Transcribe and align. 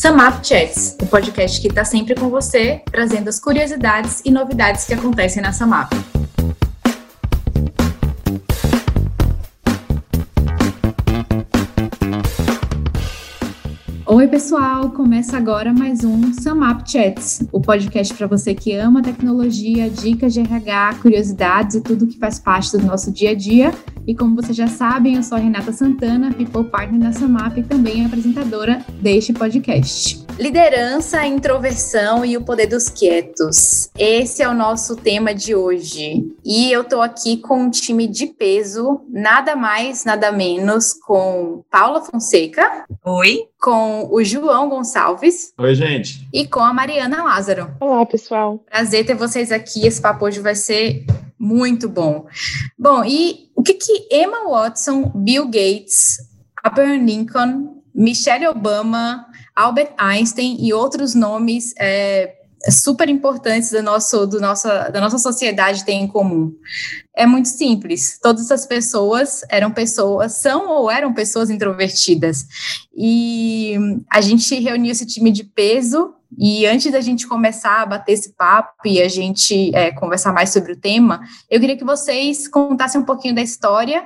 Samap 0.00 0.42
Chats, 0.42 0.96
o 1.02 1.04
podcast 1.04 1.60
que 1.60 1.68
está 1.68 1.84
sempre 1.84 2.14
com 2.14 2.30
você, 2.30 2.80
trazendo 2.90 3.28
as 3.28 3.38
curiosidades 3.38 4.22
e 4.24 4.30
novidades 4.30 4.86
que 4.86 4.94
acontecem 4.94 5.42
na 5.42 5.52
Samap. 5.52 5.92
Oi, 14.20 14.28
pessoal! 14.28 14.90
Começa 14.90 15.38
agora 15.38 15.72
mais 15.72 16.04
um 16.04 16.34
Samap 16.34 16.86
Chats, 16.86 17.42
o 17.50 17.58
podcast 17.58 18.12
para 18.12 18.26
você 18.26 18.54
que 18.54 18.74
ama 18.74 19.00
tecnologia, 19.00 19.88
dicas 19.88 20.34
de 20.34 20.40
RH, 20.40 20.96
curiosidades 21.00 21.76
e 21.76 21.80
tudo 21.80 22.06
que 22.06 22.18
faz 22.18 22.38
parte 22.38 22.70
do 22.72 22.84
nosso 22.84 23.10
dia 23.10 23.30
a 23.30 23.34
dia. 23.34 23.72
E 24.06 24.14
como 24.14 24.36
vocês 24.36 24.54
já 24.54 24.66
sabem, 24.66 25.16
eu 25.16 25.22
sou 25.22 25.38
a 25.38 25.40
Renata 25.40 25.72
Santana, 25.72 26.34
People 26.34 26.64
Partner 26.64 27.00
da 27.00 27.12
Samap 27.12 27.56
e 27.56 27.62
também 27.62 28.04
apresentadora 28.04 28.84
deste 29.00 29.32
podcast. 29.32 30.26
Liderança, 30.38 31.26
introversão 31.26 32.24
e 32.24 32.36
o 32.36 32.42
poder 32.42 32.66
dos 32.66 32.88
quietos. 32.88 33.90
Esse 33.98 34.42
é 34.42 34.48
o 34.48 34.54
nosso 34.54 34.96
tema 34.96 35.34
de 35.34 35.54
hoje. 35.54 36.24
E 36.42 36.72
eu 36.72 36.82
tô 36.82 37.02
aqui 37.02 37.36
com 37.36 37.64
um 37.64 37.70
time 37.70 38.08
de 38.08 38.26
peso, 38.26 39.02
nada 39.10 39.54
mais, 39.54 40.04
nada 40.04 40.32
menos, 40.32 40.94
com 40.94 41.62
Paula 41.70 42.00
Fonseca. 42.00 42.86
Oi. 43.04 43.48
Com 43.60 44.08
o 44.10 44.24
João 44.24 44.68
Gonçalves. 44.68 45.52
Oi, 45.56 45.74
gente. 45.74 46.26
E 46.32 46.46
com 46.46 46.60
a 46.60 46.72
Mariana 46.72 47.22
Lázaro. 47.22 47.70
Olá, 47.80 48.04
pessoal. 48.04 48.58
Prazer 48.70 49.06
ter 49.06 49.14
vocês 49.14 49.52
aqui. 49.52 49.86
Esse 49.86 50.00
papo 50.00 50.24
hoje 50.24 50.40
vai 50.40 50.54
ser 50.54 51.06
muito 51.38 51.88
bom. 51.88 52.26
Bom, 52.78 53.04
e 53.04 53.50
o 53.54 53.62
que 53.62 53.74
que 53.74 54.08
Emma 54.10 54.48
Watson, 54.48 55.10
Bill 55.14 55.46
Gates, 55.46 56.18
Abraham 56.62 57.04
Lincoln, 57.04 57.82
Michelle 57.94 58.48
Obama, 58.48 59.26
Albert 59.54 59.92
Einstein 59.96 60.56
e 60.60 60.72
outros 60.72 61.14
nomes 61.14 61.72
é, 61.78 62.34
super 62.68 63.08
importantes 63.08 63.70
do 63.70 63.82
nosso, 63.82 64.26
do 64.26 64.40
nossa, 64.40 64.88
da 64.90 65.00
nossa 65.00 65.18
sociedade 65.18 65.84
têm 65.84 66.02
em 66.02 66.08
comum? 66.08 66.52
É 67.16 67.24
muito 67.24 67.48
simples. 67.48 68.18
Todas 68.20 68.44
essas 68.44 68.66
pessoas 68.66 69.42
eram 69.48 69.70
pessoas, 69.70 70.34
são 70.34 70.68
ou 70.68 70.90
eram 70.90 71.14
pessoas 71.14 71.48
introvertidas. 71.48 72.44
E 72.94 73.76
a 74.10 74.20
gente 74.20 74.54
reuniu 74.58 74.92
esse 74.92 75.06
time 75.06 75.30
de 75.30 75.44
peso 75.44 76.14
e 76.38 76.66
antes 76.66 76.92
da 76.92 77.00
gente 77.00 77.26
começar 77.26 77.82
a 77.82 77.86
bater 77.86 78.12
esse 78.12 78.34
papo 78.34 78.86
e 78.86 79.00
a 79.02 79.08
gente 79.08 79.74
é, 79.74 79.90
conversar 79.92 80.32
mais 80.32 80.50
sobre 80.50 80.72
o 80.72 80.76
tema, 80.76 81.20
eu 81.50 81.58
queria 81.58 81.76
que 81.76 81.84
vocês 81.84 82.46
contassem 82.46 83.00
um 83.00 83.04
pouquinho 83.04 83.34
da 83.34 83.42
história 83.42 84.04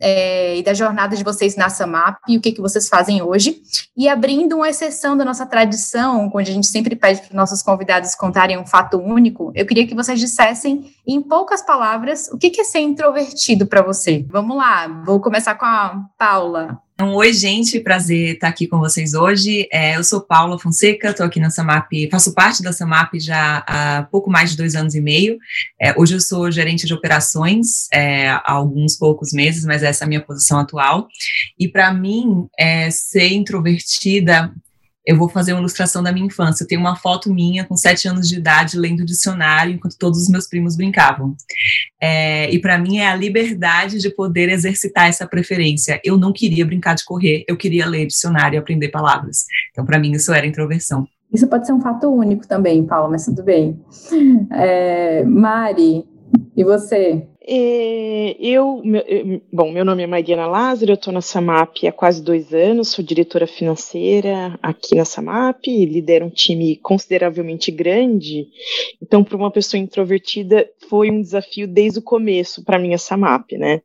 é, 0.00 0.56
e 0.56 0.62
da 0.62 0.74
jornada 0.74 1.16
de 1.16 1.24
vocês 1.24 1.56
na 1.56 1.68
SAMAP 1.68 2.18
e 2.28 2.36
o 2.36 2.40
que, 2.40 2.52
que 2.52 2.60
vocês 2.60 2.88
fazem 2.88 3.22
hoje. 3.22 3.60
E 3.96 4.08
abrindo 4.08 4.56
uma 4.56 4.68
exceção 4.68 5.16
da 5.16 5.24
nossa 5.24 5.46
tradição, 5.46 6.30
onde 6.32 6.50
a 6.50 6.54
gente 6.54 6.66
sempre 6.66 6.94
pede 6.94 7.20
para 7.20 7.28
os 7.28 7.34
nossos 7.34 7.62
convidados 7.62 8.14
contarem 8.14 8.58
um 8.58 8.66
fato 8.66 8.98
único, 8.98 9.52
eu 9.54 9.66
queria 9.66 9.86
que 9.86 9.94
vocês 9.94 10.18
dissessem, 10.20 10.92
em 11.06 11.22
poucas 11.22 11.62
palavras, 11.62 12.28
o 12.32 12.38
que, 12.38 12.50
que 12.50 12.60
é 12.60 12.64
ser 12.64 12.80
introvertido 12.80 13.66
para 13.66 13.82
você. 13.82 14.24
Vamos 14.28 14.56
lá, 14.56 14.86
vou 15.04 15.20
começar 15.20 15.54
com 15.54 15.64
a 15.64 16.04
Paula. 16.18 16.80
Então, 17.00 17.14
oi, 17.14 17.32
gente, 17.32 17.78
prazer 17.78 18.34
estar 18.34 18.48
aqui 18.48 18.66
com 18.66 18.80
vocês 18.80 19.14
hoje. 19.14 19.68
É, 19.72 19.96
eu 19.96 20.02
sou 20.02 20.20
Paula 20.20 20.58
Fonseca, 20.58 21.10
estou 21.10 21.24
aqui 21.24 21.38
na 21.38 21.48
Samap, 21.48 21.88
faço 22.10 22.34
parte 22.34 22.60
da 22.60 22.72
Samap 22.72 23.12
já 23.20 23.58
há 23.68 24.02
pouco 24.10 24.28
mais 24.28 24.50
de 24.50 24.56
dois 24.56 24.74
anos 24.74 24.96
e 24.96 25.00
meio. 25.00 25.38
É, 25.80 25.96
hoje 25.96 26.16
eu 26.16 26.20
sou 26.20 26.50
gerente 26.50 26.88
de 26.88 26.92
operações 26.92 27.86
é, 27.92 28.30
há 28.30 28.50
alguns 28.50 28.96
poucos 28.96 29.32
meses, 29.32 29.64
mas 29.64 29.84
essa 29.88 30.04
é 30.04 30.06
a 30.06 30.08
minha 30.08 30.24
posição 30.24 30.58
atual. 30.58 31.08
E 31.58 31.68
para 31.68 31.92
mim, 31.92 32.46
é, 32.58 32.90
ser 32.90 33.32
introvertida 33.32 34.52
eu 35.08 35.16
vou 35.16 35.26
fazer 35.26 35.54
uma 35.54 35.60
ilustração 35.60 36.02
da 36.02 36.12
minha 36.12 36.26
infância. 36.26 36.62
Eu 36.62 36.68
tenho 36.68 36.82
uma 36.82 36.94
foto 36.94 37.32
minha 37.32 37.64
com 37.64 37.74
sete 37.74 38.06
anos 38.06 38.28
de 38.28 38.36
idade 38.36 38.78
lendo 38.78 39.06
dicionário 39.06 39.72
enquanto 39.72 39.96
todos 39.96 40.20
os 40.20 40.28
meus 40.28 40.46
primos 40.46 40.76
brincavam. 40.76 41.34
É, 41.98 42.50
e 42.50 42.58
para 42.58 42.76
mim 42.76 42.98
é 42.98 43.08
a 43.08 43.16
liberdade 43.16 44.00
de 44.00 44.10
poder 44.10 44.50
exercitar 44.50 45.08
essa 45.08 45.26
preferência. 45.26 45.98
Eu 46.04 46.18
não 46.18 46.30
queria 46.30 46.66
brincar 46.66 46.94
de 46.94 47.06
correr, 47.06 47.42
eu 47.48 47.56
queria 47.56 47.86
ler 47.86 48.06
dicionário 48.06 48.56
e 48.56 48.58
aprender 48.58 48.90
palavras. 48.90 49.46
Então, 49.70 49.82
para 49.86 49.98
mim, 49.98 50.12
isso 50.12 50.30
era 50.30 50.46
introversão. 50.46 51.08
Isso 51.32 51.48
pode 51.48 51.66
ser 51.66 51.72
um 51.72 51.80
fato 51.80 52.06
único 52.08 52.46
também, 52.46 52.84
Paula, 52.84 53.08
mas 53.08 53.24
tudo 53.24 53.42
bem. 53.42 53.80
É, 54.52 55.24
Mari, 55.24 56.04
e 56.54 56.62
você? 56.62 57.26
É, 57.50 58.36
eu, 58.38 58.82
meu, 58.84 59.02
bom, 59.50 59.72
meu 59.72 59.82
nome 59.82 60.02
é 60.02 60.06
Mariana 60.06 60.46
Lázaro, 60.46 60.90
eu 60.90 60.96
estou 60.96 61.10
na 61.10 61.22
Samap 61.22 61.78
há 61.86 61.90
quase 61.90 62.22
dois 62.22 62.52
anos, 62.52 62.88
sou 62.88 63.02
diretora 63.02 63.46
financeira 63.46 64.58
aqui 64.62 64.94
na 64.94 65.06
Samap, 65.06 65.66
lidero 65.66 66.26
um 66.26 66.30
time 66.30 66.76
consideravelmente 66.76 67.70
grande, 67.70 68.48
então 69.00 69.24
para 69.24 69.34
uma 69.34 69.50
pessoa 69.50 69.80
introvertida 69.80 70.68
foi 70.90 71.10
um 71.10 71.22
desafio 71.22 71.66
desde 71.66 72.00
o 72.00 72.02
começo 72.02 72.62
para 72.62 72.78
mim 72.78 72.92
a 72.92 72.98
Samap, 72.98 73.50
né? 73.52 73.80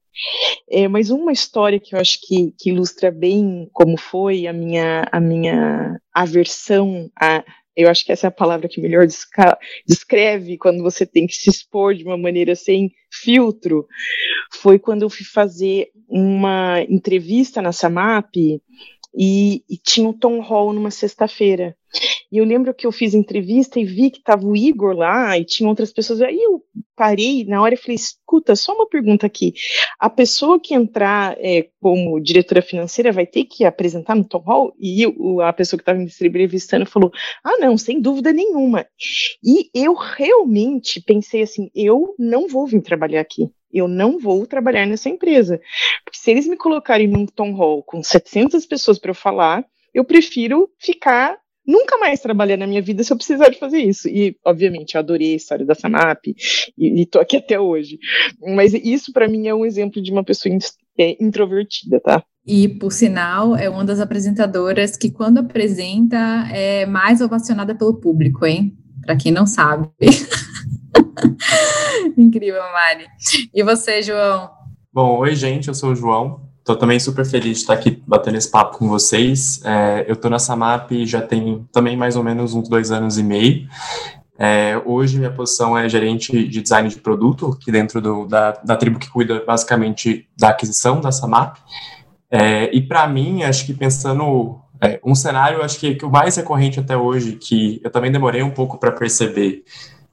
É, 0.69 0.89
mas 0.89 1.09
uma 1.09 1.31
história 1.31 1.79
que 1.79 1.95
eu 1.95 1.99
acho 1.99 2.19
que, 2.21 2.53
que 2.59 2.69
ilustra 2.69 3.11
bem 3.11 3.69
como 3.71 3.97
foi 3.97 4.45
a 4.45 4.51
minha, 4.51 5.07
a 5.09 5.21
minha 5.21 6.01
aversão 6.13 7.09
a 7.17 7.45
eu 7.75 7.89
acho 7.89 8.05
que 8.05 8.11
essa 8.11 8.27
é 8.27 8.29
a 8.29 8.31
palavra 8.31 8.67
que 8.67 8.81
melhor 8.81 9.07
descreve 9.87 10.57
quando 10.57 10.83
você 10.83 11.05
tem 11.05 11.25
que 11.25 11.33
se 11.33 11.49
expor 11.49 11.95
de 11.95 12.03
uma 12.03 12.17
maneira 12.17 12.55
sem 12.55 12.91
filtro. 13.11 13.87
Foi 14.51 14.77
quando 14.77 15.03
eu 15.03 15.09
fui 15.09 15.25
fazer 15.25 15.89
uma 16.07 16.81
entrevista 16.83 17.61
na 17.61 17.71
Samap 17.71 18.35
e, 18.35 18.61
e 19.69 19.77
tinha 19.77 20.09
o 20.09 20.13
Tom 20.13 20.39
Hall 20.39 20.73
numa 20.73 20.91
sexta-feira. 20.91 21.75
E 22.33 22.37
eu 22.37 22.45
lembro 22.45 22.73
que 22.73 22.87
eu 22.87 22.91
fiz 22.91 23.13
entrevista 23.13 23.79
e 23.79 23.85
vi 23.85 24.09
que 24.09 24.17
estava 24.17 24.43
o 24.43 24.55
Igor 24.57 24.95
lá 24.95 25.37
e 25.37 25.45
tinha 25.45 25.69
outras 25.69 25.93
pessoas. 25.93 26.19
Aí 26.19 26.41
eu 26.41 26.63
parei 26.95 27.45
na 27.45 27.61
hora 27.61 27.75
e 27.75 27.77
falei: 27.77 27.93
escuta, 27.95 28.55
só 28.55 28.73
uma 28.73 28.89
pergunta 28.89 29.27
aqui. 29.27 29.53
A 29.99 30.09
pessoa 30.09 30.59
que 30.59 30.73
entrar 30.73 31.37
é, 31.37 31.69
como 31.79 32.19
diretora 32.19 32.63
financeira 32.63 33.11
vai 33.11 33.27
ter 33.27 33.43
que 33.43 33.63
apresentar 33.63 34.15
no 34.15 34.27
Tom 34.27 34.39
Hall? 34.39 34.73
E 34.79 35.03
eu, 35.03 35.41
a 35.41 35.53
pessoa 35.53 35.77
que 35.77 35.83
estava 35.83 35.99
me 35.99 36.05
entrevistando 36.05 36.87
falou: 36.87 37.11
ah, 37.43 37.57
não, 37.59 37.77
sem 37.77 38.01
dúvida 38.01 38.33
nenhuma. 38.33 38.83
E 39.43 39.69
eu 39.71 39.93
realmente 39.93 41.03
pensei 41.03 41.43
assim: 41.43 41.69
eu 41.75 42.15
não 42.17 42.47
vou 42.47 42.65
vir 42.65 42.81
trabalhar 42.81 43.21
aqui 43.21 43.47
eu 43.71 43.87
não 43.87 44.19
vou 44.19 44.45
trabalhar 44.45 44.85
nessa 44.85 45.09
empresa. 45.09 45.59
Porque 46.05 46.19
se 46.19 46.29
eles 46.29 46.45
me 46.45 46.55
colocarem 46.55 47.07
num 47.07 47.25
tom 47.25 47.53
hall 47.53 47.81
com 47.81 48.03
700 48.03 48.67
pessoas 48.67 48.99
para 48.99 49.09
eu 49.09 49.15
falar, 49.15 49.65
eu 49.91 50.05
prefiro 50.05 50.69
ficar 50.79 51.39
nunca 51.65 51.97
mais 51.97 52.19
trabalhar 52.19 52.57
na 52.57 52.67
minha 52.67 52.81
vida 52.81 53.03
se 53.03 53.11
eu 53.11 53.17
precisar 53.17 53.49
de 53.49 53.59
fazer 53.59 53.79
isso. 53.79 54.07
E, 54.07 54.37
obviamente, 54.45 54.95
eu 54.95 54.99
adorei 54.99 55.33
a 55.33 55.37
história 55.37 55.65
da 55.65 55.75
Samap 55.75 56.19
e, 56.27 57.01
estou 57.01 57.21
aqui 57.21 57.37
até 57.37 57.59
hoje. 57.59 57.97
Mas 58.55 58.73
isso, 58.73 59.11
para 59.11 59.27
mim, 59.27 59.47
é 59.47 59.55
um 59.55 59.65
exemplo 59.65 60.01
de 60.01 60.11
uma 60.11 60.23
pessoa 60.23 60.53
é, 60.97 61.23
introvertida, 61.23 61.99
tá? 61.99 62.23
E, 62.45 62.67
por 62.67 62.91
sinal, 62.91 63.55
é 63.55 63.69
uma 63.69 63.85
das 63.85 63.99
apresentadoras 63.99 64.97
que, 64.97 65.09
quando 65.09 65.37
apresenta, 65.37 66.17
é 66.51 66.85
mais 66.85 67.21
ovacionada 67.21 67.73
pelo 67.73 67.99
público, 67.99 68.45
hein? 68.45 68.77
Para 69.05 69.15
quem 69.15 69.31
não 69.31 69.45
sabe. 69.45 69.89
Incrível, 72.17 72.61
Mari. 72.61 73.05
E 73.53 73.63
você, 73.63 74.01
João? 74.01 74.49
Bom, 74.91 75.19
oi, 75.19 75.35
gente, 75.35 75.69
eu 75.69 75.73
sou 75.73 75.91
o 75.91 75.95
João. 75.95 76.52
Estou 76.63 76.77
também 76.77 76.97
super 76.97 77.25
feliz 77.25 77.57
de 77.57 77.63
estar 77.63 77.73
aqui 77.73 78.01
batendo 78.07 78.37
esse 78.37 78.49
papo 78.49 78.77
com 78.77 78.87
vocês. 78.87 79.59
É, 79.65 80.05
eu 80.07 80.13
estou 80.13 80.31
na 80.31 80.39
Samap 80.39 80.89
já 81.05 81.21
tem 81.21 81.67
também 81.73 81.97
mais 81.97 82.15
ou 82.15 82.23
menos 82.23 82.53
uns 82.53 82.69
dois 82.69 82.89
anos 82.89 83.17
e 83.17 83.23
meio. 83.23 83.67
É, 84.39 84.81
hoje 84.85 85.17
minha 85.17 85.29
posição 85.29 85.77
é 85.77 85.89
gerente 85.89 86.47
de 86.47 86.61
design 86.61 86.87
de 86.87 86.95
produto, 86.95 87.57
aqui 87.59 87.69
dentro 87.69 87.99
do, 87.99 88.25
da, 88.25 88.51
da 88.63 88.77
tribo 88.77 88.97
que 88.97 89.09
cuida 89.09 89.43
basicamente 89.45 90.25
da 90.37 90.51
aquisição 90.51 91.01
da 91.01 91.11
Samap. 91.11 91.57
É, 92.31 92.73
e 92.73 92.81
para 92.81 93.05
mim, 93.09 93.43
acho 93.43 93.65
que 93.65 93.73
pensando 93.73 94.57
é, 94.79 95.01
um 95.03 95.15
cenário, 95.15 95.61
acho 95.61 95.77
que, 95.77 95.95
que 95.95 96.05
o 96.05 96.09
mais 96.09 96.37
recorrente 96.37 96.79
até 96.79 96.95
hoje, 96.95 97.33
que 97.33 97.81
eu 97.83 97.91
também 97.91 98.09
demorei 98.09 98.41
um 98.41 98.51
pouco 98.51 98.77
para 98.77 98.93
perceber 98.93 99.65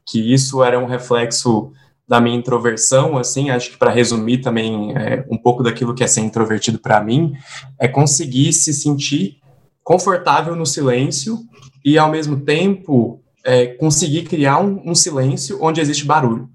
que 0.05 0.35
isso 0.35 0.65
era 0.65 0.81
um 0.81 0.87
reflexo 0.87 1.71
da 2.11 2.21
minha 2.21 2.37
introversão, 2.37 3.17
assim, 3.17 3.51
acho 3.51 3.71
que 3.71 3.77
para 3.77 3.93
resumir 3.93 4.39
também 4.39 4.93
é, 4.97 5.25
um 5.31 5.39
pouco 5.39 5.63
daquilo 5.63 5.95
que 5.95 6.03
é 6.03 6.09
ser 6.09 6.23
introvertido 6.23 6.81
para 6.81 7.01
mim, 7.01 7.35
é 7.79 7.87
conseguir 7.87 8.53
se 8.53 8.75
sentir 8.75 9.37
confortável 9.85 10.57
no 10.57 10.67
silêncio 10.67 11.39
e, 11.85 11.97
ao 11.97 12.11
mesmo 12.11 12.41
tempo, 12.41 13.23
é, 13.45 13.67
conseguir 13.67 14.25
criar 14.25 14.59
um, 14.59 14.83
um, 14.87 14.93
silêncio 14.93 15.63
onde 15.63 15.81
existe 15.81 16.05
barulho. 16.05 16.49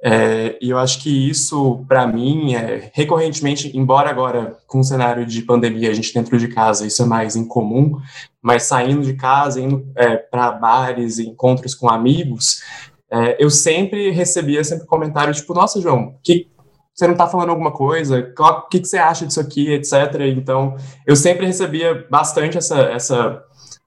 É, 0.00 0.56
e 0.62 0.70
eu 0.70 0.78
acho 0.78 1.02
que 1.02 1.28
isso, 1.28 1.84
para 1.88 2.06
mim, 2.06 2.54
é, 2.54 2.92
recorrentemente, 2.94 3.76
embora 3.76 4.08
agora, 4.08 4.56
com 4.68 4.78
o 4.78 4.84
cenário 4.84 5.26
de 5.26 5.42
pandemia, 5.42 5.90
a 5.90 5.94
gente 5.94 6.14
dentro 6.14 6.38
de 6.38 6.46
casa, 6.46 6.86
isso 6.86 7.02
é 7.02 7.06
mais 7.06 7.34
incomum, 7.34 7.98
mas 8.40 8.62
saindo 8.62 9.02
de 9.02 9.14
casa, 9.14 9.60
indo 9.60 9.84
é, 9.96 10.16
para 10.16 10.52
bares, 10.52 11.18
encontros 11.18 11.74
com 11.74 11.90
amigos, 11.90 12.60
é, 13.10 13.42
eu 13.42 13.50
sempre 13.50 14.10
recebia 14.10 14.64
sempre 14.64 14.86
comentário 14.86 15.34
tipo, 15.34 15.54
nossa, 15.54 15.80
João, 15.80 16.18
que 16.22 16.48
você 16.94 17.08
não 17.08 17.16
tá 17.16 17.26
falando 17.26 17.50
alguma 17.50 17.72
coisa? 17.72 18.32
O 18.38 18.68
que, 18.68 18.80
que 18.80 18.86
você 18.86 18.98
acha 18.98 19.26
disso 19.26 19.40
aqui, 19.40 19.72
etc. 19.72 19.92
Então, 20.36 20.76
eu 21.06 21.16
sempre 21.16 21.44
recebia 21.44 22.06
bastante 22.08 22.56
essa, 22.56 22.80
essa, 22.82 23.42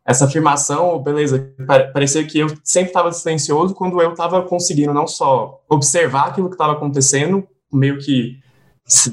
essa 0.06 0.26
afirmação, 0.26 1.02
beleza, 1.02 1.54
parecia 1.94 2.26
que 2.26 2.40
eu 2.40 2.50
sempre 2.64 2.90
estava 2.90 3.12
silencioso 3.14 3.74
quando 3.74 4.02
eu 4.02 4.12
estava 4.12 4.42
conseguindo 4.44 4.94
não 4.94 5.08
só 5.08 5.62
observar 5.70 6.28
aquilo 6.28 6.50
que 6.50 6.56
estava 6.56 6.74
acontecendo, 6.74 7.48
meio 7.72 7.98
que 7.98 8.40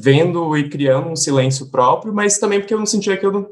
vendo 0.01 0.56
e 0.56 0.69
criando 0.69 1.09
um 1.09 1.17
silêncio 1.17 1.71
próprio, 1.71 2.12
mas 2.12 2.39
também 2.39 2.61
porque 2.61 2.75
eu 2.75 2.79
não 2.79 2.87
sentia 2.87 3.17
que 3.17 3.27
eu 3.27 3.33
não, 3.33 3.47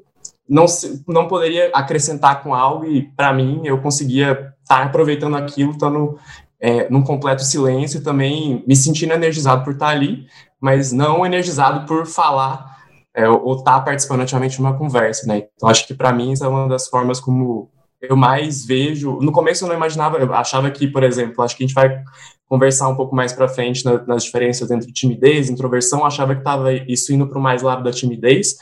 não, 0.49 0.67
não 1.09 1.29
poderia 1.29 1.71
acrescentar 1.75 2.43
com 2.43 2.55
algo 2.55 2.85
e, 2.85 3.11
para 3.17 3.33
mim, 3.33 3.63
eu 3.65 3.81
conseguia 3.81 4.52
estar 4.62 4.79
tá 4.79 4.85
aproveitando 4.85 5.37
aquilo, 5.37 5.73
estando 5.73 6.19
é, 6.61 6.88
num 6.88 7.03
completo 7.03 7.43
silêncio 7.43 7.99
e 7.99 8.03
também 8.03 8.62
me 8.67 8.76
sentindo 8.76 9.12
energizado 9.12 9.64
por 9.64 9.73
estar 9.73 9.88
ali, 9.88 10.26
mas 10.61 10.93
não 10.93 11.26
energizado 11.26 11.87
por 11.87 12.06
falar 12.06 12.73
é, 13.14 13.29
ou 13.29 13.56
estar 13.56 13.79
tá 13.79 13.81
participando 13.81 14.23
ativamente 14.23 14.55
de 14.55 14.61
uma 14.61 14.76
conversa, 14.79 15.26
né? 15.26 15.49
Então, 15.56 15.69
acho 15.69 15.87
que 15.87 15.94
para 15.94 16.12
mim 16.12 16.32
isso 16.32 16.44
é 16.44 16.49
uma 16.49 16.69
das 16.69 16.88
formas 16.88 17.20
como 17.20 17.70
eu 18.00 18.17
mais 18.17 18.64
vejo. 18.64 19.19
No 19.20 19.32
começo 19.32 19.64
eu 19.64 19.69
não 19.69 19.76
imaginava, 19.76 20.19
eu 20.19 20.32
achava 20.35 20.70
que, 20.70 20.88
por 20.88 21.05
exemplo, 21.05 21.43
acho 21.43 21.56
que 21.56 21.65
a 21.65 21.67
gente 21.67 21.75
vai 21.75 22.03
conversar 22.49 22.88
um 22.88 22.97
pouco 22.97 23.15
mais 23.15 23.32
para 23.32 23.49
frente 23.49 23.85
na, 23.85 24.05
nas 24.06 24.25
diferenças 24.25 24.70
entre 24.70 24.93
timidez 24.93 25.49
e 25.49 25.53
introversão, 25.53 26.05
achava 26.05 26.35
que 26.35 26.41
estava 26.41 26.73
isso 26.73 27.12
indo 27.12 27.26
para 27.26 27.38
o 27.38 27.43
mais 27.43 27.62
lado 27.62 27.82
da 27.82 27.91
timidez, 27.91 28.56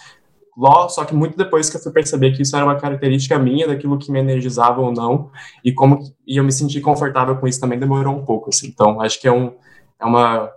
só 0.88 1.04
que 1.04 1.14
muito 1.14 1.36
depois 1.36 1.70
que 1.70 1.76
eu 1.76 1.80
fui 1.80 1.92
perceber 1.92 2.32
que 2.32 2.42
isso 2.42 2.54
era 2.54 2.64
uma 2.64 2.76
característica 2.76 3.38
minha, 3.38 3.66
daquilo 3.66 3.98
que 3.98 4.10
me 4.12 4.18
energizava 4.18 4.80
ou 4.80 4.92
não, 4.92 5.30
e 5.64 5.72
como 5.72 5.98
e 6.26 6.36
eu 6.36 6.44
me 6.44 6.52
senti 6.52 6.80
confortável 6.80 7.36
com 7.36 7.46
isso 7.46 7.60
também 7.60 7.78
demorou 7.78 8.14
um 8.14 8.24
pouco, 8.24 8.50
assim. 8.50 8.68
Então, 8.68 9.00
acho 9.00 9.20
que 9.20 9.28
é 9.28 9.32
um 9.32 9.52
é 10.00 10.04
uma 10.04 10.50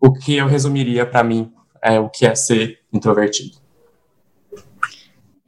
o 0.00 0.12
que 0.12 0.36
eu 0.36 0.46
resumiria 0.46 1.04
para 1.04 1.24
mim 1.24 1.52
é 1.82 1.98
o 1.98 2.08
que 2.08 2.26
é 2.26 2.34
ser 2.34 2.78
introvertido. 2.92 3.67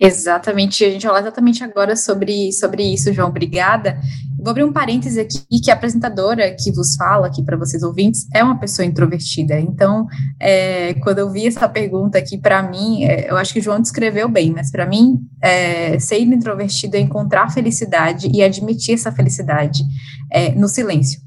Exatamente, 0.02 0.82
a 0.82 0.90
gente 0.90 1.02
vai 1.02 1.10
falar 1.10 1.20
exatamente 1.20 1.62
agora 1.62 1.94
sobre, 1.94 2.50
sobre 2.52 2.82
isso, 2.82 3.12
João, 3.12 3.28
obrigada. 3.28 4.00
Vou 4.38 4.50
abrir 4.52 4.64
um 4.64 4.72
parêntese 4.72 5.20
aqui, 5.20 5.60
que 5.62 5.70
a 5.70 5.74
apresentadora 5.74 6.56
que 6.58 6.72
vos 6.72 6.96
fala 6.96 7.26
aqui 7.26 7.42
para 7.42 7.58
vocês 7.58 7.82
ouvintes 7.82 8.26
é 8.34 8.42
uma 8.42 8.58
pessoa 8.58 8.86
introvertida. 8.86 9.60
Então, 9.60 10.06
é, 10.40 10.94
quando 10.94 11.18
eu 11.18 11.30
vi 11.30 11.46
essa 11.46 11.68
pergunta 11.68 12.16
aqui, 12.16 12.38
para 12.38 12.62
mim, 12.62 13.04
é, 13.04 13.30
eu 13.30 13.36
acho 13.36 13.52
que 13.52 13.58
o 13.58 13.62
João 13.62 13.78
descreveu 13.78 14.26
bem, 14.26 14.50
mas 14.50 14.70
para 14.70 14.86
mim, 14.86 15.20
é, 15.42 15.98
ser 15.98 16.18
introvertido 16.20 16.96
é 16.96 17.00
encontrar 17.00 17.50
felicidade 17.50 18.30
e 18.32 18.42
admitir 18.42 18.94
essa 18.94 19.12
felicidade 19.12 19.82
é, 20.30 20.52
no 20.52 20.66
silêncio. 20.66 21.20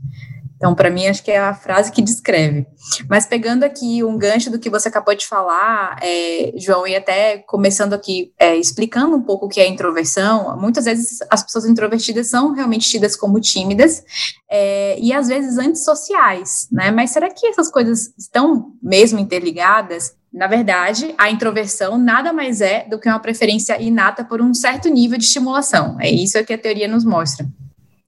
Então, 0.63 0.73
para 0.73 0.89
mim, 0.89 1.07
acho 1.07 1.21
que 1.21 1.29
é 1.29 1.37
a 1.37 1.53
frase 1.53 1.91
que 1.91 2.01
descreve. 2.01 2.65
Mas 3.09 3.25
pegando 3.25 3.65
aqui 3.65 4.01
um 4.01 4.17
gancho 4.17 4.49
do 4.49 4.57
que 4.57 4.69
você 4.69 4.87
acabou 4.87 5.13
de 5.13 5.27
falar, 5.27 5.97
é, 6.01 6.53
João, 6.55 6.87
e 6.87 6.95
até 6.95 7.39
começando 7.39 7.91
aqui, 7.91 8.31
é, 8.39 8.55
explicando 8.55 9.13
um 9.13 9.21
pouco 9.21 9.47
o 9.47 9.49
que 9.49 9.59
é 9.59 9.67
introversão, 9.67 10.57
muitas 10.57 10.85
vezes 10.85 11.19
as 11.29 11.43
pessoas 11.43 11.65
introvertidas 11.65 12.27
são 12.27 12.53
realmente 12.53 12.89
tidas 12.89 13.13
como 13.13 13.41
tímidas 13.41 14.05
é, 14.49 14.97
e 15.01 15.11
às 15.11 15.27
vezes 15.27 15.57
antissociais, 15.57 16.69
né? 16.71 16.91
Mas 16.91 17.09
será 17.09 17.29
que 17.29 17.45
essas 17.45 17.69
coisas 17.69 18.13
estão 18.17 18.71
mesmo 18.81 19.19
interligadas? 19.19 20.15
Na 20.31 20.47
verdade, 20.47 21.13
a 21.17 21.29
introversão 21.29 21.97
nada 21.97 22.31
mais 22.31 22.61
é 22.61 22.87
do 22.89 22.97
que 22.97 23.09
uma 23.09 23.19
preferência 23.19 23.81
inata 23.81 24.23
por 24.23 24.41
um 24.41 24.53
certo 24.53 24.87
nível 24.87 25.17
de 25.17 25.25
estimulação. 25.25 25.97
É 25.99 26.09
isso 26.09 26.41
que 26.45 26.53
a 26.53 26.57
teoria 26.57 26.87
nos 26.87 27.03
mostra. 27.03 27.45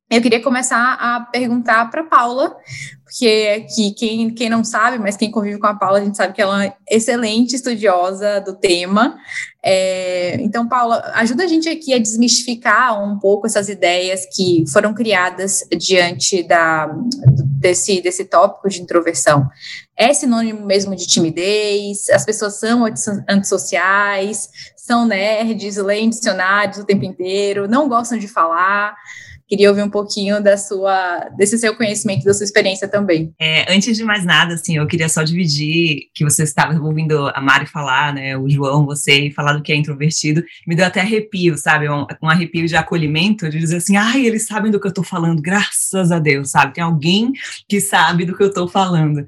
Eu 0.07 0.22
queria 0.22 0.42
começar 0.42 0.94
a 1.00 1.22
perguntar 1.22 1.90
para 1.90 2.04
Paula, 2.04 2.56
porque 3.04 3.66
que 3.74 3.92
quem, 3.92 4.30
quem 4.30 4.50
não 4.50 4.63
sabe, 4.63 5.00
mas 5.00 5.18
quem 5.18 5.31
convive 5.31 5.57
com 5.57 5.66
a 5.66 5.74
Paula, 5.74 5.98
a 5.98 6.04
gente 6.04 6.16
sabe 6.16 6.31
que 6.31 6.42
ela 6.42 6.63
é 6.63 6.68
uma 6.68 6.75
excelente 6.88 7.56
estudiosa 7.56 8.40
do 8.40 8.56
tema. 8.56 9.18
É, 9.63 10.36
então, 10.42 10.68
Paula, 10.68 11.12
ajuda 11.16 11.44
a 11.44 11.48
gente 11.48 11.68
aqui 11.68 11.92
a 11.92 11.98
desmistificar 11.98 13.04
um 13.04 13.18
pouco 13.18 13.48
essas 13.48 13.68
ideias 13.68 14.28
que 14.31 14.63
foram 14.72 14.94
criadas 14.94 15.68
diante 15.75 16.44
da, 16.44 16.88
desse, 17.60 18.00
desse 18.00 18.25
tópico 18.25 18.69
de 18.69 18.84
introversão. 18.84 19.50
É 19.98 20.13
sinônimo 20.13 20.63
mesmo 20.68 20.96
de 20.96 21.07
timidez? 21.07 22.12
As 22.12 22.24
pessoas 22.24 22.60
são 22.60 22.86
antissociais? 23.28 24.50
São 24.78 25.07
nerds, 25.07 25.78
leem 25.78 26.12
dicionários 26.12 26.78
o 26.78 26.86
tempo 26.86 27.06
inteiro? 27.06 27.68
Não 27.68 27.90
gostam 27.90 28.19
de 28.19 28.28
falar? 28.28 28.96
Queria 29.47 29.69
ouvir 29.69 29.83
um 29.83 29.89
pouquinho 29.89 30.42
da 30.42 30.57
sua, 30.57 31.30
desse 31.38 31.57
seu 31.59 31.75
conhecimento, 31.75 32.24
da 32.24 32.33
sua 32.33 32.44
experiência 32.44 32.88
também. 32.88 33.31
É, 33.39 33.71
antes 33.71 33.95
de 33.95 34.03
mais 34.03 34.25
nada, 34.25 34.56
assim, 34.56 34.77
eu 34.77 34.88
queria 34.88 35.07
só 35.07 35.21
dividir 35.21 36.09
que 36.15 36.24
você 36.24 36.44
estava 36.44 36.80
ouvindo 36.80 37.27
a 37.27 37.39
Mari 37.42 37.68
falar, 37.68 38.13
né, 38.13 38.36
o 38.36 38.50
João, 38.50 38.86
você, 38.86 39.30
falar 39.36 39.53
do 39.53 39.62
que 39.62 39.71
é 39.71 39.75
introvertido, 39.75 40.44
me 40.68 40.75
deu 40.75 40.86
até 40.86 41.01
arrepio, 41.01 41.57
sabe, 41.57 41.88
um, 41.88 42.07
um 42.24 42.30
arrepio 42.30 42.68
de 42.68 42.75
acolhimento, 42.75 43.47
de 43.50 43.59
dizer 43.59 43.77
assim, 43.77 43.95
ai, 43.95 44.25
eles 44.25 44.47
sabem 44.47 44.71
do 44.71 44.80
que 44.80 44.88
eu 44.88 44.89
estou 44.89 45.03
falando, 45.03 45.42
graças 45.42 46.12
a 46.12 46.18
Deus, 46.18 46.50
sabe, 46.50 46.74
tem 46.74 46.83
alguém 46.83 47.31
que 47.69 47.80
sabe 47.80 48.25
do 48.25 48.36
que 48.36 48.44
eu 48.44 48.50
estou 48.50 48.68
falando. 48.68 49.24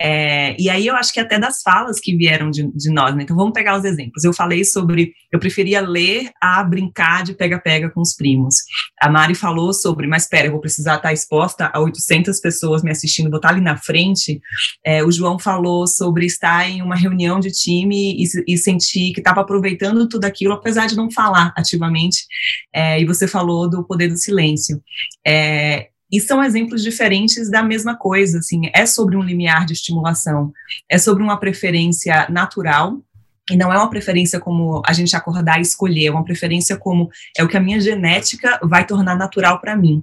É, 0.00 0.56
e 0.58 0.70
aí 0.70 0.86
eu 0.86 0.96
acho 0.96 1.12
que 1.12 1.20
até 1.20 1.38
das 1.38 1.60
falas 1.62 2.00
que 2.00 2.16
vieram 2.16 2.50
de, 2.50 2.66
de 2.74 2.90
nós, 2.90 3.14
né, 3.14 3.22
então 3.22 3.36
vamos 3.36 3.52
pegar 3.52 3.78
os 3.78 3.84
exemplos. 3.84 4.24
Eu 4.24 4.32
falei 4.32 4.64
sobre, 4.64 5.12
eu 5.32 5.38
preferia 5.38 5.80
ler 5.80 6.30
a 6.40 6.62
brincar 6.64 7.22
de 7.22 7.34
pega-pega 7.34 7.90
com 7.90 8.00
os 8.00 8.14
primos. 8.14 8.54
A 9.00 9.08
Mari 9.08 9.34
falou 9.34 9.72
sobre, 9.72 10.06
mas 10.06 10.22
espera, 10.22 10.46
eu 10.46 10.52
vou 10.52 10.60
precisar 10.60 10.96
estar 10.96 11.12
exposta 11.12 11.70
a 11.72 11.80
800 11.80 12.40
pessoas 12.40 12.82
me 12.82 12.90
assistindo, 12.90 13.30
vou 13.30 13.38
estar 13.38 13.50
ali 13.50 13.60
na 13.60 13.76
frente. 13.76 14.40
É, 14.84 15.04
o 15.04 15.10
João 15.10 15.38
falou 15.38 15.86
sobre 15.86 16.26
estar 16.26 16.68
em 16.68 16.82
uma 16.82 16.96
reunião 16.96 17.40
de 17.40 17.50
time 17.50 18.16
e, 18.16 18.54
e 18.54 18.58
sentir 18.58 19.12
que 19.12 19.20
estava 19.20 19.40
aproveitando 19.40 20.08
tudo 20.08 20.24
aquilo, 20.24 20.54
apesar 20.54 20.86
de 20.86 20.96
não 20.96 21.10
falar 21.10 21.52
ativamente. 21.56 22.24
É, 22.72 23.00
e 23.00 23.04
você 23.04 23.26
falou 23.26 23.68
do 23.68 23.84
poder 23.84 24.08
do 24.08 24.16
silêncio. 24.16 24.82
É, 25.26 25.88
e 26.10 26.20
são 26.20 26.42
exemplos 26.42 26.82
diferentes 26.82 27.50
da 27.50 27.62
mesma 27.62 27.94
coisa, 27.94 28.38
assim, 28.38 28.62
é 28.74 28.86
sobre 28.86 29.14
um 29.14 29.22
limiar 29.22 29.66
de 29.66 29.74
estimulação, 29.74 30.52
é 30.90 30.96
sobre 30.96 31.22
uma 31.22 31.38
preferência 31.38 32.26
natural 32.30 33.02
e 33.50 33.56
não 33.56 33.72
é 33.72 33.76
uma 33.76 33.90
preferência 33.90 34.38
como 34.40 34.82
a 34.86 34.92
gente 34.92 35.14
acordar 35.16 35.58
e 35.58 35.62
escolher, 35.62 36.06
é 36.06 36.10
uma 36.10 36.24
preferência 36.24 36.76
como 36.76 37.08
é 37.36 37.42
o 37.42 37.48
que 37.48 37.56
a 37.56 37.60
minha 37.60 37.80
genética 37.80 38.58
vai 38.62 38.86
tornar 38.86 39.16
natural 39.16 39.60
para 39.60 39.76
mim. 39.76 40.02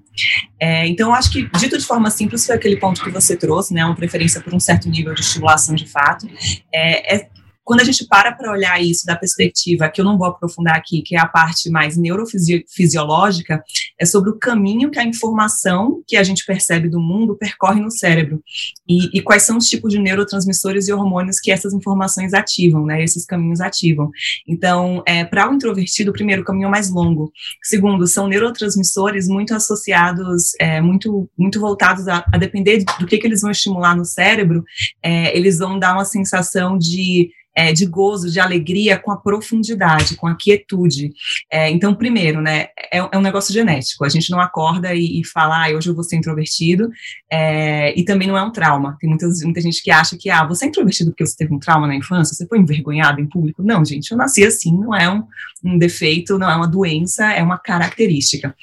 É, 0.59 0.87
então, 0.87 1.09
eu 1.09 1.13
acho 1.13 1.31
que, 1.31 1.49
dito 1.57 1.77
de 1.77 1.85
forma 1.85 2.09
simples, 2.09 2.45
foi 2.45 2.55
aquele 2.55 2.77
ponto 2.77 3.03
que 3.03 3.09
você 3.09 3.35
trouxe, 3.35 3.73
né, 3.73 3.85
uma 3.85 3.95
preferência 3.95 4.41
por 4.41 4.53
um 4.53 4.59
certo 4.59 4.89
nível 4.89 5.13
de 5.13 5.21
estimulação 5.21 5.75
de 5.75 5.87
fato. 5.87 6.27
É, 6.73 7.15
é 7.15 7.29
quando 7.65 7.81
a 7.81 7.83
gente 7.83 8.05
para 8.05 8.31
para 8.31 8.51
olhar 8.51 8.79
isso 8.81 9.05
da 9.07 9.15
perspectiva, 9.15 9.89
que 9.89 9.99
eu 9.99 10.05
não 10.05 10.17
vou 10.17 10.27
aprofundar 10.27 10.75
aqui, 10.75 11.01
que 11.01 11.15
é 11.15 11.19
a 11.19 11.25
parte 11.25 11.69
mais 11.69 11.97
neurofisiológica, 11.97 13.63
é 13.99 14.05
sobre 14.05 14.29
o 14.29 14.37
caminho 14.37 14.91
que 14.91 14.99
a 14.99 15.03
informação 15.03 16.03
que 16.07 16.15
a 16.15 16.23
gente 16.23 16.45
percebe 16.45 16.87
do 16.87 17.01
mundo 17.01 17.35
percorre 17.35 17.81
no 17.81 17.89
cérebro 17.89 18.41
e, 18.87 19.17
e 19.17 19.21
quais 19.21 19.43
são 19.43 19.57
os 19.57 19.65
tipos 19.65 19.91
de 19.91 19.99
neurotransmissores 19.99 20.87
e 20.87 20.93
hormônios 20.93 21.39
que 21.39 21.51
essas 21.51 21.73
informações 21.73 22.35
ativam, 22.35 22.85
né? 22.85 23.03
Esses 23.03 23.25
caminhos 23.25 23.59
ativam. 23.59 24.11
Então, 24.47 25.01
é, 25.07 25.25
para 25.25 25.49
o 25.49 25.53
introvertido, 25.53 26.13
primeiro, 26.13 26.43
o 26.43 26.45
caminho 26.45 26.67
é 26.67 26.71
mais 26.71 26.91
longo. 26.91 27.31
Segundo, 27.63 28.05
são 28.05 28.27
neurotransmissores 28.27 29.27
muito 29.27 29.55
associados, 29.55 30.53
é, 30.59 30.79
muito, 30.81 31.27
muito 31.35 31.59
voltados 31.59 32.07
a, 32.07 32.23
a, 32.31 32.37
depender 32.37 32.83
do 32.99 33.07
que, 33.07 33.17
que 33.17 33.25
eles 33.25 33.41
vão 33.41 33.49
estimular 33.49 33.95
no 33.95 34.05
cérebro, 34.05 34.63
é, 35.01 35.35
eles 35.35 35.57
vão 35.57 35.79
dar 35.79 35.93
uma 35.93 36.05
sensação 36.05 36.77
de 36.77 37.31
é, 37.55 37.71
de 37.71 37.85
gozo, 37.85 38.29
de 38.29 38.39
alegria 38.39 38.99
com 38.99 39.11
a 39.11 39.17
profundidade, 39.17 40.15
com 40.15 40.27
a 40.27 40.35
quietude. 40.35 41.13
É, 41.49 41.69
então, 41.69 41.95
primeiro, 41.95 42.41
né, 42.41 42.67
é, 42.91 42.97
é, 42.97 43.17
um 43.17 43.21
negócio 43.21 43.53
genético. 43.53 44.03
A 44.03 44.09
gente 44.09 44.29
não 44.29 44.39
acorda 44.39 44.93
e, 44.93 45.21
e 45.21 45.25
fala, 45.25 45.65
ah, 45.65 45.71
hoje 45.71 45.89
eu 45.89 45.95
vou 45.95 46.03
ser 46.03 46.17
introvertido, 46.17 46.89
é, 47.31 47.97
e 47.97 48.03
também 48.03 48.27
não 48.27 48.37
é 48.37 48.43
um 48.43 48.51
trauma. 48.51 48.97
Tem 48.99 49.09
muitas, 49.09 49.41
muita 49.43 49.61
gente 49.61 49.81
que 49.81 49.89
acha 49.89 50.17
que, 50.17 50.29
ah, 50.29 50.45
você 50.45 50.65
é 50.65 50.67
introvertido 50.67 51.11
porque 51.11 51.25
você 51.25 51.37
teve 51.37 51.53
um 51.53 51.59
trauma 51.59 51.87
na 51.87 51.95
infância, 51.95 52.35
você 52.35 52.45
foi 52.45 52.59
envergonhado 52.59 53.21
em 53.21 53.27
público. 53.27 53.63
Não, 53.63 53.85
gente, 53.85 54.11
eu 54.11 54.17
nasci 54.17 54.43
assim, 54.43 54.77
não 54.77 54.93
é 54.93 55.09
um, 55.09 55.23
um 55.63 55.77
defeito, 55.77 56.37
não 56.37 56.49
é 56.49 56.55
uma 56.55 56.67
doença, 56.67 57.31
é 57.31 57.41
uma 57.41 57.57
característica. 57.57 58.53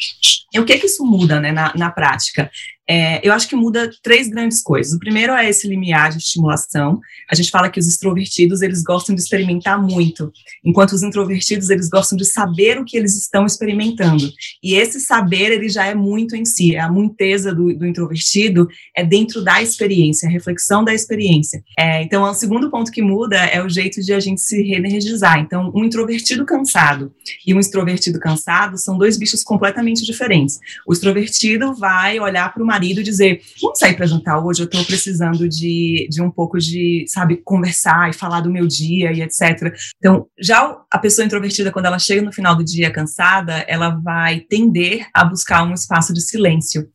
E 0.52 0.60
o 0.60 0.66
que 0.66 0.76
que 0.76 0.86
isso 0.86 1.04
muda, 1.04 1.40
né, 1.40 1.50
na, 1.50 1.72
na 1.74 1.90
prática? 1.90 2.50
É, 2.88 3.26
eu 3.26 3.32
acho 3.32 3.48
que 3.48 3.54
muda 3.54 3.90
três 4.02 4.28
grandes 4.28 4.60
coisas. 4.60 4.92
O 4.92 4.98
primeiro 4.98 5.32
é 5.32 5.48
esse 5.48 5.68
limiar 5.68 6.10
de 6.10 6.18
estimulação. 6.18 7.00
A 7.30 7.34
gente 7.34 7.50
fala 7.50 7.70
que 7.70 7.78
os 7.78 7.86
extrovertidos, 7.86 8.60
eles 8.60 8.82
gostam 8.82 9.14
de 9.14 9.22
experimentar 9.22 9.80
muito, 9.80 10.32
enquanto 10.64 10.92
os 10.92 11.02
introvertidos, 11.02 11.70
eles 11.70 11.88
gostam 11.88 12.16
de 12.18 12.24
saber 12.24 12.78
o 12.78 12.84
que 12.84 12.96
eles 12.96 13.16
estão 13.16 13.46
experimentando. 13.46 14.28
E 14.62 14.74
esse 14.74 15.00
saber, 15.00 15.52
ele 15.52 15.68
já 15.68 15.86
é 15.86 15.94
muito 15.94 16.34
em 16.34 16.44
si. 16.44 16.76
A 16.76 16.90
muiteza 16.90 17.54
do, 17.54 17.72
do 17.72 17.86
introvertido 17.86 18.68
é 18.96 19.04
dentro 19.04 19.42
da 19.42 19.62
experiência, 19.62 20.28
a 20.28 20.32
reflexão 20.32 20.84
da 20.84 20.92
experiência. 20.92 21.62
É, 21.78 22.02
então, 22.02 22.24
o 22.24 22.34
segundo 22.34 22.70
ponto 22.70 22.90
que 22.90 23.02
muda 23.02 23.36
é 23.36 23.62
o 23.62 23.68
jeito 23.68 24.00
de 24.00 24.12
a 24.12 24.20
gente 24.20 24.40
se 24.40 24.60
reenergizar. 24.62 25.38
Então, 25.38 25.72
um 25.74 25.84
introvertido 25.84 26.44
cansado 26.44 27.12
e 27.46 27.54
um 27.54 27.60
extrovertido 27.60 28.18
cansado 28.18 28.76
são 28.76 28.98
dois 28.98 29.16
bichos 29.16 29.42
completamente 29.44 30.04
diferentes. 30.04 30.58
O 30.86 30.92
extrovertido 30.92 31.74
vai 31.74 32.18
olhar 32.18 32.52
para 32.52 32.62
o 32.62 32.66
marido 32.72 33.02
dizer: 33.02 33.40
Vamos 33.60 33.78
sair 33.78 33.94
para 33.94 34.06
jantar 34.06 34.42
hoje? 34.42 34.62
Eu 34.62 34.66
estou 34.66 34.84
precisando 34.84 35.48
de, 35.48 36.08
de 36.10 36.22
um 36.22 36.30
pouco 36.30 36.58
de, 36.58 37.04
sabe, 37.06 37.36
conversar 37.44 38.08
e 38.08 38.14
falar 38.14 38.40
do 38.40 38.50
meu 38.50 38.66
dia 38.66 39.12
e 39.12 39.20
etc. 39.20 39.74
Então, 39.98 40.26
já 40.40 40.78
a 40.90 40.98
pessoa 40.98 41.24
introvertida, 41.24 41.70
quando 41.70 41.86
ela 41.86 41.98
chega 41.98 42.22
no 42.22 42.32
final 42.32 42.56
do 42.56 42.64
dia 42.64 42.90
cansada, 42.90 43.64
ela 43.68 43.90
vai 43.90 44.40
tender 44.40 45.06
a 45.12 45.24
buscar 45.24 45.62
um 45.64 45.74
espaço 45.74 46.12
de 46.14 46.22
silêncio. 46.22 46.88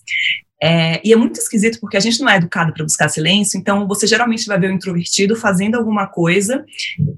É, 0.62 1.00
e 1.08 1.14
é 1.14 1.16
muito 1.16 1.40
esquisito 1.40 1.80
porque 1.80 1.98
a 1.98 2.00
gente 2.00 2.20
não 2.20 2.30
é 2.30 2.38
educado 2.38 2.74
para 2.74 2.84
buscar 2.84 3.10
silêncio, 3.10 3.60
então 3.60 3.88
você 3.88 4.08
geralmente 4.08 4.48
vai 4.48 4.60
ver 4.60 4.72
o 4.72 4.74
introvertido 4.74 5.36
fazendo 5.36 5.76
alguma 5.76 6.08
coisa 6.08 6.66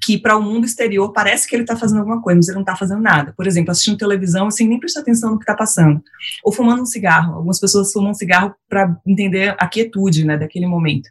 que 0.04 0.18
para 0.18 0.36
o 0.36 0.42
mundo 0.42 0.66
exterior 0.66 1.14
parece 1.14 1.48
que 1.48 1.56
ele 1.56 1.64
está 1.64 1.76
fazendo 1.76 2.00
alguma 2.00 2.22
coisa, 2.22 2.38
mas 2.38 2.48
ele 2.48 2.56
não 2.56 2.64
está 2.64 2.76
fazendo 2.76 3.02
nada. 3.02 3.34
Por 3.36 3.48
exemplo, 3.48 3.72
assistindo 3.72 3.98
televisão 3.98 4.52
sem 4.52 4.68
nem 4.68 4.80
prestar 4.80 5.02
atenção 5.02 5.32
no 5.32 5.38
que 5.38 5.44
está 5.44 5.56
passando. 5.56 6.02
Ou 6.44 6.52
fumando 6.52 6.82
um 6.82 6.86
cigarro. 6.86 7.36
Algumas 7.36 7.60
pessoas 7.60 7.92
fumam 7.92 8.12
um 8.12 8.14
cigarro 8.14 8.54
para 8.68 8.96
entender 9.06 9.56
a 9.58 9.68
quietude 9.68 10.26
né, 10.26 10.38
daquele 10.38 10.68
momento. 10.68 11.10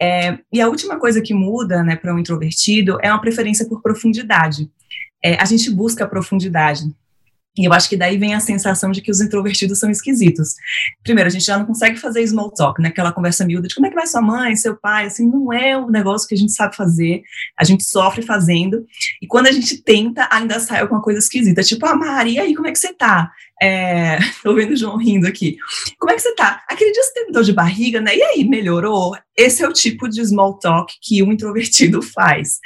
É, 0.00 0.38
e 0.52 0.60
a 0.60 0.68
última 0.68 0.98
coisa 0.98 1.20
que 1.20 1.34
muda 1.34 1.82
né, 1.82 1.96
para 1.96 2.14
um 2.14 2.18
introvertido 2.18 2.98
é 3.02 3.10
uma 3.10 3.20
preferência 3.20 3.68
por 3.68 3.82
profundidade. 3.82 4.70
É, 5.22 5.34
a 5.34 5.44
gente 5.44 5.70
busca 5.70 6.06
profundidade. 6.06 6.84
E 7.62 7.66
eu 7.66 7.72
acho 7.72 7.88
que 7.88 7.96
daí 7.96 8.16
vem 8.16 8.34
a 8.34 8.40
sensação 8.40 8.90
de 8.90 9.00
que 9.00 9.10
os 9.10 9.20
introvertidos 9.20 9.78
são 9.78 9.90
esquisitos. 9.90 10.54
Primeiro, 11.02 11.28
a 11.28 11.30
gente 11.30 11.44
já 11.44 11.58
não 11.58 11.66
consegue 11.66 11.96
fazer 11.96 12.26
small 12.26 12.50
talk, 12.50 12.80
né? 12.80 12.88
Aquela 12.88 13.12
conversa 13.12 13.44
miúda 13.44 13.68
de 13.68 13.74
como 13.74 13.86
é 13.86 13.90
que 13.90 13.96
vai 13.96 14.06
sua 14.06 14.22
mãe, 14.22 14.56
seu 14.56 14.76
pai, 14.76 15.06
assim, 15.06 15.26
não 15.26 15.52
é 15.52 15.76
o 15.76 15.90
negócio 15.90 16.28
que 16.28 16.34
a 16.34 16.38
gente 16.38 16.52
sabe 16.52 16.76
fazer, 16.76 17.22
a 17.58 17.64
gente 17.64 17.84
sofre 17.84 18.22
fazendo. 18.22 18.84
E 19.20 19.26
quando 19.26 19.46
a 19.46 19.52
gente 19.52 19.82
tenta, 19.82 20.28
ainda 20.30 20.58
sai 20.60 20.80
alguma 20.80 21.02
coisa 21.02 21.18
esquisita, 21.18 21.62
tipo, 21.62 21.84
ah, 21.86 21.96
Mari, 21.96 22.34
e 22.34 22.38
aí, 22.38 22.54
como 22.54 22.68
é 22.68 22.72
que 22.72 22.78
você 22.78 22.92
tá? 22.92 23.30
É, 23.60 24.18
tô 24.42 24.54
vendo 24.54 24.72
o 24.72 24.76
João 24.76 24.96
rindo 24.96 25.26
aqui. 25.26 25.56
Como 25.98 26.12
é 26.12 26.14
que 26.14 26.22
você 26.22 26.34
tá? 26.34 26.62
Aquele 26.68 26.92
dia 26.92 27.02
você 27.02 27.12
teve 27.12 27.32
dor 27.32 27.44
de 27.44 27.52
barriga, 27.52 28.00
né? 28.00 28.16
E 28.16 28.22
aí, 28.22 28.44
melhorou? 28.44 29.16
Esse 29.36 29.62
é 29.62 29.68
o 29.68 29.72
tipo 29.72 30.08
de 30.08 30.24
small 30.24 30.58
talk 30.58 30.92
que 31.02 31.22
um 31.22 31.32
introvertido 31.32 32.00
faz. 32.14 32.58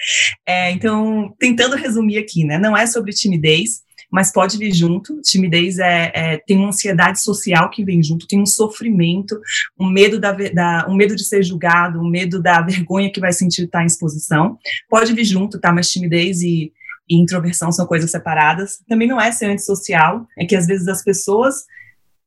É, 0.47 0.71
então, 0.71 1.35
tentando 1.39 1.77
resumir 1.77 2.19
aqui, 2.19 2.45
né? 2.45 2.59
Não 2.59 2.77
é 2.77 2.87
sobre 2.87 3.13
timidez, 3.13 3.83
mas 4.13 4.31
pode 4.31 4.59
vir 4.59 4.73
junto. 4.75 5.19
Timidez 5.23 5.79
é, 5.79 6.13
é, 6.15 6.37
tem 6.37 6.59
uma 6.59 6.69
ansiedade 6.69 7.19
social 7.19 7.71
que 7.71 7.83
vem 7.83 8.03
junto, 8.03 8.27
tem 8.27 8.39
um 8.39 8.47
sofrimento, 8.47 9.41
um 9.81 9.89
medo, 9.89 10.21
da, 10.21 10.33
da, 10.33 10.87
um 10.87 10.95
medo 10.95 11.17
de 11.17 11.25
ser 11.25 11.43
julgado, 11.43 11.99
um 11.99 12.09
medo 12.09 12.41
da 12.41 12.61
vergonha 12.63 13.11
que 13.11 13.19
vai 13.19 13.33
sentir 13.33 13.65
estar 13.65 13.83
em 13.83 13.87
exposição. 13.87 14.59
Pode 14.91 15.15
vir 15.15 15.25
junto, 15.25 15.59
tá? 15.59 15.73
Mas 15.73 15.91
timidez 15.91 16.43
e, 16.43 16.71
e 17.09 17.17
introversão 17.17 17.73
são 17.73 17.87
coisas 17.87 18.11
separadas. 18.11 18.81
Também 18.87 19.09
não 19.09 19.19
é 19.19 19.33
ser 19.33 19.47
antissocial, 19.47 20.27
é 20.39 20.45
que 20.45 20.55
às 20.55 20.67
vezes 20.67 20.87
as 20.89 21.03
pessoas 21.03 21.65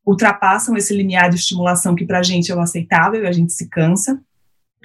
ultrapassam 0.03 0.75
esse 0.75 0.93
limiar 0.95 1.29
de 1.29 1.35
estimulação 1.35 1.93
que 1.93 2.05
para 2.05 2.19
a 2.19 2.23
gente 2.23 2.51
é 2.51 2.55
o 2.55 2.59
aceitável 2.59 3.23
e 3.23 3.27
a 3.27 3.31
gente 3.31 3.53
se 3.53 3.69
cansa 3.69 4.19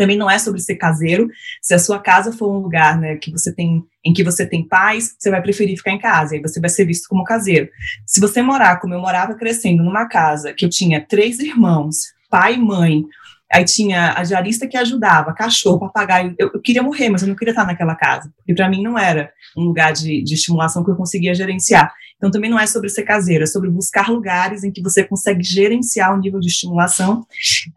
também 0.00 0.16
não 0.16 0.30
é 0.30 0.38
sobre 0.38 0.62
ser 0.62 0.76
caseiro. 0.76 1.28
Se 1.60 1.74
a 1.74 1.78
sua 1.78 1.98
casa 1.98 2.32
for 2.32 2.50
um 2.50 2.58
lugar, 2.58 2.98
né, 2.98 3.16
que 3.16 3.30
você 3.30 3.54
tem, 3.54 3.84
em 4.02 4.14
que 4.14 4.24
você 4.24 4.46
tem 4.46 4.66
paz, 4.66 5.14
você 5.18 5.30
vai 5.30 5.42
preferir 5.42 5.76
ficar 5.76 5.90
em 5.90 5.98
casa, 5.98 6.34
aí 6.34 6.40
você 6.40 6.58
vai 6.58 6.70
ser 6.70 6.86
visto 6.86 7.06
como 7.06 7.22
caseiro. 7.22 7.68
Se 8.06 8.18
você 8.18 8.40
morar 8.40 8.80
como 8.80 8.94
eu 8.94 9.00
morava 9.00 9.34
crescendo 9.34 9.82
numa 9.82 10.08
casa 10.08 10.54
que 10.54 10.64
eu 10.64 10.70
tinha 10.70 11.04
três 11.06 11.38
irmãos, 11.38 12.14
pai 12.30 12.54
e 12.54 12.58
mãe, 12.58 13.04
aí 13.52 13.62
tinha 13.66 14.14
a 14.16 14.22
diarista 14.22 14.66
que 14.66 14.78
ajudava, 14.78 15.34
cachorro, 15.34 15.80
papagaio, 15.80 16.34
eu, 16.38 16.50
eu 16.54 16.62
queria 16.62 16.82
morrer, 16.82 17.10
mas 17.10 17.20
eu 17.20 17.28
não 17.28 17.36
queria 17.36 17.52
estar 17.52 17.66
naquela 17.66 17.94
casa, 17.94 18.32
porque 18.38 18.54
para 18.54 18.70
mim 18.70 18.82
não 18.82 18.98
era 18.98 19.30
um 19.54 19.64
lugar 19.64 19.92
de, 19.92 20.22
de 20.22 20.32
estimulação 20.32 20.82
que 20.82 20.90
eu 20.90 20.96
conseguia 20.96 21.34
gerenciar. 21.34 21.92
Então, 22.20 22.30
também 22.30 22.50
não 22.50 22.60
é 22.60 22.66
sobre 22.66 22.90
ser 22.90 23.02
caseiro, 23.02 23.44
é 23.44 23.46
sobre 23.46 23.70
buscar 23.70 24.10
lugares 24.10 24.62
em 24.62 24.70
que 24.70 24.82
você 24.82 25.02
consegue 25.02 25.42
gerenciar 25.42 26.14
o 26.14 26.20
nível 26.20 26.38
de 26.38 26.48
estimulação. 26.48 27.26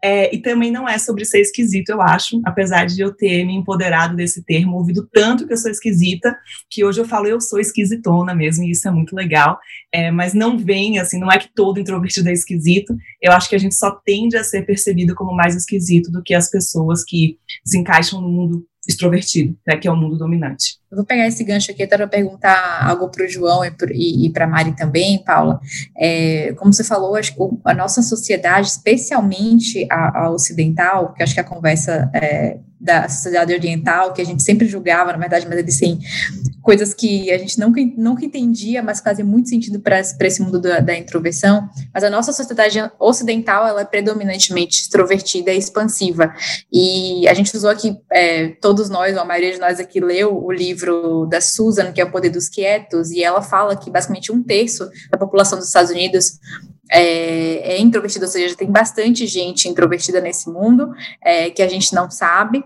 É, 0.02 0.34
e 0.34 0.38
também 0.38 0.70
não 0.70 0.86
é 0.86 0.98
sobre 0.98 1.24
ser 1.24 1.40
esquisito, 1.40 1.88
eu 1.88 2.02
acho, 2.02 2.42
apesar 2.44 2.84
de 2.84 3.00
eu 3.00 3.10
ter 3.10 3.42
me 3.46 3.54
empoderado 3.54 4.14
desse 4.14 4.44
termo, 4.44 4.76
ouvido 4.76 5.08
tanto 5.10 5.46
que 5.46 5.54
eu 5.54 5.56
sou 5.56 5.70
esquisita, 5.70 6.36
que 6.68 6.84
hoje 6.84 7.00
eu 7.00 7.06
falo 7.06 7.26
eu 7.26 7.40
sou 7.40 7.58
esquisitona 7.58 8.34
mesmo, 8.34 8.64
e 8.64 8.70
isso 8.70 8.86
é 8.86 8.90
muito 8.90 9.16
legal. 9.16 9.58
É, 9.90 10.10
mas 10.10 10.34
não 10.34 10.58
vem, 10.58 10.98
assim, 10.98 11.18
não 11.18 11.32
é 11.32 11.38
que 11.38 11.48
todo 11.54 11.80
introvertido 11.80 12.28
é 12.28 12.32
esquisito. 12.32 12.94
Eu 13.24 13.32
acho 13.32 13.48
que 13.48 13.56
a 13.56 13.58
gente 13.58 13.74
só 13.74 13.90
tende 13.90 14.36
a 14.36 14.44
ser 14.44 14.66
percebido 14.66 15.14
como 15.14 15.34
mais 15.34 15.56
esquisito 15.56 16.12
do 16.12 16.22
que 16.22 16.34
as 16.34 16.50
pessoas 16.50 17.02
que 17.02 17.38
se 17.64 17.78
encaixam 17.78 18.20
no 18.20 18.28
mundo 18.28 18.66
extrovertido, 18.86 19.56
né, 19.66 19.78
que 19.78 19.88
é 19.88 19.90
o 19.90 19.96
mundo 19.96 20.18
dominante. 20.18 20.76
Eu 20.90 20.96
vou 20.98 21.06
pegar 21.06 21.26
esse 21.26 21.42
gancho 21.42 21.70
aqui 21.70 21.86
para 21.86 22.06
perguntar 22.06 22.86
algo 22.86 23.08
para 23.08 23.24
o 23.24 23.28
João 23.28 23.62
e 23.64 24.30
para 24.30 24.44
a 24.44 24.46
Mari 24.46 24.76
também, 24.76 25.24
Paula. 25.24 25.58
É, 25.96 26.52
como 26.58 26.70
você 26.70 26.84
falou, 26.84 27.16
acho 27.16 27.34
que 27.34 27.40
a 27.64 27.72
nossa 27.72 28.02
sociedade, 28.02 28.68
especialmente 28.68 29.86
a, 29.90 30.24
a 30.24 30.30
ocidental, 30.30 31.14
que 31.14 31.22
acho 31.22 31.32
que 31.32 31.40
a 31.40 31.44
conversa 31.44 32.10
é, 32.14 32.58
da 32.84 33.08
sociedade 33.08 33.54
oriental, 33.54 34.12
que 34.12 34.20
a 34.20 34.24
gente 34.24 34.42
sempre 34.42 34.66
julgava, 34.66 35.10
na 35.10 35.18
verdade, 35.18 35.46
mas 35.48 35.56
eles 35.56 35.78
têm 35.78 35.98
coisas 36.60 36.92
que 36.92 37.32
a 37.32 37.38
gente 37.38 37.58
nunca, 37.58 37.80
nunca 37.96 38.24
entendia, 38.26 38.82
mas 38.82 39.00
fazem 39.00 39.24
muito 39.24 39.48
sentido 39.48 39.80
para 39.80 39.98
esse 39.98 40.42
mundo 40.42 40.60
da, 40.60 40.80
da, 40.80 40.94
introversão. 40.94 41.66
Mas 41.94 42.04
a 42.04 42.10
nossa 42.10 42.30
sociedade 42.30 42.78
ocidental, 42.98 43.66
ela 43.66 43.80
é 43.80 43.84
predominantemente 43.86 44.82
extrovertida 44.82 45.50
e 45.50 45.58
expansiva. 45.58 46.34
E 46.70 47.26
a 47.26 47.32
gente 47.32 47.56
usou 47.56 47.70
aqui, 47.70 47.96
é, 48.12 48.48
todos 48.60 48.90
nós, 48.90 49.14
ou 49.16 49.22
a 49.22 49.24
maioria 49.24 49.52
de 49.52 49.58
nós 49.58 49.80
aqui, 49.80 49.98
leu 49.98 50.44
o 50.44 50.52
livro 50.52 51.24
da 51.26 51.40
Susan, 51.40 51.90
que 51.90 52.02
é 52.02 52.04
O 52.04 52.10
Poder 52.10 52.28
dos 52.28 52.50
Quietos, 52.50 53.10
e 53.10 53.24
ela 53.24 53.40
fala 53.40 53.76
que 53.76 53.90
basicamente 53.90 54.30
um 54.30 54.42
terço 54.42 54.90
da 55.10 55.16
população 55.16 55.58
dos 55.58 55.68
Estados 55.68 55.90
Unidos 55.90 56.38
é, 56.90 57.74
é 57.74 57.80
introvertida, 57.80 58.26
ou 58.26 58.30
seja, 58.30 58.54
tem 58.54 58.70
bastante 58.70 59.26
gente 59.26 59.68
introvertida 59.68 60.20
nesse 60.20 60.50
mundo 60.50 60.92
é, 61.22 61.50
que 61.50 61.62
a 61.62 61.68
gente 61.68 61.94
não 61.94 62.10
sabe, 62.10 62.62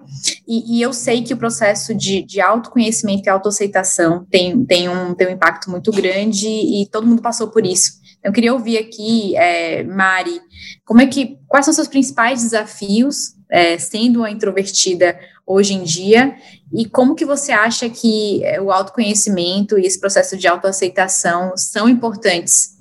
e, 0.47 0.79
e, 0.79 0.83
eu 0.83 0.93
sei 0.93 1.23
que 1.23 1.33
o 1.33 1.37
processo 1.37 1.95
de, 1.95 2.23
de 2.23 2.41
autoconhecimento 2.41 3.27
e 3.27 3.31
autoaceitação 3.31 4.27
tem, 4.31 4.65
tem, 4.65 4.89
um, 4.89 5.15
tem 5.15 5.29
um 5.29 5.33
impacto 5.33 5.71
muito 5.71 5.91
grande 5.93 6.49
e 6.49 6.87
todo 6.91 7.07
mundo 7.07 7.23
passou 7.23 7.49
por 7.49 7.65
isso. 7.65 7.99
Eu 8.23 8.33
queria 8.33 8.53
ouvir 8.53 8.79
aqui, 8.79 9.37
é, 9.37 9.85
Mari, 9.85 10.41
como 10.85 11.01
é 11.01 11.07
que, 11.07 11.39
quais 11.47 11.65
são 11.65 11.71
os 11.71 11.77
seus 11.77 11.89
principais 11.89 12.43
desafios 12.43 13.37
é, 13.51 13.79
sendo 13.79 14.21
uma 14.21 14.31
introvertida 14.31 15.19
hoje 15.47 15.73
em 15.73 15.83
dia 15.83 16.37
e 16.73 16.85
como 16.85 17.15
que 17.15 17.25
você 17.25 17.53
acha 17.53 17.89
que 17.89 18.45
é, 18.45 18.61
o 18.61 18.71
autoconhecimento 18.71 19.79
e 19.79 19.87
esse 19.87 19.99
processo 19.99 20.37
de 20.37 20.47
autoaceitação 20.47 21.57
são 21.57 21.89
importantes 21.89 22.78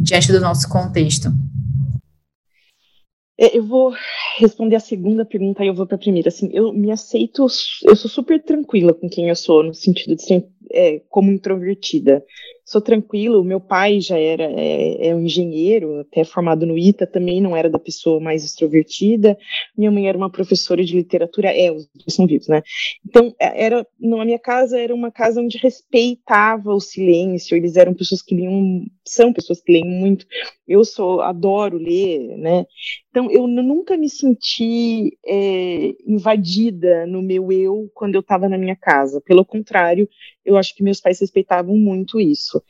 diante 0.00 0.32
do 0.32 0.40
nosso 0.40 0.68
contexto? 0.68 1.28
É, 3.36 3.56
eu 3.56 3.64
vou 3.64 3.92
responder 4.38 4.76
a 4.76 4.80
segunda 4.80 5.24
pergunta 5.24 5.64
e 5.64 5.66
eu 5.66 5.74
vou 5.74 5.86
para 5.86 5.96
a 5.96 5.98
primeira. 5.98 6.28
Assim, 6.28 6.50
eu 6.52 6.72
me 6.72 6.90
aceito, 6.90 7.46
eu 7.84 7.96
sou 7.96 8.10
super 8.10 8.42
tranquila 8.42 8.94
com 8.94 9.08
quem 9.08 9.28
eu 9.28 9.36
sou, 9.36 9.62
no 9.62 9.74
sentido 9.74 10.14
de 10.14 10.22
ser 10.22 10.46
é, 10.70 11.00
como 11.08 11.32
introvertida 11.32 12.24
sou 12.64 12.80
tranquilo. 12.80 13.44
Meu 13.44 13.60
pai 13.60 14.00
já 14.00 14.18
era 14.18 14.44
é, 14.44 15.08
é, 15.08 15.14
um 15.14 15.20
engenheiro, 15.20 16.00
até 16.00 16.24
formado 16.24 16.64
no 16.64 16.78
ITA, 16.78 17.06
também 17.06 17.40
não 17.40 17.56
era 17.56 17.68
da 17.68 17.78
pessoa 17.78 18.18
mais 18.18 18.44
extrovertida. 18.44 19.36
Minha 19.76 19.90
mãe 19.90 20.08
era 20.08 20.16
uma 20.16 20.30
professora 20.30 20.84
de 20.84 20.96
literatura, 20.96 21.50
é, 21.50 21.70
os 21.70 21.86
dois 21.94 22.14
são 22.14 22.26
vivos, 22.26 22.48
né? 22.48 22.62
Então, 23.06 23.34
é, 23.38 23.66
era, 23.66 23.86
na 24.00 24.24
minha 24.24 24.38
casa 24.38 24.78
era 24.78 24.94
uma 24.94 25.10
casa 25.10 25.40
onde 25.40 25.58
respeitava 25.58 26.72
o 26.72 26.80
silêncio, 26.80 27.56
eles 27.56 27.76
eram 27.76 27.94
pessoas 27.94 28.22
que 28.22 28.34
liam, 28.34 28.84
são 29.04 29.32
pessoas 29.32 29.60
que 29.60 29.72
leem 29.72 29.84
muito. 29.84 30.26
Eu 30.66 30.84
sou, 30.84 31.20
adoro 31.20 31.76
ler, 31.76 32.36
né? 32.38 32.64
Então, 33.10 33.30
eu 33.30 33.46
nunca 33.46 33.96
me 33.96 34.08
senti 34.08 35.16
é, 35.24 35.94
invadida 36.06 37.06
no 37.06 37.22
meu 37.22 37.52
eu 37.52 37.90
quando 37.94 38.16
eu 38.16 38.20
estava 38.20 38.48
na 38.48 38.58
minha 38.58 38.74
casa. 38.74 39.20
Pelo 39.20 39.44
contrário, 39.44 40.08
eu 40.44 40.56
acho 40.56 40.74
que 40.74 40.82
meus 40.82 41.00
pais 41.00 41.20
respeitavam 41.20 41.76
muito 41.76 42.20
isso. 42.20 42.62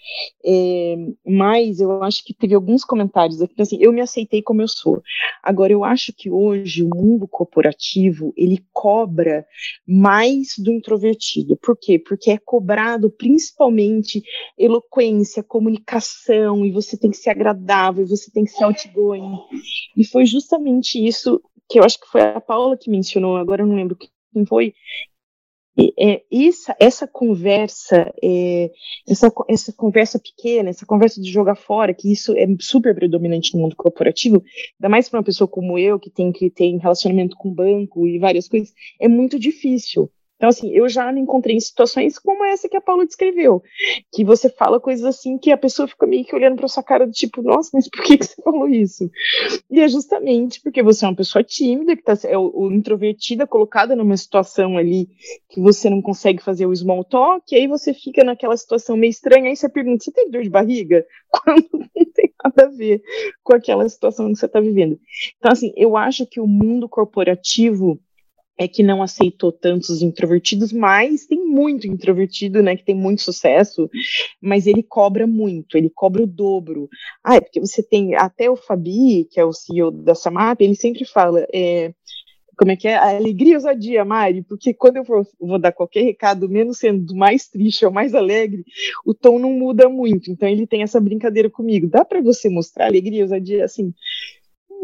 É, 0.44 0.96
mas 1.26 1.80
eu 1.80 2.02
acho 2.02 2.24
que 2.24 2.34
teve 2.34 2.54
alguns 2.54 2.84
comentários 2.84 3.40
aqui, 3.40 3.54
assim, 3.60 3.78
eu 3.80 3.92
me 3.92 4.00
aceitei 4.00 4.42
como 4.42 4.62
eu 4.62 4.68
sou. 4.68 5.02
Agora, 5.42 5.72
eu 5.72 5.82
acho 5.82 6.12
que 6.16 6.30
hoje 6.30 6.82
o 6.82 6.94
mundo 6.94 7.26
corporativo, 7.26 8.32
ele 8.36 8.64
cobra 8.72 9.46
mais 9.86 10.54
do 10.58 10.72
introvertido. 10.72 11.56
Por 11.56 11.76
quê? 11.76 11.98
Porque 11.98 12.30
é 12.30 12.38
cobrado 12.38 13.10
principalmente 13.10 14.22
eloquência, 14.58 15.42
comunicação, 15.42 16.64
e 16.64 16.70
você 16.70 16.96
tem 16.98 17.10
que 17.10 17.16
agradável, 17.84 18.06
você 18.06 18.30
tem 18.30 18.44
que 18.44 18.50
ser 18.50 18.64
outgoing. 18.64 19.38
E 19.96 20.04
foi 20.04 20.24
justamente 20.24 21.04
isso 21.04 21.40
que 21.68 21.78
eu 21.78 21.84
acho 21.84 21.98
que 21.98 22.06
foi 22.06 22.22
a 22.22 22.40
Paula 22.40 22.76
que 22.76 22.90
mencionou, 22.90 23.36
agora 23.36 23.62
eu 23.62 23.66
não 23.66 23.76
lembro 23.76 23.96
quem 23.96 24.46
foi, 24.46 24.74
é, 25.98 26.22
essa, 26.30 26.76
essa 26.78 27.06
conversa, 27.06 28.12
é, 28.22 28.70
essa, 29.08 29.32
essa 29.48 29.72
conversa 29.72 30.20
pequena, 30.20 30.70
essa 30.70 30.86
conversa 30.86 31.20
de 31.20 31.30
jogar 31.30 31.56
fora, 31.56 31.94
que 31.94 32.12
isso 32.12 32.32
é 32.36 32.46
super 32.60 32.94
predominante 32.94 33.54
no 33.54 33.62
mundo 33.62 33.74
corporativo, 33.74 34.44
ainda 34.78 34.88
mais 34.88 35.08
para 35.08 35.18
uma 35.18 35.24
pessoa 35.24 35.48
como 35.48 35.78
eu, 35.78 35.98
que 35.98 36.10
tem 36.10 36.30
que 36.30 36.48
ter 36.50 36.76
relacionamento 36.76 37.36
com 37.36 37.52
banco 37.52 38.06
e 38.06 38.18
várias 38.18 38.46
coisas, 38.46 38.72
é 39.00 39.08
muito 39.08 39.38
difícil. 39.38 40.10
Então, 40.44 40.50
assim, 40.50 40.70
eu 40.72 40.86
já 40.90 41.10
me 41.10 41.22
encontrei 41.22 41.56
em 41.56 41.60
situações 41.60 42.18
como 42.18 42.44
essa 42.44 42.68
que 42.68 42.76
a 42.76 42.80
Paula 42.80 43.06
descreveu, 43.06 43.62
que 44.12 44.22
você 44.22 44.50
fala 44.50 44.78
coisas 44.78 45.06
assim 45.06 45.38
que 45.38 45.50
a 45.50 45.56
pessoa 45.56 45.88
fica 45.88 46.06
meio 46.06 46.22
que 46.22 46.36
olhando 46.36 46.56
para 46.56 46.68
sua 46.68 46.82
cara 46.82 47.06
do 47.06 47.12
tipo, 47.12 47.40
nossa, 47.40 47.70
mas 47.72 47.88
por 47.88 48.02
que, 48.02 48.18
que 48.18 48.26
você 48.26 48.42
falou 48.42 48.68
isso? 48.68 49.10
E 49.70 49.80
é 49.80 49.88
justamente 49.88 50.60
porque 50.60 50.82
você 50.82 51.06
é 51.06 51.08
uma 51.08 51.16
pessoa 51.16 51.42
tímida, 51.42 51.96
que 51.96 52.02
tá, 52.02 52.12
é 52.24 52.36
o, 52.36 52.52
o 52.54 52.70
introvertida, 52.70 53.46
colocada 53.46 53.96
numa 53.96 54.18
situação 54.18 54.76
ali 54.76 55.08
que 55.48 55.62
você 55.62 55.88
não 55.88 56.02
consegue 56.02 56.42
fazer 56.42 56.66
o 56.66 56.76
small 56.76 57.04
talk, 57.04 57.42
e 57.50 57.56
aí 57.56 57.66
você 57.66 57.94
fica 57.94 58.22
naquela 58.22 58.54
situação 58.58 58.98
meio 58.98 59.12
estranha, 59.12 59.48
aí 59.48 59.56
você 59.56 59.66
pergunta, 59.66 60.04
você 60.04 60.12
tem 60.12 60.30
dor 60.30 60.42
de 60.42 60.50
barriga? 60.50 61.06
Quando 61.32 61.66
não 61.72 62.04
tem 62.12 62.30
nada 62.44 62.64
a 62.64 62.68
ver 62.68 63.02
com 63.42 63.54
aquela 63.54 63.88
situação 63.88 64.30
que 64.30 64.38
você 64.38 64.44
está 64.44 64.60
vivendo. 64.60 65.00
Então, 65.38 65.50
assim, 65.50 65.72
eu 65.74 65.96
acho 65.96 66.26
que 66.26 66.38
o 66.38 66.46
mundo 66.46 66.86
corporativo 66.86 67.98
é 68.56 68.68
que 68.68 68.82
não 68.82 69.02
aceitou 69.02 69.50
tantos 69.50 70.02
introvertidos, 70.02 70.72
mas 70.72 71.26
tem 71.26 71.44
muito 71.44 71.86
introvertido, 71.86 72.62
né, 72.62 72.76
que 72.76 72.84
tem 72.84 72.94
muito 72.94 73.22
sucesso, 73.22 73.90
mas 74.40 74.66
ele 74.66 74.82
cobra 74.82 75.26
muito, 75.26 75.76
ele 75.76 75.90
cobra 75.90 76.22
o 76.22 76.26
dobro. 76.26 76.88
Ah, 77.22 77.36
é 77.36 77.40
porque 77.40 77.60
você 77.60 77.82
tem, 77.82 78.14
até 78.14 78.48
o 78.48 78.56
Fabi, 78.56 79.26
que 79.30 79.40
é 79.40 79.44
o 79.44 79.52
CEO 79.52 79.90
da 79.90 80.14
Samap, 80.14 80.60
ele 80.60 80.76
sempre 80.76 81.04
fala, 81.04 81.46
é, 81.52 81.92
como 82.56 82.70
é 82.70 82.76
que 82.76 82.88
é? 82.88 82.94
A 82.94 83.16
alegria 83.16 83.52
e 83.52 83.56
ousadia, 83.56 84.04
Mari, 84.04 84.42
porque 84.42 84.72
quando 84.72 84.96
eu 84.96 85.04
vou, 85.04 85.58
dar 85.58 85.72
qualquer 85.72 86.02
recado, 86.02 86.48
menos 86.48 86.78
sendo 86.78 87.14
mais 87.14 87.48
triste 87.48 87.84
ou 87.84 87.92
mais 87.92 88.14
alegre, 88.14 88.64
o 89.04 89.12
tom 89.12 89.38
não 89.38 89.52
muda 89.52 89.88
muito. 89.88 90.30
Então 90.30 90.48
ele 90.48 90.66
tem 90.66 90.82
essa 90.82 91.00
brincadeira 91.00 91.50
comigo. 91.50 91.88
Dá 91.88 92.04
para 92.04 92.20
você 92.20 92.48
mostrar 92.48 92.86
alegria 92.86 93.20
e 93.20 93.22
ousadia 93.22 93.64
assim? 93.64 93.92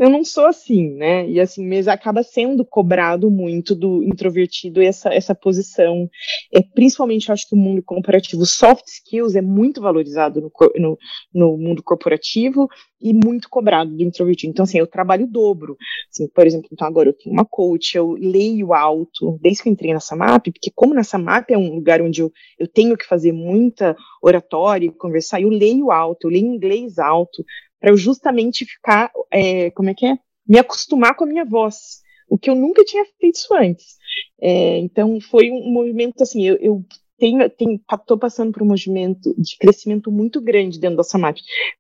Eu 0.01 0.09
não 0.09 0.25
sou 0.25 0.47
assim, 0.47 0.95
né? 0.95 1.29
E 1.29 1.39
assim, 1.39 1.69
mas 1.69 1.87
acaba 1.87 2.23
sendo 2.23 2.65
cobrado 2.65 3.31
muito 3.31 3.75
do 3.75 4.03
introvertido 4.03 4.81
essa, 4.81 5.13
essa 5.13 5.35
posição. 5.35 6.09
É, 6.51 6.63
principalmente, 6.63 7.29
eu 7.29 7.35
acho 7.35 7.47
que 7.47 7.55
o 7.55 7.59
mundo 7.59 7.83
corporativo, 7.83 8.47
soft 8.47 8.87
skills 8.87 9.37
é 9.37 9.43
muito 9.43 9.79
valorizado 9.79 10.41
no, 10.41 10.51
no, 10.77 10.99
no 11.35 11.59
mundo 11.59 11.83
corporativo 11.83 12.67
e 12.99 13.13
muito 13.13 13.51
cobrado 13.51 13.95
do 13.95 14.03
introvertido. 14.03 14.51
Então, 14.51 14.63
assim, 14.63 14.79
eu 14.79 14.87
trabalho 14.87 15.27
dobro. 15.27 15.77
Assim, 16.11 16.27
por 16.29 16.47
exemplo, 16.47 16.71
então 16.73 16.89
agora 16.89 17.11
eu 17.11 17.13
tenho 17.13 17.35
uma 17.35 17.45
coach, 17.45 17.95
eu 17.95 18.13
leio 18.13 18.73
alto, 18.73 19.39
desde 19.43 19.63
que 19.63 19.69
eu 19.69 19.73
entrei 19.73 19.93
nessa 19.93 20.17
MAP, 20.17 20.51
porque 20.51 20.73
como 20.75 20.95
nessa 20.95 21.19
MAP 21.19 21.51
é 21.51 21.59
um 21.59 21.75
lugar 21.75 22.01
onde 22.01 22.23
eu, 22.23 22.33
eu 22.59 22.67
tenho 22.67 22.97
que 22.97 23.07
fazer 23.07 23.33
muita 23.33 23.95
oratória, 24.23 24.91
conversar, 24.93 25.43
eu 25.43 25.51
leio 25.51 25.91
alto, 25.91 26.27
eu 26.27 26.31
leio 26.31 26.47
inglês 26.47 26.99
alto, 26.99 27.45
para 27.81 27.91
eu 27.91 27.97
justamente 27.97 28.65
ficar, 28.65 29.11
é, 29.31 29.71
como 29.71 29.91
é 29.91 29.95
que 29.95 30.07
é? 30.07 30.19
Me 30.47 30.59
acostumar 30.59 31.15
com 31.15 31.25
a 31.25 31.27
minha 31.27 31.45
voz, 31.45 32.01
o 32.29 32.39
que 32.39 32.51
eu 32.51 32.55
nunca 32.55 32.85
tinha 32.85 33.05
feito 33.19 33.37
isso 33.37 33.55
antes. 33.55 33.97
É, 34.41 34.79
então 34.79 35.19
foi 35.21 35.51
um 35.51 35.73
movimento 35.73 36.23
assim, 36.23 36.47
eu, 36.47 36.57
eu 36.57 36.85
tenho, 37.19 37.49
tenho, 37.51 37.81
tô 38.07 38.19
passando 38.19 38.51
por 38.51 38.63
um 38.63 38.67
movimento 38.67 39.35
de 39.39 39.57
crescimento 39.59 40.11
muito 40.11 40.41
grande 40.41 40.81
dentro 40.81 40.97
da 40.97 41.05
Samap, 41.05 41.37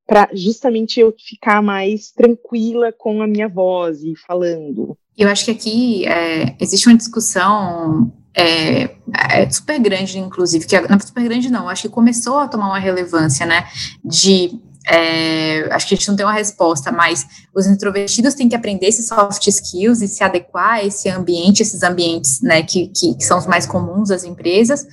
para 0.06 0.28
justamente 0.34 1.00
eu 1.00 1.14
ficar 1.18 1.62
mais 1.62 2.12
tranquila 2.12 2.92
com 2.92 3.22
a 3.22 3.26
minha 3.26 3.48
voz 3.48 4.02
e 4.02 4.14
falando. 4.26 4.96
Eu 5.16 5.28
acho 5.28 5.46
que 5.46 5.50
aqui 5.50 6.06
é, 6.06 6.54
existe 6.60 6.88
uma 6.88 6.96
discussão 6.96 8.12
é, 8.34 8.90
é, 9.32 9.50
super 9.50 9.78
grande, 9.80 10.18
inclusive, 10.18 10.66
que 10.66 10.80
não 10.80 10.96
é 10.96 11.00
super 11.00 11.24
grande 11.24 11.50
não, 11.50 11.68
acho 11.68 11.82
que 11.82 11.88
começou 11.88 12.38
a 12.38 12.48
tomar 12.48 12.66
uma 12.66 12.78
relevância, 12.78 13.46
né, 13.46 13.66
de 14.04 14.50
é, 14.90 15.72
acho 15.72 15.86
que 15.86 15.94
a 15.94 15.96
gente 15.96 16.08
não 16.08 16.16
tem 16.16 16.26
uma 16.26 16.32
resposta, 16.32 16.90
mas 16.90 17.24
os 17.54 17.66
introvertidos 17.68 18.34
têm 18.34 18.48
que 18.48 18.56
aprender 18.56 18.86
esses 18.86 19.06
soft 19.06 19.46
skills 19.46 20.02
e 20.02 20.08
se 20.08 20.24
adequar 20.24 20.74
a 20.74 20.84
esse 20.84 21.08
ambiente, 21.08 21.62
esses 21.62 21.84
ambientes 21.84 22.40
né, 22.42 22.64
que, 22.64 22.88
que, 22.88 23.14
que 23.14 23.24
são 23.24 23.38
os 23.38 23.46
mais 23.46 23.66
comuns 23.66 24.08
das 24.08 24.24
empresas, 24.24 24.84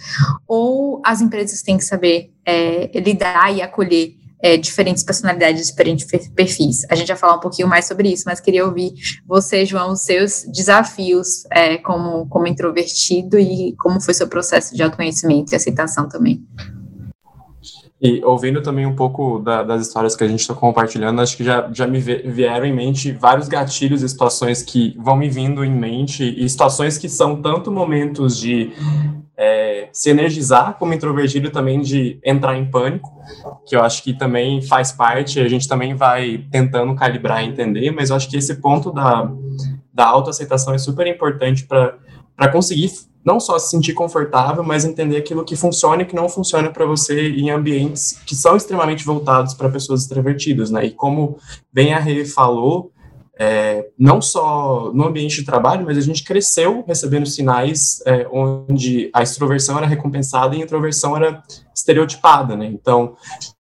ou 0.47 1.01
as 1.03 1.19
empresas 1.19 1.63
têm 1.63 1.77
que 1.77 1.83
saber 1.83 2.31
é, 2.45 2.91
lidar 2.99 3.51
e 3.55 3.59
acolher 3.59 4.15
é, 4.39 4.55
diferentes 4.55 5.01
personalidades, 5.01 5.65
diferentes 5.65 6.05
perfis. 6.35 6.85
A 6.91 6.95
gente 6.95 7.07
vai 7.07 7.17
falar 7.17 7.37
um 7.37 7.39
pouquinho 7.39 7.67
mais 7.67 7.85
sobre 7.85 8.09
isso, 8.09 8.23
mas 8.27 8.39
queria 8.39 8.65
ouvir 8.65 8.93
você, 9.25 9.65
João, 9.65 9.93
os 9.93 10.01
seus 10.01 10.45
desafios 10.53 11.43
é, 11.49 11.77
como, 11.77 12.27
como 12.27 12.45
introvertido 12.45 13.39
e 13.39 13.75
como 13.79 13.99
foi 13.99 14.13
seu 14.13 14.27
processo 14.27 14.75
de 14.75 14.83
autoconhecimento 14.83 15.53
e 15.53 15.55
aceitação 15.55 16.07
também. 16.07 16.45
E 17.99 18.23
ouvindo 18.23 18.61
também 18.61 18.85
um 18.85 18.95
pouco 18.95 19.39
da, 19.39 19.63
das 19.63 19.87
histórias 19.87 20.15
que 20.15 20.23
a 20.23 20.27
gente 20.27 20.41
está 20.41 20.53
compartilhando, 20.53 21.19
acho 21.19 21.35
que 21.35 21.43
já, 21.43 21.67
já 21.73 21.87
me 21.87 21.99
vieram 21.99 22.65
em 22.65 22.73
mente 22.73 23.11
vários 23.11 23.47
gatilhos 23.47 24.03
e 24.03 24.09
situações 24.09 24.61
que 24.61 24.95
vão 24.99 25.15
me 25.15 25.27
vindo 25.27 25.65
em 25.65 25.73
mente, 25.73 26.23
e 26.23 26.47
situações 26.47 26.97
que 26.97 27.09
são 27.09 27.41
tanto 27.41 27.71
momentos 27.71 28.37
de 28.37 28.71
é, 29.35 29.89
se 29.91 30.11
energizar 30.11 30.75
como 30.77 30.93
introvertido, 30.93 31.49
também 31.49 31.81
de 31.81 32.19
entrar 32.23 32.55
em 32.55 32.69
pânico, 32.69 33.11
que 33.65 33.75
eu 33.75 33.81
acho 33.81 34.03
que 34.03 34.13
também 34.13 34.61
faz 34.61 34.91
parte, 34.91 35.39
a 35.39 35.47
gente 35.47 35.67
também 35.67 35.95
vai 35.95 36.45
tentando 36.51 36.93
calibrar 36.93 37.43
e 37.43 37.47
entender, 37.47 37.89
mas 37.89 38.11
eu 38.11 38.15
acho 38.15 38.29
que 38.29 38.37
esse 38.37 38.55
ponto 38.55 38.91
da, 38.91 39.31
da 39.91 40.05
autoaceitação 40.05 40.73
é 40.73 40.77
super 40.77 41.07
importante 41.07 41.65
para 41.65 42.47
conseguir 42.51 42.91
não 43.27 43.41
só 43.41 43.59
se 43.59 43.71
sentir 43.71 43.93
confortável, 43.93 44.63
mas 44.63 44.85
entender 44.85 45.17
aquilo 45.17 45.43
que 45.43 45.57
funciona 45.57 46.01
e 46.01 46.05
que 46.05 46.15
não 46.15 46.29
funciona 46.29 46.71
para 46.71 46.85
você 46.85 47.27
em 47.31 47.49
ambientes 47.49 48.21
que 48.25 48.33
são 48.33 48.55
extremamente 48.55 49.03
voltados 49.03 49.53
para 49.53 49.67
pessoas 49.67 50.03
extrovertidas, 50.03 50.71
né? 50.71 50.85
E 50.85 50.91
como 50.91 51.37
bem 51.71 51.93
a 51.93 51.99
Rê 51.99 52.23
falou, 52.23 52.89
é, 53.37 53.89
não 53.99 54.21
só 54.21 54.93
no 54.93 55.05
ambiente 55.05 55.41
de 55.41 55.45
trabalho, 55.45 55.85
mas 55.85 55.97
a 55.97 56.01
gente 56.01 56.23
cresceu 56.23 56.85
recebendo 56.87 57.25
sinais 57.25 58.01
é, 58.05 58.25
onde 58.31 59.09
a 59.13 59.21
extroversão 59.21 59.77
era 59.77 59.85
recompensada 59.85 60.55
e 60.55 60.61
a 60.61 60.63
introversão 60.63 61.17
era 61.17 61.43
estereotipada, 61.75 62.55
né? 62.55 62.67
Então, 62.67 63.17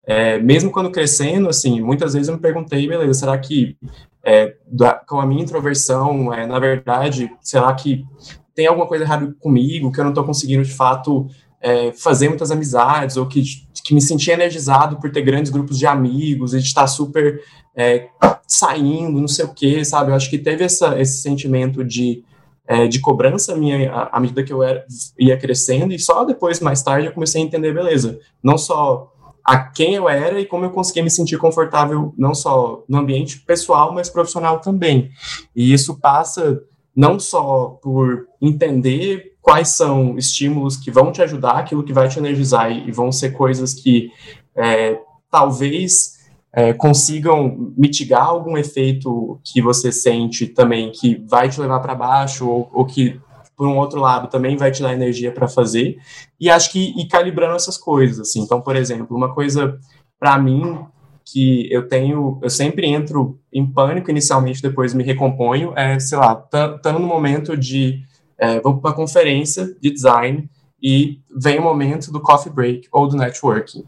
é, 0.07 0.39
mesmo 0.39 0.71
quando 0.71 0.89
crescendo, 0.89 1.47
assim, 1.47 1.81
muitas 1.81 2.13
vezes 2.13 2.29
eu 2.29 2.33
me 2.33 2.41
perguntei, 2.41 2.87
beleza, 2.87 3.13
será 3.13 3.37
que 3.37 3.77
é, 4.25 4.55
da, 4.65 4.95
com 4.95 5.19
a 5.19 5.25
minha 5.25 5.43
introversão, 5.43 6.33
é, 6.33 6.47
na 6.47 6.57
verdade, 6.57 7.31
será 7.41 7.71
que 7.75 8.03
tem 8.53 8.67
alguma 8.67 8.87
coisa 8.87 9.03
errada 9.03 9.33
comigo, 9.39 9.91
que 9.91 9.99
eu 9.99 10.03
não 10.03 10.11
estou 10.11 10.23
conseguindo, 10.23 10.63
de 10.63 10.73
fato, 10.73 11.27
é, 11.61 11.91
fazer 11.93 12.27
muitas 12.27 12.51
amizades, 12.51 13.17
ou 13.17 13.27
que, 13.27 13.43
que 13.83 13.93
me 13.93 14.01
senti 14.01 14.31
energizado 14.31 14.97
por 14.97 15.11
ter 15.11 15.21
grandes 15.21 15.51
grupos 15.51 15.77
de 15.77 15.85
amigos, 15.85 16.53
e 16.53 16.59
de 16.59 16.65
estar 16.65 16.87
super 16.87 17.41
é, 17.75 18.07
saindo, 18.47 19.19
não 19.19 19.27
sei 19.27 19.45
o 19.45 19.53
quê, 19.53 19.85
sabe? 19.85 20.11
Eu 20.11 20.15
acho 20.15 20.29
que 20.29 20.37
teve 20.37 20.63
essa, 20.63 20.99
esse 20.99 21.21
sentimento 21.21 21.83
de, 21.83 22.23
é, 22.67 22.87
de 22.87 22.99
cobrança 22.99 23.55
minha 23.55 23.91
à 24.11 24.19
medida 24.19 24.43
que 24.43 24.51
eu 24.51 24.63
era, 24.63 24.85
ia 25.19 25.37
crescendo, 25.37 25.93
e 25.93 25.99
só 25.99 26.25
depois, 26.25 26.59
mais 26.59 26.81
tarde, 26.81 27.07
eu 27.07 27.13
comecei 27.13 27.41
a 27.41 27.45
entender, 27.45 27.73
beleza, 27.73 28.19
não 28.43 28.57
só 28.57 29.11
a 29.43 29.57
quem 29.57 29.95
eu 29.95 30.07
era 30.07 30.39
e 30.39 30.45
como 30.45 30.65
eu 30.65 30.69
conseguia 30.69 31.03
me 31.03 31.09
sentir 31.09 31.37
confortável, 31.37 32.13
não 32.17 32.33
só 32.33 32.83
no 32.87 32.99
ambiente 32.99 33.39
pessoal, 33.39 33.93
mas 33.93 34.09
profissional 34.09 34.59
também. 34.59 35.09
E 35.55 35.73
isso 35.73 35.99
passa 35.99 36.61
não 36.95 37.19
só 37.19 37.79
por 37.81 38.27
entender 38.41 39.31
quais 39.41 39.69
são 39.69 40.17
estímulos 40.17 40.77
que 40.77 40.91
vão 40.91 41.11
te 41.11 41.21
ajudar, 41.21 41.53
aquilo 41.53 41.83
que 41.83 41.93
vai 41.93 42.07
te 42.07 42.19
energizar 42.19 42.71
e, 42.71 42.91
vão 42.91 43.11
ser 43.11 43.31
coisas 43.31 43.73
que 43.73 44.11
é, 44.55 44.99
talvez 45.29 46.19
é, 46.53 46.73
consigam 46.73 47.73
mitigar 47.77 48.25
algum 48.25 48.57
efeito 48.57 49.39
que 49.43 49.61
você 49.61 49.91
sente 49.91 50.47
também 50.47 50.91
que 50.91 51.23
vai 51.27 51.49
te 51.49 51.59
levar 51.59 51.79
para 51.79 51.95
baixo 51.95 52.47
ou, 52.47 52.69
ou, 52.73 52.85
que 52.85 53.19
por 53.55 53.67
um 53.67 53.77
outro 53.77 53.99
lado 53.99 54.29
também 54.29 54.57
vai 54.57 54.71
te 54.71 54.81
dar 54.81 54.93
energia 54.93 55.31
para 55.31 55.47
fazer. 55.47 55.97
E 56.39 56.49
acho 56.49 56.71
que 56.71 56.93
ir 56.99 57.07
calibrando 57.07 57.55
essas 57.55 57.77
coisas 57.77 58.19
assim. 58.19 58.41
Então 58.41 58.61
por 58.61 58.75
exemplo 58.75 59.15
uma 59.15 59.33
coisa 59.33 59.79
para 60.19 60.37
mim 60.37 60.85
que 61.25 61.71
eu 61.71 61.87
tenho, 61.87 62.39
eu 62.41 62.49
sempre 62.49 62.87
entro 62.87 63.39
em 63.51 63.65
pânico 63.65 64.09
inicialmente, 64.09 64.61
depois 64.61 64.93
me 64.93 65.03
recomponho, 65.03 65.73
é, 65.75 65.99
sei 65.99 66.17
lá, 66.17 66.43
estando 66.75 66.99
no 66.99 67.07
momento 67.07 67.55
de, 67.55 68.01
é, 68.37 68.59
vou 68.59 68.77
para 68.77 68.91
uma 68.91 68.95
conferência 68.95 69.75
de 69.79 69.91
design 69.91 70.49
e 70.81 71.19
vem 71.35 71.59
o 71.59 71.63
momento 71.63 72.11
do 72.11 72.19
coffee 72.19 72.51
break 72.51 72.87
ou 72.91 73.07
do 73.07 73.15
networking. 73.15 73.83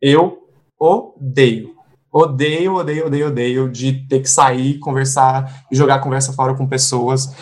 Eu 0.00 0.48
odeio, 0.78 1.74
odeio, 2.10 2.74
odeio, 2.74 3.06
odeio, 3.06 3.26
odeio 3.28 3.68
de 3.70 4.06
ter 4.08 4.20
que 4.20 4.30
sair, 4.30 4.78
conversar, 4.78 5.66
jogar 5.70 6.00
conversa 6.00 6.32
fora 6.32 6.54
com 6.54 6.66
pessoas 6.66 7.34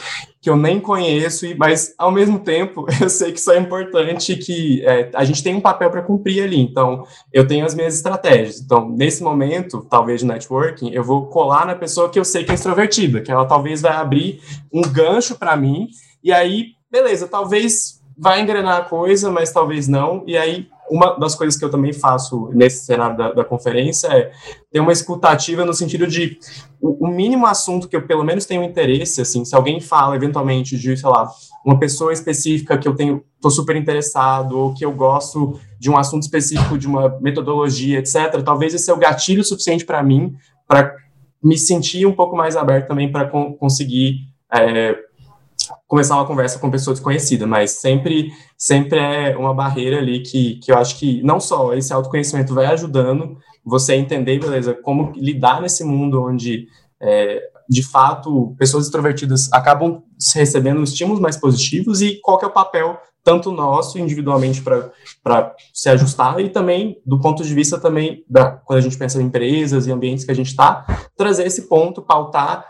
que 0.47 0.51
eu 0.51 0.57
nem 0.57 0.79
conheço, 0.79 1.45
mas 1.59 1.93
ao 1.99 2.13
mesmo 2.13 2.39
tempo 2.39 2.87
eu 3.03 3.11
sei 3.11 3.33
que 3.33 3.41
isso 3.41 3.51
é 3.51 3.59
importante, 3.59 4.37
que 4.37 4.81
é, 4.87 5.11
a 5.13 5.25
gente 5.25 5.43
tem 5.43 5.57
um 5.57 5.61
papel 5.61 5.91
para 5.91 6.03
cumprir 6.03 6.41
ali. 6.41 6.61
Então, 6.61 7.05
eu 7.33 7.45
tenho 7.49 7.67
as 7.67 7.75
minhas 7.75 7.97
estratégias. 7.97 8.61
Então, 8.61 8.89
nesse 8.89 9.25
momento, 9.25 9.85
talvez 9.91 10.21
de 10.21 10.27
networking, 10.27 10.93
eu 10.93 11.03
vou 11.03 11.27
colar 11.27 11.67
na 11.67 11.75
pessoa 11.75 12.09
que 12.09 12.17
eu 12.17 12.25
sei 12.25 12.45
que 12.45 12.53
é 12.53 12.55
extrovertida, 12.55 13.23
que 13.23 13.33
ela 13.33 13.45
talvez 13.45 13.83
vai 13.83 13.97
abrir 13.97 14.41
um 14.73 14.83
gancho 14.83 15.35
para 15.35 15.57
mim, 15.57 15.89
e 16.23 16.33
aí, 16.33 16.75
beleza, 16.89 17.27
talvez 17.27 18.01
vai 18.17 18.41
engrenar 18.41 18.79
a 18.79 18.85
coisa, 18.85 19.33
mas 19.33 19.51
talvez 19.51 19.89
não, 19.89 20.23
e 20.29 20.39
aí 20.39 20.69
uma 20.91 21.19
das 21.19 21.35
coisas 21.35 21.59
que 21.59 21.65
eu 21.65 21.71
também 21.71 21.93
faço 21.93 22.51
nesse 22.53 22.85
cenário 22.85 23.17
da, 23.17 23.33
da 23.33 23.45
conferência 23.45 24.09
é 24.09 24.33
ter 24.71 24.81
uma 24.81 24.93
escutativa 24.93 25.65
no 25.65 25.75
sentido 25.75 26.07
de 26.07 26.39
o, 26.81 27.07
o, 27.07 27.09
mínimo 27.09 27.47
assunto 27.47 27.89
que 27.89 27.97
eu 27.97 28.07
pelo 28.07 28.25
menos 28.25 28.47
tenho 28.47 28.63
interesse, 28.63 29.21
assim, 29.21 29.45
se 29.45 29.55
alguém 29.55 29.81
fala 29.81 30.17
eventualmente 30.17 30.77
de, 30.79 30.97
sei 30.97 31.09
lá, 31.09 31.29
uma 31.65 31.79
pessoa 31.79 32.13
específica 32.13 32.79
que 32.79 32.87
eu 32.87 32.95
tenho, 32.95 33.25
tô 33.41 33.51
super 33.51 33.75
interessado, 33.75 34.59
ou 34.59 34.75
que 34.75 34.85
eu 34.85 34.93
gosto 34.93 35.59
de 35.79 35.91
um 35.91 35.97
assunto 35.97 36.23
específico, 36.23 36.79
de 36.79 36.87
uma 36.87 37.19
metodologia, 37.21 37.99
etc., 37.99 38.43
talvez 38.45 38.75
esse 38.75 38.91
é 38.91 38.95
o 38.95 38.99
gatilho 38.99 39.43
suficiente 39.43 39.85
para 39.85 40.03
mim, 40.03 40.35
para 40.67 40.95
me 41.43 41.59
sentir 41.59 42.07
um 42.07 42.13
pouco 42.13 42.37
mais 42.37 42.57
aberto 42.57 42.89
também 42.89 43.11
para 43.11 43.29
con 43.29 43.55
conseguir 43.55 44.21
é, 44.53 44.97
começar 45.87 46.17
uma 46.17 46.27
conversa 46.27 46.59
com 46.59 46.71
pessoa 46.71 46.95
desconhecida, 46.95 47.47
mas 47.47 47.73
sempre, 47.73 48.33
sempre 48.57 48.99
é 48.99 49.37
uma 49.37 49.55
barreira 49.55 49.99
ali 49.99 50.21
que, 50.21 50.57
que 50.57 50.73
eu 50.73 50.79
acho 50.79 50.99
que 50.99 51.23
não 51.23 51.39
só 51.39 51.75
esse 51.75 51.93
autoconhecimento 51.93 52.55
vai 52.55 52.67
ajudando 52.67 53.39
você 53.65 53.93
a 53.93 53.97
entender, 53.97 54.39
beleza, 54.39 54.75
como 54.75 55.13
lidar 55.17 55.61
nesse 55.61 55.85
mundo 55.85 56.23
onde, 56.23 56.67
é, 57.01 57.41
de 57.69 57.83
fato, 57.83 58.55
pessoas 58.59 58.85
extrovertidas 58.85 59.53
acabam 59.53 60.03
recebendo 60.35 60.83
estímulos 60.83 61.21
mais 61.21 61.37
positivos 61.37 62.01
e 62.01 62.21
qual 62.23 62.41
é 62.43 62.47
o 62.47 62.53
papel 62.53 62.99
tanto 63.27 63.51
nosso 63.51 63.99
individualmente 63.99 64.63
para 64.63 65.57
se 65.75 65.89
ajustar 65.89 66.39
e 66.39 66.49
também 66.49 67.03
do 67.05 67.21
ponto 67.21 67.43
de 67.43 67.53
vista 67.53 67.77
também 67.77 68.25
da 68.31 68.53
quando 68.53 68.79
a 68.79 68.83
gente 68.83 68.97
pensa 68.97 69.21
em 69.21 69.27
empresas 69.27 69.89
e 69.89 69.91
ambientes 69.91 70.25
que 70.25 70.31
a 70.31 70.35
gente 70.35 70.47
está 70.47 70.87
trazer 71.17 71.45
esse 71.45 71.63
ponto 71.63 72.01
pautar 72.01 72.65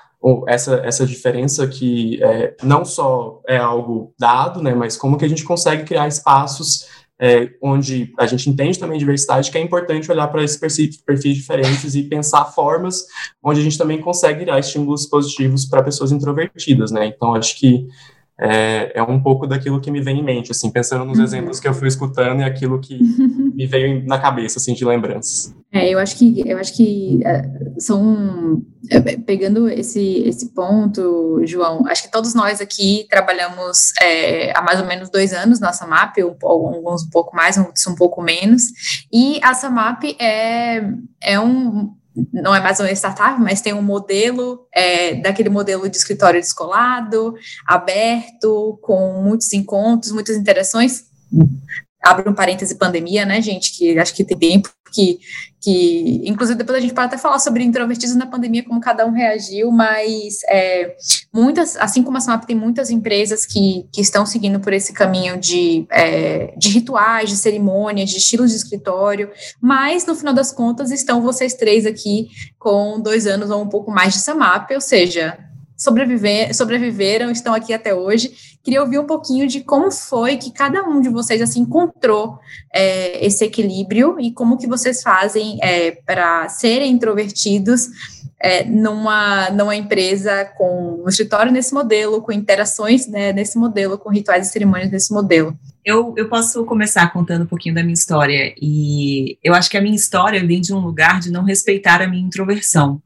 essa, 0.49 0.77
essa 0.85 1.07
diferença 1.07 1.67
que 1.67 2.23
é, 2.23 2.57
não 2.63 2.85
só 2.85 3.41
é 3.47 3.57
algo 3.57 4.13
dado, 4.19 4.63
né, 4.63 4.75
mas 4.75 4.97
como 4.97 5.17
que 5.17 5.25
a 5.25 5.29
gente 5.29 5.45
consegue 5.45 5.85
criar 5.85 6.09
espaços 6.09 6.87
é, 7.19 7.51
onde 7.63 8.13
a 8.19 8.27
gente 8.27 8.51
entende 8.51 8.79
também 8.79 8.99
diversidade, 8.99 9.51
que 9.51 9.57
é 9.57 9.61
importante 9.61 10.11
olhar 10.11 10.29
para 10.29 10.43
esses 10.43 10.59
perfis, 10.59 11.35
diferentes 11.35 11.95
e 11.95 12.03
pensar 12.03 12.45
formas 12.47 13.07
onde 13.43 13.61
a 13.61 13.63
gente 13.63 13.79
também 13.79 14.01
consegue 14.01 14.41
criar 14.41 14.59
estímulos 14.59 15.07
positivos 15.07 15.65
para 15.65 15.83
pessoas 15.83 16.13
introvertidas, 16.13 16.91
né? 16.91 17.07
Então, 17.07 17.35
acho 17.35 17.59
que 17.59 17.87
é, 18.39 18.93
é, 18.95 19.03
um 19.03 19.19
pouco 19.23 19.47
daquilo 19.47 19.81
que 19.81 19.91
me 19.91 20.03
vem 20.03 20.19
em 20.19 20.23
mente, 20.23 20.51
assim, 20.51 20.71
pensando 20.71 21.07
nos 21.07 21.19
uhum. 21.19 21.25
exemplos 21.25 21.59
que 21.59 21.67
eu 21.67 21.73
fui 21.73 21.89
escutando 21.89 22.41
e 22.41 22.45
aquilo 22.45 22.79
que 22.79 22.99
me 23.55 23.67
veio 23.67 24.05
na 24.07 24.19
cabeça, 24.19 24.59
assim, 24.59 24.75
de 24.75 24.85
lembranças. 24.85 25.55
É, 25.77 25.91
eu 25.91 25.99
acho 25.99 26.17
que, 26.17 26.43
eu 26.47 26.59
acho 26.59 26.75
que 26.75 27.21
uh, 27.23 27.81
são, 27.81 28.55
uh, 28.55 29.23
pegando 29.27 29.69
esse, 29.69 30.23
esse 30.27 30.55
ponto, 30.55 31.43
João, 31.45 31.87
acho 31.87 32.05
que 32.05 32.11
todos 32.11 32.35
nós 32.35 32.61
aqui 32.61 33.07
trabalhamos 33.11 33.93
é, 34.01 34.57
há 34.57 34.63
mais 34.63 34.81
ou 34.81 34.87
menos 34.87 35.11
dois 35.11 35.33
anos 35.33 35.61
na 35.61 35.73
SAMAP, 35.73 36.19
alguns 36.43 37.05
um 37.05 37.11
pouco 37.11 37.37
mais, 37.37 37.59
outros 37.59 37.87
um 37.87 37.95
pouco 37.95 38.23
menos, 38.23 38.63
e 39.13 39.39
a 39.43 39.53
SAMAP 39.53 40.17
é, 40.19 40.83
é 41.23 41.39
um 41.39 41.95
não 42.33 42.55
é 42.55 42.61
mais 42.61 42.81
uma 42.81 42.91
startup, 42.93 43.39
mas 43.39 43.61
tem 43.61 43.75
um 43.75 43.83
modelo, 43.83 44.67
é, 44.73 45.17
daquele 45.17 45.51
modelo 45.51 45.87
de 45.87 45.99
escritório 45.99 46.41
descolado, 46.41 47.35
aberto, 47.67 48.79
com 48.83 49.21
muitos 49.23 49.53
encontros, 49.53 50.13
muitas 50.13 50.35
interações. 50.35 51.05
Abre 52.03 52.27
um 52.29 52.35
parêntese 52.35 52.77
pandemia, 52.77 53.27
né, 53.27 53.43
gente, 53.43 53.77
que 53.77 53.99
acho 53.99 54.15
que 54.15 54.25
tem 54.25 54.39
tempo 54.39 54.71
que, 54.93 55.19
que 55.61 56.23
inclusive 56.25 56.59
depois 56.59 56.79
a 56.79 56.81
gente 56.81 56.95
pode 56.95 57.07
até 57.09 57.19
falar 57.19 57.39
sobre 57.39 57.65
introvertidos 57.65 58.15
na 58.15 58.27
pandemia, 58.27 58.65
como 58.65 58.81
cada 58.81 59.07
um 59.07 59.13
reagiu, 59.13 59.71
mas 59.71 60.43
é, 60.49 60.97
muitas, 61.33 61.77
assim 61.77 62.03
como 62.03 62.17
a 62.17 62.21
SMAP 62.21 62.45
tem 62.45 62.57
muitas 62.57 62.91
empresas 62.91 63.45
que, 63.45 63.87
que 63.93 64.01
estão 64.01 64.25
seguindo 64.25 64.61
por 64.61 64.73
esse 64.73 64.93
caminho 64.93 65.37
de, 65.39 65.87
é, 65.91 66.55
de 66.57 66.69
rituais, 66.69 67.31
de 67.31 67.37
cerimônias, 67.37 68.11
de 68.11 68.19
estilos 68.19 68.51
de 68.51 68.57
escritório, 68.57 69.31
mas 69.61 70.07
no 70.07 70.15
final 70.15 70.35
das 70.35 70.53
contas 70.53 70.91
estão 70.91 71.23
vocês 71.23 71.55
três 71.55 71.87
aqui 71.87 72.29
com 72.59 73.01
dois 73.01 73.27
anos 73.27 73.51
ou 73.51 73.63
um 73.63 73.69
pouco 73.69 73.91
mais 73.91 74.15
de 74.15 74.21
SAMAP, 74.21 74.73
ou 74.73 74.81
seja, 74.81 75.39
sobreviver, 75.77 76.55
sobreviveram, 76.55 77.31
estão 77.31 77.55
aqui 77.55 77.73
até 77.73 77.95
hoje. 77.95 78.33
Queria 78.63 78.83
ouvir 78.83 78.99
um 78.99 79.07
pouquinho 79.07 79.47
de 79.47 79.61
como 79.61 79.91
foi 79.91 80.37
que 80.37 80.51
cada 80.51 80.83
um 80.83 81.01
de 81.01 81.09
vocês 81.09 81.41
assim 81.43 81.61
encontrou 81.61 82.39
é, 82.75 83.25
esse 83.25 83.45
equilíbrio 83.45 84.17
e 84.19 84.33
como 84.33 84.57
que 84.57 84.67
vocês 84.67 85.03
fazem 85.03 85.59
é, 85.63 85.93
para 85.93 86.49
serem 86.49 86.91
introvertidos 86.91 87.89
é, 88.41 88.65
numa, 88.65 89.51
numa 89.51 89.75
empresa 89.75 90.45
com 90.57 91.03
um 91.05 91.09
escritório 91.09 91.53
nesse 91.53 91.73
modelo, 91.73 92.23
com 92.23 92.33
interações 92.33 93.07
né, 93.07 93.33
nesse 93.33 93.59
modelo, 93.59 93.99
com 93.99 94.11
rituais 94.11 94.49
e 94.49 94.51
cerimônias 94.51 94.91
nesse 94.91 95.13
modelo. 95.13 95.57
Eu, 95.85 96.13
eu 96.17 96.29
posso 96.29 96.65
começar 96.65 97.13
contando 97.13 97.45
um 97.45 97.47
pouquinho 97.47 97.75
da 97.75 97.83
minha 97.83 97.95
história, 97.95 98.53
e 98.61 99.39
eu 99.43 99.55
acho 99.55 99.71
que 99.71 99.77
a 99.77 99.81
minha 99.81 99.95
história 99.95 100.45
vem 100.45 100.61
de 100.61 100.75
um 100.75 100.81
lugar 100.81 101.21
de 101.21 101.31
não 101.31 101.45
respeitar 101.45 102.03
a 102.03 102.09
minha 102.09 102.27
introversão. 102.27 103.01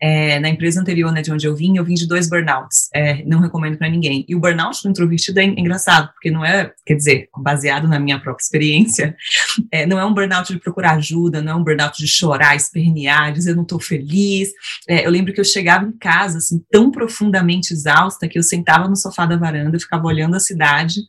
É, 0.00 0.40
na 0.40 0.48
empresa 0.48 0.80
anterior, 0.80 1.12
né, 1.12 1.22
de 1.22 1.30
onde 1.30 1.46
eu 1.46 1.54
vim, 1.54 1.76
eu 1.76 1.84
vim 1.84 1.94
de 1.94 2.06
dois 2.06 2.28
burnouts. 2.28 2.88
É, 2.94 3.22
não 3.24 3.40
recomendo 3.40 3.76
para 3.76 3.88
ninguém. 3.88 4.24
E 4.28 4.34
o 4.34 4.40
burnout 4.40 4.82
do 4.82 4.88
introvertido 4.88 5.40
é 5.40 5.44
engraçado, 5.44 6.10
porque 6.12 6.30
não 6.30 6.44
é, 6.44 6.72
quer 6.86 6.94
dizer, 6.94 7.28
baseado 7.36 7.86
na 7.86 7.98
minha 7.98 8.18
própria 8.18 8.42
experiência, 8.42 9.16
é, 9.70 9.84
não 9.86 9.98
é 9.98 10.04
um 10.04 10.14
burnout 10.14 10.52
de 10.52 10.58
procurar 10.58 10.92
ajuda, 10.92 11.42
não 11.42 11.52
é 11.52 11.54
um 11.54 11.64
burnout 11.64 11.98
de 11.98 12.08
chorar, 12.08 12.56
espernear, 12.56 13.32
dizer 13.32 13.54
não 13.54 13.62
estou 13.62 13.78
feliz. 13.78 14.50
É, 14.88 15.06
eu 15.06 15.10
lembro 15.10 15.32
que 15.32 15.40
eu 15.40 15.44
chegava 15.44 15.84
em 15.84 15.92
casa, 15.92 16.38
assim, 16.38 16.64
tão 16.70 16.90
profundamente 16.90 17.72
exausta, 17.72 18.28
que 18.28 18.38
eu 18.38 18.42
sentava 18.42 18.88
no 18.88 18.96
sofá 18.96 19.26
da 19.26 19.36
varanda, 19.36 19.78
ficava 19.78 20.06
olhando 20.06 20.34
a 20.34 20.40
cidade 20.40 21.00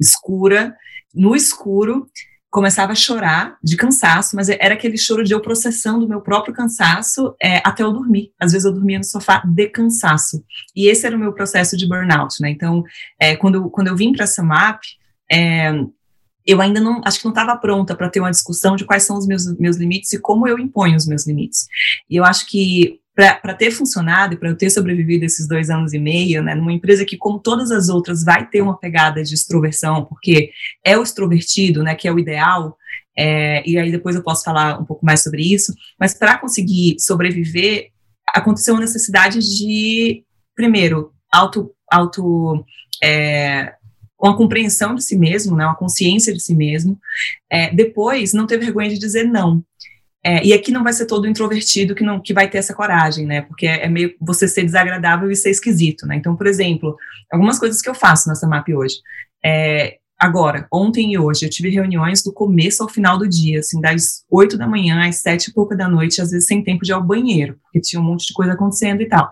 escura, 0.00 0.74
no 1.14 1.34
escuro, 1.34 2.06
começava 2.50 2.92
a 2.92 2.96
chorar 2.96 3.58
de 3.62 3.76
cansaço, 3.76 4.34
mas 4.34 4.48
era 4.48 4.74
aquele 4.74 4.96
choro 4.96 5.22
de 5.22 5.32
eu 5.32 5.40
processando 5.40 6.06
o 6.06 6.08
meu 6.08 6.20
próprio 6.20 6.54
cansaço 6.54 7.34
é, 7.42 7.58
até 7.58 7.82
eu 7.82 7.92
dormir. 7.92 8.32
Às 8.40 8.52
vezes 8.52 8.64
eu 8.64 8.72
dormia 8.72 8.98
no 8.98 9.04
sofá 9.04 9.42
de 9.44 9.68
cansaço. 9.68 10.42
E 10.74 10.88
esse 10.88 11.06
era 11.06 11.14
o 11.14 11.18
meu 11.18 11.32
processo 11.32 11.76
de 11.76 11.86
burnout, 11.86 12.40
né? 12.40 12.50
Então, 12.50 12.82
é, 13.20 13.36
quando, 13.36 13.68
quando 13.70 13.88
eu 13.88 13.96
vim 13.96 14.12
para 14.12 14.24
essa 14.24 14.42
MAP, 14.42 14.82
é, 15.30 15.72
eu 16.46 16.62
ainda 16.62 16.80
não, 16.80 17.02
acho 17.04 17.18
que 17.18 17.26
não 17.26 17.32
estava 17.32 17.54
pronta 17.56 17.94
para 17.94 18.08
ter 18.08 18.20
uma 18.20 18.30
discussão 18.30 18.74
de 18.74 18.86
quais 18.86 19.02
são 19.02 19.18
os 19.18 19.26
meus, 19.26 19.44
meus 19.58 19.76
limites 19.76 20.14
e 20.14 20.18
como 20.18 20.48
eu 20.48 20.58
imponho 20.58 20.96
os 20.96 21.06
meus 21.06 21.26
limites. 21.26 21.66
E 22.08 22.16
eu 22.16 22.24
acho 22.24 22.46
que 22.46 22.98
para 23.18 23.52
ter 23.52 23.72
funcionado 23.72 24.34
e 24.34 24.36
para 24.36 24.48
eu 24.48 24.56
ter 24.56 24.70
sobrevivido 24.70 25.24
esses 25.24 25.48
dois 25.48 25.70
anos 25.70 25.92
e 25.92 25.98
meio, 25.98 26.40
né, 26.40 26.54
numa 26.54 26.72
empresa 26.72 27.04
que, 27.04 27.16
como 27.16 27.40
todas 27.40 27.72
as 27.72 27.88
outras, 27.88 28.22
vai 28.22 28.48
ter 28.48 28.62
uma 28.62 28.78
pegada 28.78 29.20
de 29.24 29.34
extroversão, 29.34 30.04
porque 30.04 30.52
é 30.84 30.96
o 30.96 31.02
extrovertido, 31.02 31.82
né, 31.82 31.96
que 31.96 32.06
é 32.06 32.12
o 32.12 32.18
ideal, 32.20 32.76
é, 33.18 33.68
e 33.68 33.76
aí 33.76 33.90
depois 33.90 34.14
eu 34.14 34.22
posso 34.22 34.44
falar 34.44 34.80
um 34.80 34.84
pouco 34.84 35.04
mais 35.04 35.20
sobre 35.20 35.42
isso, 35.42 35.74
mas 35.98 36.14
para 36.14 36.38
conseguir 36.38 36.94
sobreviver, 37.00 37.88
aconteceu 38.32 38.74
uma 38.74 38.82
necessidade 38.82 39.40
de, 39.40 40.22
primeiro, 40.54 41.12
auto, 41.32 41.72
auto 41.90 42.64
é, 43.02 43.74
uma 44.22 44.36
compreensão 44.36 44.94
de 44.94 45.02
si 45.02 45.18
mesmo, 45.18 45.56
né, 45.56 45.66
uma 45.66 45.74
consciência 45.74 46.32
de 46.32 46.38
si 46.38 46.54
mesmo, 46.54 46.96
é, 47.50 47.74
depois 47.74 48.32
não 48.32 48.46
ter 48.46 48.58
vergonha 48.58 48.90
de 48.90 48.98
dizer 49.00 49.24
não, 49.24 49.64
é, 50.28 50.44
e 50.44 50.52
aqui 50.52 50.70
não 50.70 50.84
vai 50.84 50.92
ser 50.92 51.06
todo 51.06 51.26
introvertido 51.26 51.94
que 51.94 52.04
não 52.04 52.20
que 52.20 52.34
vai 52.34 52.50
ter 52.50 52.58
essa 52.58 52.74
coragem, 52.74 53.24
né? 53.24 53.40
Porque 53.40 53.66
é, 53.66 53.86
é, 53.86 53.88
meio 53.88 54.14
você 54.20 54.46
ser 54.46 54.62
desagradável 54.62 55.30
e 55.30 55.34
ser 55.34 55.48
esquisito, 55.48 56.06
né? 56.06 56.16
Então, 56.16 56.36
por 56.36 56.46
exemplo, 56.46 56.98
algumas 57.32 57.58
coisas 57.58 57.80
que 57.80 57.88
eu 57.88 57.94
faço 57.94 58.28
nessa 58.28 58.46
MAP 58.46 58.68
hoje. 58.74 58.96
É, 59.42 59.96
Agora, 60.20 60.66
ontem 60.72 61.12
e 61.12 61.18
hoje, 61.18 61.46
eu 61.46 61.50
tive 61.50 61.68
reuniões 61.68 62.24
do 62.24 62.32
começo 62.32 62.82
ao 62.82 62.88
final 62.88 63.16
do 63.16 63.28
dia, 63.28 63.60
assim, 63.60 63.80
das 63.80 64.24
oito 64.28 64.58
da 64.58 64.66
manhã 64.66 65.08
às 65.08 65.20
sete 65.20 65.48
e 65.48 65.52
pouca 65.52 65.76
da 65.76 65.88
noite, 65.88 66.20
às 66.20 66.32
vezes 66.32 66.48
sem 66.48 66.64
tempo 66.64 66.84
de 66.84 66.90
ir 66.90 66.94
ao 66.94 67.04
banheiro, 67.04 67.56
porque 67.62 67.80
tinha 67.80 68.02
um 68.02 68.04
monte 68.04 68.26
de 68.26 68.32
coisa 68.32 68.54
acontecendo 68.54 69.00
e 69.00 69.06
tal. 69.06 69.30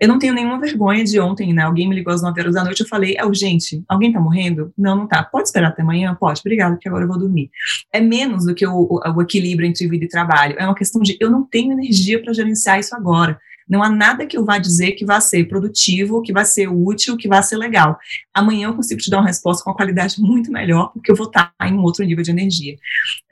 Eu 0.00 0.08
não 0.08 0.18
tenho 0.18 0.32
nenhuma 0.32 0.58
vergonha 0.58 1.04
de 1.04 1.20
ontem, 1.20 1.52
né? 1.52 1.62
Alguém 1.62 1.86
me 1.86 1.94
ligou 1.94 2.14
às 2.14 2.22
nove 2.22 2.40
horas 2.40 2.54
da 2.54 2.64
noite, 2.64 2.80
eu 2.80 2.88
falei, 2.88 3.14
é 3.18 3.26
urgente, 3.26 3.84
alguém 3.86 4.10
tá 4.10 4.18
morrendo? 4.18 4.72
Não, 4.76 4.96
não 4.96 5.06
tá. 5.06 5.22
Pode 5.22 5.48
esperar 5.48 5.68
até 5.68 5.82
amanhã? 5.82 6.16
Pode, 6.18 6.40
obrigado, 6.40 6.72
porque 6.72 6.88
agora 6.88 7.04
eu 7.04 7.08
vou 7.08 7.18
dormir. 7.18 7.50
É 7.92 8.00
menos 8.00 8.46
do 8.46 8.54
que 8.54 8.66
o, 8.66 8.72
o, 8.72 9.00
o 9.14 9.22
equilíbrio 9.22 9.68
entre 9.68 9.86
vida 9.86 10.06
e 10.06 10.08
trabalho. 10.08 10.56
É 10.58 10.64
uma 10.64 10.74
questão 10.74 11.02
de 11.02 11.14
eu 11.20 11.30
não 11.30 11.44
tenho 11.44 11.72
energia 11.72 12.22
para 12.22 12.32
gerenciar 12.32 12.80
isso 12.80 12.96
agora. 12.96 13.38
Não 13.68 13.82
há 13.82 13.88
nada 13.88 14.26
que 14.26 14.36
eu 14.36 14.44
vá 14.44 14.58
dizer 14.58 14.92
que 14.92 15.04
vá 15.04 15.20
ser 15.20 15.44
produtivo, 15.44 16.22
que 16.22 16.32
vá 16.32 16.44
ser 16.44 16.68
útil, 16.68 17.16
que 17.16 17.28
vá 17.28 17.42
ser 17.42 17.56
legal. 17.56 17.98
Amanhã 18.34 18.68
eu 18.68 18.74
consigo 18.74 19.00
te 19.00 19.10
dar 19.10 19.18
uma 19.18 19.26
resposta 19.26 19.62
com 19.64 19.70
uma 19.70 19.76
qualidade 19.76 20.16
muito 20.22 20.50
melhor, 20.50 20.92
porque 20.92 21.10
eu 21.10 21.16
vou 21.16 21.26
estar 21.26 21.52
em 21.62 21.72
um 21.72 21.82
outro 21.82 22.04
nível 22.04 22.24
de 22.24 22.30
energia. 22.30 22.76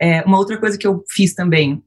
É, 0.00 0.22
uma 0.22 0.38
outra 0.38 0.58
coisa 0.58 0.78
que 0.78 0.86
eu 0.86 1.04
fiz 1.08 1.34
também 1.34 1.82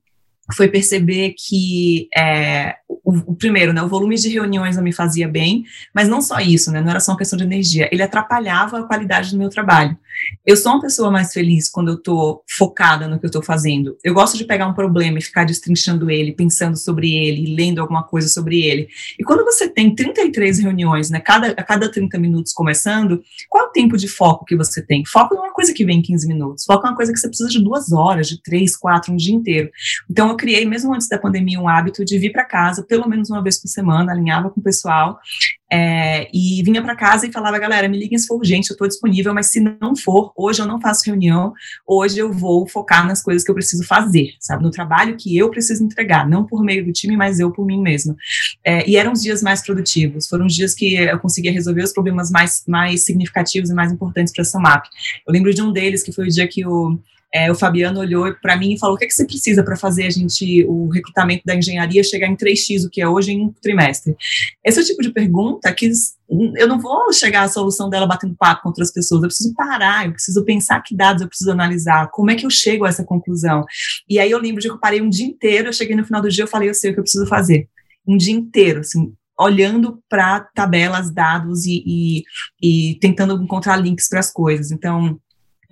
foi 0.52 0.68
perceber 0.68 1.36
que 1.38 2.10
é, 2.16 2.76
o, 2.90 3.32
o, 3.32 3.36
primeiro, 3.36 3.72
né, 3.72 3.82
o 3.82 3.88
volume 3.88 4.16
de 4.16 4.30
reuniões 4.30 4.76
não 4.76 4.84
me 4.84 4.92
fazia 4.92 5.28
bem, 5.28 5.64
mas 5.94 6.10
não 6.10 6.22
só 6.22 6.40
isso, 6.40 6.72
né, 6.72 6.82
não 6.82 6.90
era 6.90 7.00
só 7.00 7.14
uma 7.14 7.18
questão 7.18 7.38
de 7.38 7.46
energia, 7.46 7.88
ele 7.92 8.04
atrapalhava 8.04 8.80
a 8.80 8.84
qualidade 8.84 9.32
do 9.32 9.38
meu 9.38 9.50
trabalho. 9.50 9.98
Eu 10.46 10.56
sou 10.56 10.74
uma 10.74 10.82
pessoa 10.82 11.12
mais 11.12 11.34
feliz 11.34 11.70
quando 11.70 11.90
eu 11.90 11.96
estou 11.96 12.44
focada 12.58 13.08
no 13.08 13.20
que 13.20 13.26
eu 13.26 13.30
estou 13.30 13.44
fazendo. 13.44 13.98
Eu 14.04 14.14
gosto 14.14 14.38
de 14.38 14.46
pegar 14.46 14.68
um 14.68 14.74
problema 14.74 15.18
e 15.18 15.22
ficar 15.22 15.46
destrinchando 15.46 16.10
ele, 16.10 16.34
pensando 16.34 16.78
sobre 16.78 17.14
ele, 17.14 17.56
lendo 17.56 17.80
alguma 17.80 18.04
coisa 18.04 18.28
sobre 18.28 18.62
ele. 18.62 18.88
E 19.20 19.24
quando 19.24 19.44
você 19.44 19.70
tem 19.70 19.94
33 19.94 20.60
reuniões, 20.60 21.10
né, 21.10 21.20
cada, 21.20 21.48
a 21.48 21.64
cada 21.64 21.92
30 21.92 22.18
minutos 22.20 22.54
começando, 22.54 23.24
qual 23.50 23.66
é 23.66 23.68
o 23.68 23.72
tempo 23.72 23.98
de 23.98 24.08
foco 24.08 24.46
que 24.46 24.56
você 24.56 24.82
tem? 24.82 25.04
Foco 25.06 25.36
não 25.36 25.44
é 25.44 25.48
uma 25.48 25.54
coisa 25.54 25.74
que 25.74 25.86
vem 25.86 26.00
em 26.00 26.02
15 26.02 26.28
minutos. 26.28 26.66
Foco 26.66 26.86
é 26.86 26.90
uma 26.90 26.96
coisa 26.96 27.12
que 27.12 27.20
você 27.20 27.28
precisa 27.28 27.50
de 27.50 27.64
duas 27.64 27.92
horas, 27.92 28.28
de 28.28 28.42
três, 28.42 28.76
quatro, 28.76 29.14
um 29.14 29.16
dia 29.16 29.36
inteiro. 29.36 29.70
Então, 30.10 30.30
eu 30.30 30.36
criei, 30.36 30.66
mesmo 30.66 30.94
antes 30.94 31.08
da 31.08 31.18
pandemia, 31.18 31.60
um 31.60 31.68
hábito 31.68 32.06
de 32.06 32.18
vir 32.18 32.32
para 32.32 32.46
casa 32.46 32.84
pelo 32.84 33.08
menos 33.08 33.30
uma 33.30 33.42
vez 33.42 33.60
por 33.60 33.68
semana, 33.68 34.12
alinhava 34.12 34.50
com 34.50 34.60
o 34.60 34.64
pessoal 34.64 35.20
é, 35.74 36.30
e 36.32 36.62
vinha 36.62 36.84
para 36.84 36.96
casa 36.96 37.26
e 37.26 37.32
falava, 37.32 37.58
galera, 37.58 37.90
me 37.90 37.98
liguem 37.98 38.16
se 38.16 38.28
for 38.28 38.36
urgente, 38.36 38.70
eu 38.70 38.76
estou 38.76 38.88
disponível, 38.88 39.34
mas 39.34 39.48
se 39.48 39.60
não 39.60 39.96
for, 39.96 40.32
hoje 40.38 40.62
eu 40.62 40.68
não 40.68 40.80
faço 40.80 41.02
reunião, 41.08 41.52
hoje 41.88 42.20
eu 42.20 42.32
vou 42.32 42.68
focar 42.68 43.08
nas 43.08 43.24
coisas 43.24 43.44
que 43.44 43.50
eu 43.50 43.56
preciso 43.56 43.84
fazer, 43.84 44.36
sabe, 44.40 44.62
no 44.62 44.70
trabalho 44.70 45.18
que 45.18 45.36
eu 45.36 45.50
preciso 45.50 45.84
entregar, 45.84 46.30
não 46.30 46.46
por 46.46 46.64
meio 46.64 46.86
do 46.86 46.94
time, 46.94 47.18
mas 47.18 47.40
eu 47.40 47.50
por 47.50 47.66
mim 47.66 47.82
mesma. 47.82 48.16
É, 48.64 48.88
e 48.88 48.96
eram 48.96 49.14
os 49.14 49.22
dias 49.24 49.42
mais 49.42 49.64
produtivos, 49.64 50.28
foram 50.28 50.46
os 50.46 50.54
dias 50.54 50.76
que 50.76 50.94
eu 50.94 51.18
conseguia 51.18 51.52
resolver 51.52 51.84
os 51.84 51.92
problemas 51.92 52.30
mais, 52.30 52.64
mais 52.68 53.04
significativos 53.04 53.72
e 53.72 53.74
mais 53.74 53.92
importantes 53.92 54.32
para 54.32 54.44
a 54.44 54.46
SAMAP. 54.46 54.86
Eu 55.28 55.34
lembro 55.34 55.52
de 55.52 55.64
um 55.64 55.72
deles, 55.72 56.04
que 56.04 56.12
foi 56.12 56.28
o 56.28 56.30
dia 56.30 56.48
que 56.48 56.64
o 56.68 57.00
é, 57.34 57.52
o 57.52 57.56
Fabiano 57.56 58.00
olhou 58.00 58.32
para 58.36 58.56
mim 58.56 58.74
e 58.74 58.80
falou: 58.80 58.96
o 58.96 58.98
que, 58.98 59.06
é 59.06 59.08
que 59.08 59.14
você 59.14 59.26
precisa 59.26 59.64
para 59.64 59.76
fazer 59.76 60.06
a 60.06 60.10
gente, 60.10 60.64
o 60.66 60.88
recrutamento 60.90 61.42
da 61.44 61.56
engenharia, 61.56 62.04
chegar 62.04 62.28
em 62.28 62.36
3x, 62.36 62.86
o 62.86 62.90
que 62.90 63.02
é 63.02 63.08
hoje, 63.08 63.32
em 63.32 63.46
um 63.46 63.54
trimestre? 63.62 64.16
Esse 64.64 64.80
é 64.80 64.84
o 64.84 64.86
tipo 64.86 65.02
de 65.02 65.12
pergunta 65.12 65.74
que 65.74 65.90
eu 66.56 66.68
não 66.68 66.80
vou 66.80 67.12
chegar 67.12 67.44
à 67.44 67.48
solução 67.48 67.90
dela 67.90 68.06
batendo 68.06 68.36
papo 68.36 68.62
com 68.62 68.70
outras 68.70 68.92
pessoas, 68.92 69.24
eu 69.24 69.28
preciso 69.28 69.54
parar, 69.56 70.06
eu 70.06 70.14
preciso 70.14 70.46
pensar 70.46 70.82
que 70.82 70.96
dados 70.96 71.22
eu 71.22 71.28
preciso 71.28 71.52
analisar, 71.52 72.10
como 72.12 72.30
é 72.30 72.36
que 72.36 72.46
eu 72.46 72.50
chego 72.52 72.86
a 72.86 72.90
essa 72.90 73.04
conclusão. 73.04 73.66
E 74.08 74.20
aí 74.20 74.30
eu 74.30 74.40
lembro 74.40 74.62
de 74.62 74.68
que 74.68 74.74
eu 74.74 74.80
parei 74.80 75.02
um 75.02 75.10
dia 75.10 75.26
inteiro, 75.26 75.70
eu 75.70 75.74
cheguei 75.74 75.96
no 75.96 76.06
final 76.06 76.22
do 76.22 76.30
dia, 76.30 76.44
eu 76.44 76.48
falei: 76.48 76.70
eu 76.70 76.76
sei 76.76 76.92
o 76.92 76.94
que 76.94 77.00
eu 77.00 77.04
preciso 77.04 77.26
fazer. 77.26 77.68
Um 78.08 78.16
dia 78.16 78.34
inteiro, 78.34 78.82
assim, 78.82 79.12
olhando 79.40 80.00
para 80.08 80.42
tabelas, 80.54 81.12
dados 81.12 81.66
e, 81.66 81.84
e, 81.86 82.24
e, 82.62 83.00
tentando 83.00 83.42
encontrar 83.42 83.78
links 83.78 84.08
para 84.08 84.20
as 84.20 84.32
coisas. 84.32 84.72
Então, 84.72 85.20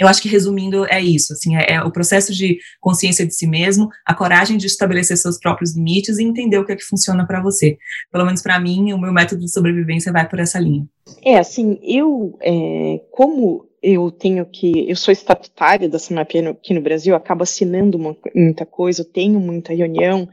eu 0.02 0.08
acho 0.08 0.20
que 0.20 0.28
resumindo 0.28 0.84
é 0.86 1.00
isso, 1.00 1.32
assim, 1.32 1.56
é, 1.56 1.74
é, 1.74 1.84
o 1.84 1.92
processo 1.92 2.34
de 2.34 2.58
consciência 2.80 3.24
de 3.24 3.36
si 3.36 3.46
mesmo, 3.46 3.88
a 4.04 4.16
coragem 4.16 4.58
de 4.58 4.66
estabelecer 4.66 5.16
seus 5.16 5.38
próprios 5.38 5.76
limites 5.76 6.18
e 6.18 6.24
entender 6.24 6.58
o 6.58 6.66
que 6.66 6.72
é 6.72 6.76
que 6.76 6.84
funciona 6.84 7.24
para 7.24 7.40
você. 7.40 7.78
Pelo 8.12 8.26
menos 8.26 8.42
para 8.42 8.60
mim, 8.60 8.94
o 8.94 8.98
meu 8.98 9.14
método 9.14 9.42
de 9.42 9.52
sobrevivência 9.52 10.12
vai 10.12 10.28
por 10.28 10.40
essa 10.40 10.60
linha. 10.60 10.88
É, 11.24 11.38
assim, 11.38 11.80
eu, 11.84 12.36
é, 12.42 13.00
como 13.12 13.70
eu 13.84 14.10
tenho 14.10 14.44
que, 14.44 14.90
eu 14.90 14.96
sou 14.96 15.12
estatutária 15.12 15.88
da 15.88 16.00
SAMAP 16.00 16.40
aqui 16.50 16.74
no 16.74 16.82
Brasil, 16.82 17.16
acabo 17.16 17.44
assinando 17.44 18.00
muita 18.34 18.66
coisa, 18.66 19.06
tenho 19.06 19.40
muita 19.40 19.72
reunião, 19.72 20.28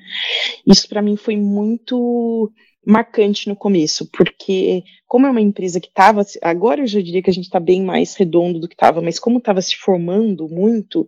isso 0.66 0.88
para 0.88 1.02
mim 1.02 1.16
foi 1.16 1.36
muito 1.36 2.50
marcante 2.88 3.50
no 3.50 3.54
começo, 3.54 4.06
porque 4.10 4.82
como 5.06 5.26
é 5.26 5.30
uma 5.30 5.42
empresa 5.42 5.78
que 5.78 5.88
estava, 5.88 6.24
agora 6.40 6.80
eu 6.80 6.86
já 6.86 7.02
diria 7.02 7.22
que 7.22 7.28
a 7.28 7.32
gente 7.32 7.44
está 7.44 7.60
bem 7.60 7.82
mais 7.82 8.14
redondo 8.14 8.58
do 8.58 8.66
que 8.66 8.74
estava, 8.74 9.02
mas 9.02 9.18
como 9.18 9.36
estava 9.36 9.60
se 9.60 9.76
formando 9.76 10.48
muito, 10.48 11.06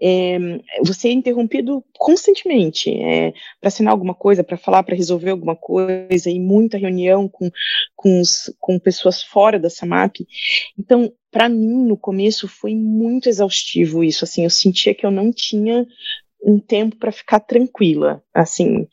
é, 0.00 0.38
você 0.84 1.08
é 1.08 1.12
interrompido 1.12 1.84
constantemente 1.98 2.90
é, 2.90 3.32
para 3.60 3.66
assinar 3.66 3.92
alguma 3.92 4.14
coisa, 4.14 4.44
para 4.44 4.56
falar, 4.56 4.84
para 4.84 4.94
resolver 4.94 5.30
alguma 5.30 5.56
coisa, 5.56 6.30
e 6.30 6.38
muita 6.38 6.78
reunião 6.78 7.28
com, 7.28 7.50
com, 7.96 8.20
os, 8.20 8.52
com 8.60 8.78
pessoas 8.78 9.20
fora 9.20 9.58
da 9.58 9.68
SAMAP. 9.68 10.24
Então, 10.78 11.12
para 11.32 11.48
mim, 11.48 11.86
no 11.86 11.96
começo, 11.96 12.46
foi 12.46 12.72
muito 12.74 13.28
exaustivo 13.28 14.04
isso, 14.04 14.22
assim, 14.22 14.44
eu 14.44 14.50
sentia 14.50 14.94
que 14.94 15.04
eu 15.04 15.10
não 15.10 15.32
tinha 15.32 15.84
um 16.42 16.58
tempo 16.58 16.96
para 16.96 17.10
ficar 17.10 17.40
tranquila, 17.40 18.22
assim, 18.32 18.86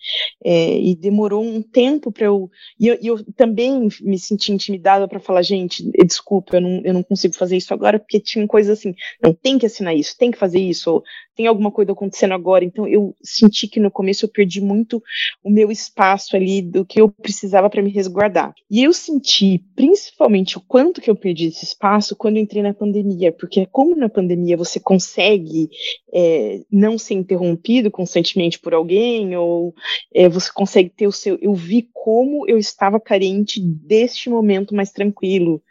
é, 0.43 0.77
e 0.79 0.95
demorou 0.95 1.43
um 1.43 1.62
tempo 1.62 2.12
para 2.12 2.25
eu, 2.25 2.49
e 2.79 2.88
eu, 2.88 2.97
eu, 3.01 3.34
também 3.36 3.88
me 4.01 4.17
senti 4.17 4.51
intimidada 4.51 5.08
para 5.08 5.19
falar, 5.19 5.41
gente, 5.43 5.84
desculpa, 6.06 6.58
eu 6.58 6.62
não, 6.62 6.82
eu 6.84 6.93
não 6.93 7.03
consigo 7.03 7.36
fazer 7.36 7.58
isso 7.58 7.73
agora, 7.73 7.99
porque 7.99 8.19
tinha 8.19 8.47
coisas 8.47 8.79
assim, 8.79 8.95
não, 9.21 9.34
tem 9.34 9.58
que 9.58 9.65
assinar 9.65 9.95
isso, 9.95 10.17
tem 10.17 10.32
que 10.32 10.38
fazer 10.38 10.60
isso, 10.60 11.03
tem 11.36 11.48
alguma 11.48 11.72
coisa 11.72 11.91
acontecendo 11.91 12.34
agora, 12.34 12.63
então 12.63 12.88
eu 12.88 13.15
senti 13.24 13.67
que 13.67 13.80
no 13.80 13.91
começo 13.91 14.26
eu 14.26 14.30
perdi 14.30 14.62
muito 14.62 15.02
o 15.43 15.50
meu 15.50 15.72
espaço 15.72 16.36
ali 16.36 16.62
do 16.62 16.86
que 16.86 17.02
eu 17.02 17.10
precisava 17.10 17.69
para 17.69 17.82
me 17.82 17.89
resguardar, 17.89 18.54
e 18.69 18.84
eu 18.84 18.93
senti 18.93 19.63
principalmente 19.76 20.58
o 20.58 20.62
quanto 20.62 21.02
que 21.02 21.10
eu 21.10 21.15
perdi 21.15 21.48
esse 21.48 21.65
espaço 21.65 22.15
quando 22.15 22.38
entrei 22.38 22.62
na 22.62 22.74
pandemia, 22.74 23.32
porque 23.32 23.65
como 23.65 23.96
na 23.96 24.10
pandemia 24.10 24.58
você 24.58 24.80
consegue 24.80 25.69
é, 26.13 26.62
não 26.72 26.98
ser 26.98 27.15
interrompido 27.15 27.89
constantemente 27.89 28.60
por 28.60 28.74
alguém, 28.74 29.36
ou 29.36 29.74
é, 30.13 30.30
você 30.30 30.52
consegue 30.54 30.89
ter 30.89 31.08
o 31.08 31.12
seu. 31.12 31.38
Eu 31.41 31.54
vi 31.54 31.89
como 31.93 32.48
eu 32.48 32.58
estava 32.58 33.00
carente 33.00 33.60
deste 33.60 34.30
momento 34.30 34.76
mais 34.76 34.91
tranquilo. 34.91 35.62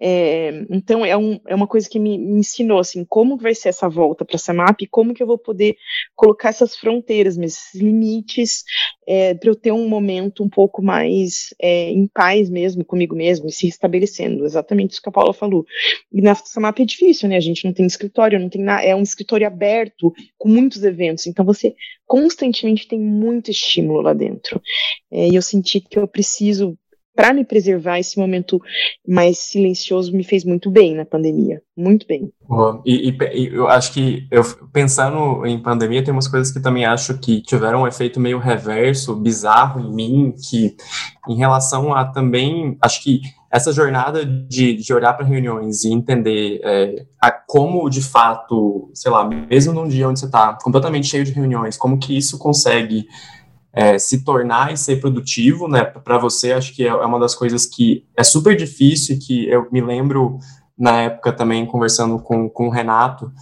É, 0.00 0.64
então 0.70 1.04
é, 1.04 1.16
um, 1.16 1.38
é 1.46 1.54
uma 1.54 1.66
coisa 1.66 1.88
que 1.88 1.98
me, 1.98 2.18
me, 2.18 2.40
ensinou 2.40 2.78
assim, 2.78 3.04
como 3.04 3.36
vai 3.36 3.54
ser 3.54 3.68
essa 3.68 3.88
volta 3.88 4.24
para 4.24 4.36
essa 4.36 4.52
mapa 4.52 4.82
e 4.82 4.86
como 4.94 5.12
que 5.12 5.20
eu 5.20 5.26
vou 5.26 5.36
poder 5.36 5.76
colocar 6.14 6.50
essas 6.50 6.76
fronteiras, 6.76 7.36
esses 7.36 7.74
limites, 7.74 8.62
é, 9.08 9.34
para 9.34 9.50
eu 9.50 9.56
ter 9.56 9.72
um 9.72 9.88
momento 9.88 10.44
um 10.44 10.48
pouco 10.48 10.80
mais 10.80 11.52
é, 11.60 11.90
em 11.90 12.06
paz 12.06 12.48
mesmo 12.48 12.84
comigo 12.84 13.16
mesmo 13.16 13.48
e 13.48 13.52
se 13.52 13.66
estabelecendo. 13.66 14.44
Exatamente 14.44 14.92
isso 14.92 15.02
que 15.02 15.08
a 15.08 15.12
Paula 15.12 15.32
falou. 15.32 15.66
E 16.12 16.22
nessa 16.22 16.60
mapa 16.60 16.80
é 16.80 16.84
difícil, 16.84 17.28
né? 17.28 17.36
A 17.36 17.40
gente 17.40 17.64
não 17.64 17.72
tem 17.72 17.84
escritório, 17.84 18.38
não 18.38 18.48
tem 18.48 18.62
nada, 18.62 18.84
é 18.84 18.94
um 18.94 19.02
escritório 19.02 19.48
aberto 19.48 20.12
com 20.38 20.48
muitos 20.48 20.84
eventos. 20.84 21.26
Então 21.26 21.44
você 21.44 21.74
constantemente 22.06 22.86
tem 22.86 23.00
muito 23.00 23.50
estímulo 23.50 24.00
lá 24.00 24.12
dentro. 24.12 24.62
É, 25.10 25.26
e 25.26 25.34
eu 25.34 25.42
senti 25.42 25.80
que 25.80 25.98
eu 25.98 26.06
preciso 26.06 26.78
para 27.14 27.32
me 27.32 27.44
preservar 27.44 27.98
esse 27.98 28.18
momento 28.18 28.60
mais 29.06 29.38
silencioso 29.38 30.12
me 30.12 30.24
fez 30.24 30.44
muito 30.44 30.70
bem 30.70 30.94
na 30.94 31.04
pandemia, 31.04 31.62
muito 31.76 32.06
bem. 32.06 32.32
E, 32.84 33.10
e, 33.10 33.16
e, 33.32 33.54
eu 33.54 33.68
acho 33.68 33.92
que 33.92 34.26
eu 34.30 34.42
pensando 34.72 35.46
em 35.46 35.62
pandemia 35.62 36.02
tem 36.02 36.12
umas 36.12 36.28
coisas 36.28 36.52
que 36.52 36.60
também 36.60 36.84
acho 36.84 37.16
que 37.18 37.40
tiveram 37.40 37.82
um 37.82 37.86
efeito 37.86 38.18
meio 38.18 38.38
reverso, 38.38 39.14
bizarro 39.14 39.80
em 39.80 39.94
mim, 39.94 40.34
que 40.50 40.76
em 41.28 41.36
relação 41.36 41.94
a 41.94 42.04
também 42.04 42.76
acho 42.82 43.02
que 43.02 43.20
essa 43.50 43.72
jornada 43.72 44.26
de, 44.26 44.74
de 44.74 44.92
olhar 44.92 45.12
para 45.12 45.24
reuniões 45.24 45.84
e 45.84 45.92
entender 45.92 46.60
é, 46.64 47.06
a, 47.22 47.30
como 47.30 47.88
de 47.88 48.02
fato, 48.02 48.90
sei 48.92 49.12
lá, 49.12 49.24
mesmo 49.24 49.72
num 49.72 49.86
dia 49.86 50.08
onde 50.08 50.18
você 50.18 50.26
está 50.26 50.58
completamente 50.60 51.06
cheio 51.06 51.24
de 51.24 51.30
reuniões, 51.30 51.76
como 51.76 51.98
que 51.98 52.16
isso 52.16 52.36
consegue 52.36 53.06
é, 53.74 53.98
se 53.98 54.24
tornar 54.24 54.72
e 54.72 54.76
ser 54.76 55.00
produtivo, 55.00 55.66
né, 55.68 55.84
para 55.84 56.16
você, 56.16 56.52
acho 56.52 56.74
que 56.74 56.84
é, 56.84 56.88
é 56.88 56.94
uma 56.94 57.18
das 57.18 57.34
coisas 57.34 57.66
que 57.66 58.04
é 58.16 58.22
super 58.22 58.56
difícil 58.56 59.16
e 59.16 59.18
que 59.18 59.48
eu 59.48 59.68
me 59.72 59.80
lembro 59.80 60.38
na 60.78 61.02
época 61.02 61.32
também 61.32 61.66
conversando 61.66 62.18
com, 62.18 62.48
com 62.48 62.68
o 62.68 62.70
Renato, 62.70 63.32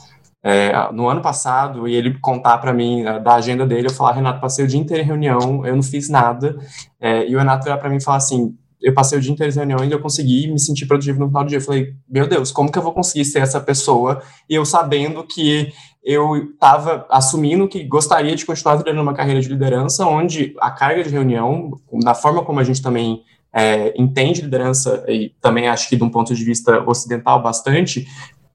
é, 0.44 0.72
no 0.92 1.08
ano 1.08 1.22
passado, 1.22 1.86
e 1.86 1.94
ele 1.94 2.18
contar 2.18 2.58
para 2.58 2.72
mim 2.72 3.02
é, 3.02 3.20
da 3.20 3.34
agenda 3.34 3.64
dele, 3.64 3.86
eu 3.86 3.92
falar, 3.92 4.12
Renato, 4.12 4.40
passei 4.40 4.64
o 4.64 4.68
dia 4.68 4.80
inteiro 4.80 5.02
em 5.02 5.06
reunião, 5.06 5.64
eu 5.64 5.76
não 5.76 5.82
fiz 5.82 6.08
nada, 6.08 6.58
é, 7.00 7.28
e 7.28 7.34
o 7.36 7.38
Renato 7.38 7.64
virar 7.64 7.78
para 7.78 7.88
mim 7.88 8.00
falar 8.00 8.16
assim, 8.16 8.56
eu 8.82 8.92
passei 8.92 9.16
o 9.16 9.20
dia 9.20 9.32
inteiro 9.32 9.52
em 9.52 9.56
reunião 9.56 9.84
e 9.84 9.92
eu 9.92 10.00
consegui 10.00 10.48
me 10.48 10.58
sentir 10.58 10.86
produtivo 10.86 11.20
no 11.20 11.28
final 11.28 11.44
do 11.44 11.48
dia. 11.48 11.58
Eu 11.58 11.62
falei, 11.62 11.94
meu 12.08 12.26
Deus, 12.26 12.50
como 12.50 12.70
que 12.70 12.76
eu 12.76 12.82
vou 12.82 12.92
conseguir 12.92 13.24
ser 13.24 13.38
essa 13.38 13.60
pessoa? 13.60 14.20
E 14.50 14.54
eu 14.56 14.64
sabendo 14.64 15.22
que 15.24 15.72
eu 16.02 16.50
estava 16.52 17.06
assumindo 17.08 17.68
que 17.68 17.84
gostaria 17.84 18.34
de 18.34 18.44
continuar 18.44 18.76
trilhando 18.78 19.02
uma 19.02 19.14
carreira 19.14 19.40
de 19.40 19.48
liderança, 19.48 20.06
onde 20.06 20.54
a 20.60 20.70
carga 20.70 21.04
de 21.04 21.10
reunião, 21.10 21.78
na 21.92 22.14
forma 22.14 22.44
como 22.44 22.58
a 22.58 22.64
gente 22.64 22.82
também 22.82 23.22
é, 23.52 23.94
entende 24.00 24.42
liderança, 24.42 25.04
e 25.06 25.32
também 25.40 25.68
acho 25.68 25.88
que 25.88 25.96
de 25.96 26.02
um 26.02 26.10
ponto 26.10 26.34
de 26.34 26.42
vista 26.42 26.82
ocidental 26.88 27.40
bastante, 27.40 28.06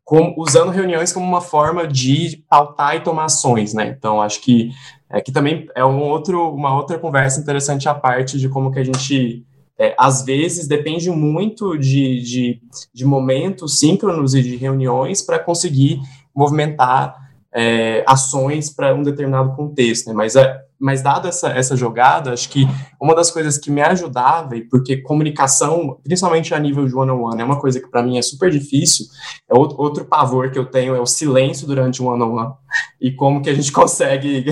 com, 0.03 0.33
usando 0.37 0.71
reuniões 0.71 1.13
como 1.13 1.25
uma 1.25 1.41
forma 1.41 1.87
de 1.87 2.43
pautar 2.49 2.95
e 2.95 3.01
tomar 3.01 3.25
ações, 3.25 3.73
né? 3.73 3.93
Então, 3.97 4.21
acho 4.21 4.41
que, 4.41 4.71
é, 5.09 5.21
que 5.21 5.31
também 5.31 5.67
é 5.75 5.85
um 5.85 6.01
outro, 6.01 6.53
uma 6.53 6.75
outra 6.75 6.97
conversa 6.97 7.39
interessante 7.39 7.87
à 7.87 7.93
parte 7.93 8.37
de 8.39 8.49
como 8.49 8.71
que 8.71 8.79
a 8.79 8.83
gente 8.83 9.45
é, 9.77 9.93
às 9.97 10.23
vezes 10.23 10.67
depende 10.67 11.11
muito 11.11 11.77
de, 11.77 12.21
de, 12.21 12.61
de 12.93 13.05
momentos 13.05 13.79
síncronos 13.79 14.33
e 14.33 14.41
de 14.41 14.55
reuniões 14.55 15.21
para 15.21 15.39
conseguir 15.39 15.99
movimentar 16.33 17.26
é, 17.57 18.03
ações 18.05 18.69
para 18.69 18.93
um 18.93 19.01
determinado 19.01 19.55
contexto, 19.55 20.07
né? 20.07 20.13
Mas, 20.13 20.35
é, 20.35 20.61
mas 20.79 21.01
dada 21.01 21.29
essa, 21.29 21.49
essa 21.49 21.75
jogada, 21.75 22.31
acho 22.31 22.47
que 22.49 22.67
uma 23.01 23.15
das 23.15 23.31
coisas 23.31 23.57
que 23.57 23.71
me 23.71 23.81
ajudava, 23.81 24.55
e 24.55 24.61
porque 24.61 24.97
comunicação, 24.97 25.97
principalmente 26.03 26.53
a 26.53 26.59
nível 26.59 26.85
de 26.85 26.93
one-on-one, 26.93 27.23
-on 27.23 27.31
-one, 27.31 27.41
é 27.41 27.43
uma 27.43 27.59
coisa 27.59 27.79
que 27.79 27.87
para 27.87 28.03
mim 28.03 28.19
é 28.19 28.21
super 28.21 28.51
difícil, 28.51 29.07
é 29.49 29.57
outro, 29.57 29.81
outro 29.81 30.05
pavor 30.05 30.51
que 30.51 30.59
eu 30.59 30.67
tenho, 30.67 30.93
é 30.93 31.01
o 31.01 31.05
silêncio 31.07 31.65
durante 31.65 31.99
um 31.99 32.09
one-on-one, 32.09 32.41
-on 32.41 32.45
-one, 32.45 32.55
e 33.01 33.11
como 33.11 33.41
que 33.41 33.49
a 33.49 33.55
gente 33.55 33.71
consegue, 33.73 34.45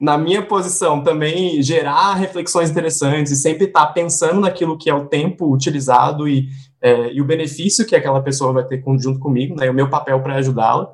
na 0.00 0.18
minha 0.18 0.42
posição, 0.42 1.04
também 1.04 1.62
gerar 1.62 2.14
reflexões 2.14 2.68
interessantes 2.68 3.30
e 3.30 3.36
sempre 3.36 3.66
estar 3.66 3.86
tá 3.86 3.92
pensando 3.92 4.40
naquilo 4.40 4.76
que 4.76 4.90
é 4.90 4.94
o 4.94 5.06
tempo 5.06 5.54
utilizado 5.54 6.26
e 6.26 6.48
é, 6.82 7.12
e 7.12 7.20
o 7.20 7.24
benefício 7.26 7.86
que 7.86 7.94
aquela 7.94 8.22
pessoa 8.22 8.54
vai 8.54 8.64
ter 8.64 8.82
junto 8.98 9.18
comigo, 9.18 9.54
né, 9.54 9.68
o 9.68 9.74
meu 9.74 9.90
papel 9.90 10.20
para 10.22 10.36
ajudá-la. 10.36 10.90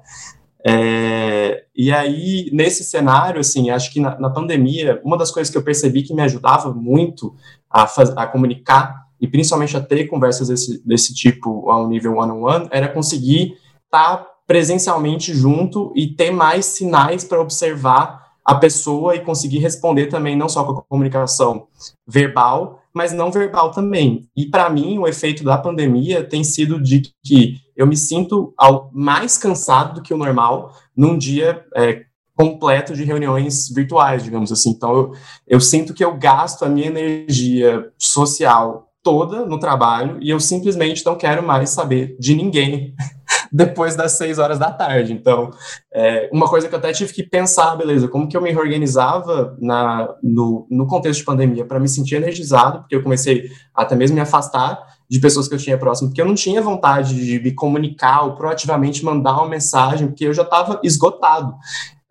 É, 0.68 1.64
e 1.76 1.92
aí, 1.92 2.50
nesse 2.52 2.82
cenário, 2.82 3.38
assim, 3.38 3.70
acho 3.70 3.92
que 3.92 4.00
na, 4.00 4.18
na, 4.18 4.28
pandemia, 4.28 5.00
uma 5.04 5.16
das 5.16 5.30
coisas 5.30 5.48
que 5.48 5.56
eu 5.56 5.62
percebi 5.62 6.02
que 6.02 6.12
me 6.12 6.22
ajudava 6.22 6.74
muito 6.74 7.36
a, 7.70 7.86
faz, 7.86 8.10
a 8.10 8.26
comunicar 8.26 9.06
e 9.20 9.28
principalmente 9.28 9.76
a 9.76 9.80
ter 9.80 10.06
conversas 10.06 10.48
desse, 10.48 10.84
desse 10.84 11.14
tipo 11.14 11.70
a 11.70 11.80
um 11.80 11.88
nível 11.88 12.16
one-on-one, 12.16 12.40
-on 12.40 12.62
-one, 12.64 12.68
era 12.72 12.88
conseguir 12.88 13.56
estar 13.84 14.16
tá 14.16 14.26
presencialmente 14.44 15.32
junto 15.32 15.92
e 15.94 16.08
ter 16.08 16.32
mais 16.32 16.66
sinais 16.66 17.22
para 17.22 17.40
observar 17.40 18.26
a 18.44 18.54
pessoa 18.56 19.14
e 19.14 19.20
conseguir 19.20 19.58
responder 19.58 20.06
também, 20.06 20.34
não 20.34 20.48
só 20.48 20.64
com 20.64 20.80
a 20.80 20.82
comunicação 20.82 21.68
verbal, 22.06 22.82
mas 22.92 23.12
não 23.12 23.30
verbal 23.30 23.70
também. 23.70 24.28
E 24.36 24.46
para 24.46 24.68
mim, 24.68 24.98
o 24.98 25.06
efeito 25.06 25.44
da 25.44 25.58
pandemia 25.58 26.24
tem 26.24 26.42
sido 26.42 26.82
de 26.82 27.02
que 27.24 27.60
eu 27.76 27.86
me 27.86 27.96
sinto 27.96 28.54
ao, 28.56 28.90
mais 28.92 29.36
cansado 29.36 29.94
do 29.94 30.02
que 30.02 30.14
o 30.14 30.16
normal 30.16 30.72
num 30.96 31.18
dia 31.18 31.64
é, 31.76 32.04
completo 32.34 32.94
de 32.94 33.04
reuniões 33.04 33.68
virtuais, 33.68 34.22
digamos 34.22 34.52
assim. 34.52 34.70
Então, 34.70 34.94
eu, 34.94 35.12
eu 35.46 35.60
sinto 35.60 35.94
que 35.94 36.04
eu 36.04 36.16
gasto 36.16 36.64
a 36.64 36.68
minha 36.68 36.86
energia 36.86 37.90
social 37.98 38.86
toda 39.02 39.46
no 39.46 39.58
trabalho 39.58 40.18
e 40.20 40.30
eu 40.30 40.40
simplesmente 40.40 41.06
não 41.06 41.14
quero 41.14 41.40
mais 41.40 41.70
saber 41.70 42.16
de 42.18 42.34
ninguém 42.34 42.92
depois 43.52 43.94
das 43.94 44.12
seis 44.12 44.38
horas 44.38 44.58
da 44.58 44.70
tarde. 44.70 45.12
Então, 45.12 45.50
é, 45.94 46.28
uma 46.32 46.48
coisa 46.48 46.68
que 46.68 46.74
eu 46.74 46.78
até 46.78 46.92
tive 46.92 47.12
que 47.12 47.22
pensar, 47.22 47.76
beleza, 47.76 48.08
como 48.08 48.28
que 48.28 48.36
eu 48.36 48.42
me 48.42 48.50
reorganizava 48.50 49.56
na, 49.60 50.12
no, 50.22 50.66
no 50.68 50.86
contexto 50.86 51.20
de 51.20 51.24
pandemia 51.24 51.64
para 51.64 51.78
me 51.78 51.88
sentir 51.88 52.16
energizado, 52.16 52.80
porque 52.80 52.96
eu 52.96 53.02
comecei 53.02 53.48
até 53.74 53.94
mesmo 53.94 54.16
me 54.16 54.20
afastar 54.20 54.95
de 55.08 55.20
pessoas 55.20 55.46
que 55.48 55.54
eu 55.54 55.58
tinha 55.58 55.78
próximo, 55.78 56.08
porque 56.08 56.20
eu 56.20 56.26
não 56.26 56.34
tinha 56.34 56.60
vontade 56.60 57.14
de 57.14 57.40
me 57.40 57.52
comunicar 57.52 58.22
ou 58.22 58.34
proativamente 58.34 59.04
mandar 59.04 59.36
uma 59.38 59.48
mensagem, 59.48 60.08
porque 60.08 60.24
eu 60.24 60.34
já 60.34 60.42
estava 60.42 60.80
esgotado. 60.82 61.54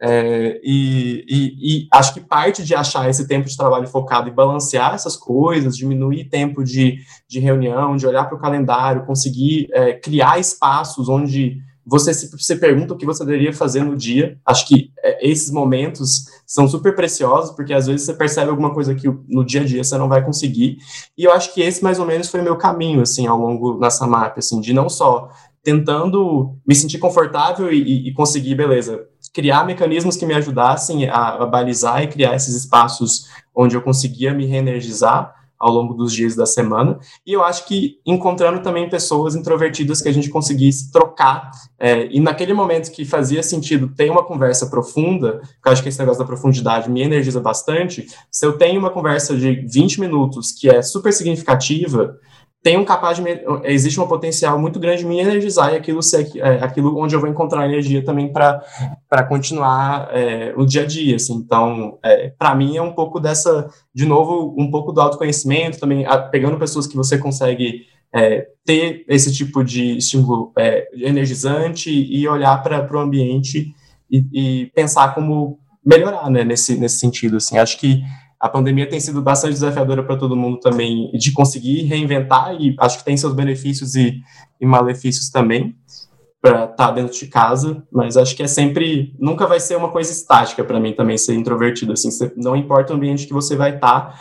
É, 0.02 0.60
e, 0.62 1.26
e, 1.28 1.84
e, 1.84 1.88
acho 1.92 2.14
que 2.14 2.20
parte 2.20 2.64
de 2.64 2.76
achar 2.76 3.10
esse 3.10 3.28
tempo 3.28 3.48
de 3.48 3.56
trabalho 3.56 3.88
focado 3.88 4.28
e 4.28 4.32
balancear 4.32 4.94
essas 4.94 5.16
coisas, 5.16 5.76
diminuir 5.76 6.26
tempo 6.26 6.64
de, 6.64 7.00
de 7.28 7.40
reunião, 7.40 7.96
de 7.96 8.06
olhar 8.06 8.26
para 8.26 8.36
o 8.36 8.40
calendário, 8.40 9.06
conseguir 9.06 9.68
é, 9.72 9.94
criar 9.94 10.38
espaços 10.38 11.08
onde 11.08 11.58
você 11.86 12.14
se, 12.14 12.30
se, 12.38 12.56
pergunta 12.56 12.94
o 12.94 12.98
que 12.98 13.06
você 13.06 13.24
deveria 13.24 13.54
fazer 13.54 13.84
no 13.84 13.96
dia. 13.96 14.38
Acho 14.46 14.68
que 14.68 14.92
é, 15.04 15.30
esses 15.30 15.52
momentos 15.52 16.26
são 16.46 16.68
super 16.68 16.96
preciosos, 16.96 17.56
porque 17.56 17.74
às 17.74 17.86
vezes 17.86 18.06
você 18.06 18.14
percebe 18.14 18.50
alguma 18.50 18.74
coisa 18.74 18.96
que 18.96 19.08
no 19.28 19.46
dia 19.46 19.62
a 19.62 19.66
dia 19.66 19.84
você 19.84 19.98
não 19.98 20.10
vai 20.10 20.26
conseguir. 20.26 20.78
E 21.18 21.24
eu 21.24 21.32
acho 21.32 21.54
que 21.54 21.62
esse 21.62 21.84
mais 21.84 22.00
ou 22.00 22.06
menos 22.06 22.30
foi 22.30 22.42
meu 22.42 22.58
caminho, 22.58 23.02
assim, 23.02 23.28
ao 23.28 23.38
longo 23.38 23.80
dessa 23.80 24.08
mapa, 24.08 24.40
assim, 24.40 24.60
de 24.60 24.74
não 24.74 24.90
só 24.90 25.30
tentando 25.64 26.56
me 26.66 26.76
sentir 26.76 27.00
confortável 27.00 27.72
e, 27.74 28.08
e 28.08 28.14
conseguir, 28.14 28.54
beleza, 28.54 29.04
criar 29.34 29.66
mecanismos 29.66 30.16
que 30.16 30.26
me 30.26 30.36
ajudassem 30.36 31.10
a, 31.10 31.30
a, 31.42 31.46
balizar 31.46 32.04
e 32.04 32.08
criar 32.08 32.36
esses 32.36 32.56
espaços 32.56 33.26
onde 33.54 33.76
eu 33.76 33.82
conseguia 33.82 34.32
me 34.32 34.46
reenergizar 34.46 35.34
ao 35.60 35.72
longo 35.72 35.94
dos 35.94 36.14
dias 36.14 36.36
da 36.36 36.46
semana. 36.46 37.00
E 37.26 37.34
eu 37.34 37.44
acho 37.44 37.66
que 37.66 38.00
encontrando 38.06 38.62
também 38.62 38.90
pessoas 38.90 39.36
introvertidas 39.36 40.02
que 40.02 40.10
a 40.10 40.14
gente 40.14 40.30
conseguisse 40.30 40.92
trocar. 40.92 41.52
É, 41.80 42.08
e 42.12 42.20
naquele 42.20 42.54
momento 42.54 42.92
que 42.92 43.06
fazia 43.06 43.42
sentido 43.42 43.88
ter 43.88 44.10
uma 44.10 44.24
conversa 44.24 44.68
profunda, 44.68 45.42
que 45.62 45.68
eu 45.68 45.72
acho 45.72 45.84
que 45.84 45.90
esse 45.90 46.00
negócio 46.00 46.20
da 46.20 46.28
profundidade 46.28 46.90
me 46.90 47.02
energiza 47.02 47.40
bastante, 47.40 48.08
se 48.32 48.46
eu 48.46 48.58
tenho 48.58 48.80
uma 48.80 48.90
conversa 48.90 49.36
de 49.36 49.66
20 49.68 50.02
minutos 50.02 50.52
que 50.52 50.70
é 50.70 50.82
super 50.82 51.12
significativa, 51.12 52.18
tem 52.66 52.78
um 52.78 52.84
capaz 52.84 53.18
de 53.18 53.24
existe 53.66 54.02
um 54.02 54.08
potencial 54.08 54.60
muito 54.60 54.80
grande 54.80 55.04
de 55.04 55.06
me 55.06 55.20
energizar 55.20 55.72
e 55.72 55.76
aquilo 55.76 56.02
ser 56.02 56.28
é, 56.38 56.64
aquilo 56.64 56.98
onde 56.98 57.16
eu 57.16 57.20
vou 57.20 57.30
encontrar 57.30 57.64
energia 57.64 58.04
também 58.04 58.34
para 58.34 58.60
para 59.08 59.24
continuar 59.24 60.10
é, 60.12 60.52
o 60.58 60.66
dia 60.66 60.82
a 60.82 60.86
dia 60.88 61.18
assim. 61.18 61.36
Então 61.36 62.00
é, 62.04 62.30
para 62.30 62.56
mim 62.56 62.76
é 62.76 62.82
um 62.82 62.92
pouco 62.92 63.20
dessa 63.20 63.70
de 63.94 64.04
novo 64.04 64.56
um 64.58 64.72
pouco 64.72 64.92
do 64.92 65.00
autoconhecimento 65.00 65.80
também 65.80 66.08
a, 66.08 66.18
pegando 66.18 66.58
pessoas 66.58 66.88
que 66.88 66.98
você 66.98 67.20
consegue 67.20 67.86
é, 68.12 68.48
ter 68.66 69.06
esse 69.08 69.32
tipo 69.32 69.64
de 69.64 69.98
estímulo 69.98 70.52
é, 70.58 70.88
energizante 70.96 71.92
e 71.92 72.28
olhar 72.28 72.64
para 72.64 72.98
o 72.98 73.00
ambiente 73.00 73.76
e, 74.10 74.26
e 74.34 74.66
pensar 74.74 75.14
como 75.14 75.60
melhorar 75.86 76.32
né 76.32 76.44
nesse 76.44 76.76
nesse 76.80 76.98
sentido 76.98 77.38
assim. 77.38 77.60
Acho 77.60 77.78
que 77.78 78.02
a 78.46 78.50
pandemia 78.50 78.88
tem 78.88 79.00
sido 79.00 79.24
bastante 79.24 79.54
desafiadora 79.54 80.04
para 80.04 80.16
todo 80.16 80.36
mundo 80.36 80.60
também, 80.60 81.10
de 81.14 81.32
conseguir 81.32 81.82
reinventar, 81.86 82.54
e 82.54 82.76
acho 82.80 83.00
que 83.00 83.04
tem 83.04 83.18
seus 83.18 83.34
benefícios 83.34 83.96
e, 83.96 84.22
e 84.62 84.66
malefícios 84.68 85.32
também, 85.32 85.76
para 86.40 86.66
estar 86.66 86.76
tá 86.76 86.92
dentro 86.92 87.18
de 87.18 87.26
casa, 87.26 87.84
mas 87.92 88.16
acho 88.16 88.36
que 88.36 88.44
é 88.44 88.48
sempre, 88.48 89.16
nunca 89.20 89.48
vai 89.48 89.60
ser 89.60 89.76
uma 89.76 89.90
coisa 89.90 90.12
estática 90.12 90.64
para 90.64 90.80
mim 90.80 90.94
também 90.94 91.18
ser 91.18 91.34
introvertido, 91.34 91.94
assim, 91.94 92.10
não 92.38 92.56
importa 92.56 92.94
o 92.94 92.96
ambiente 92.96 93.26
que 93.26 93.34
você 93.34 93.56
vai 93.56 93.74
estar, 93.74 94.12
tá, 94.12 94.20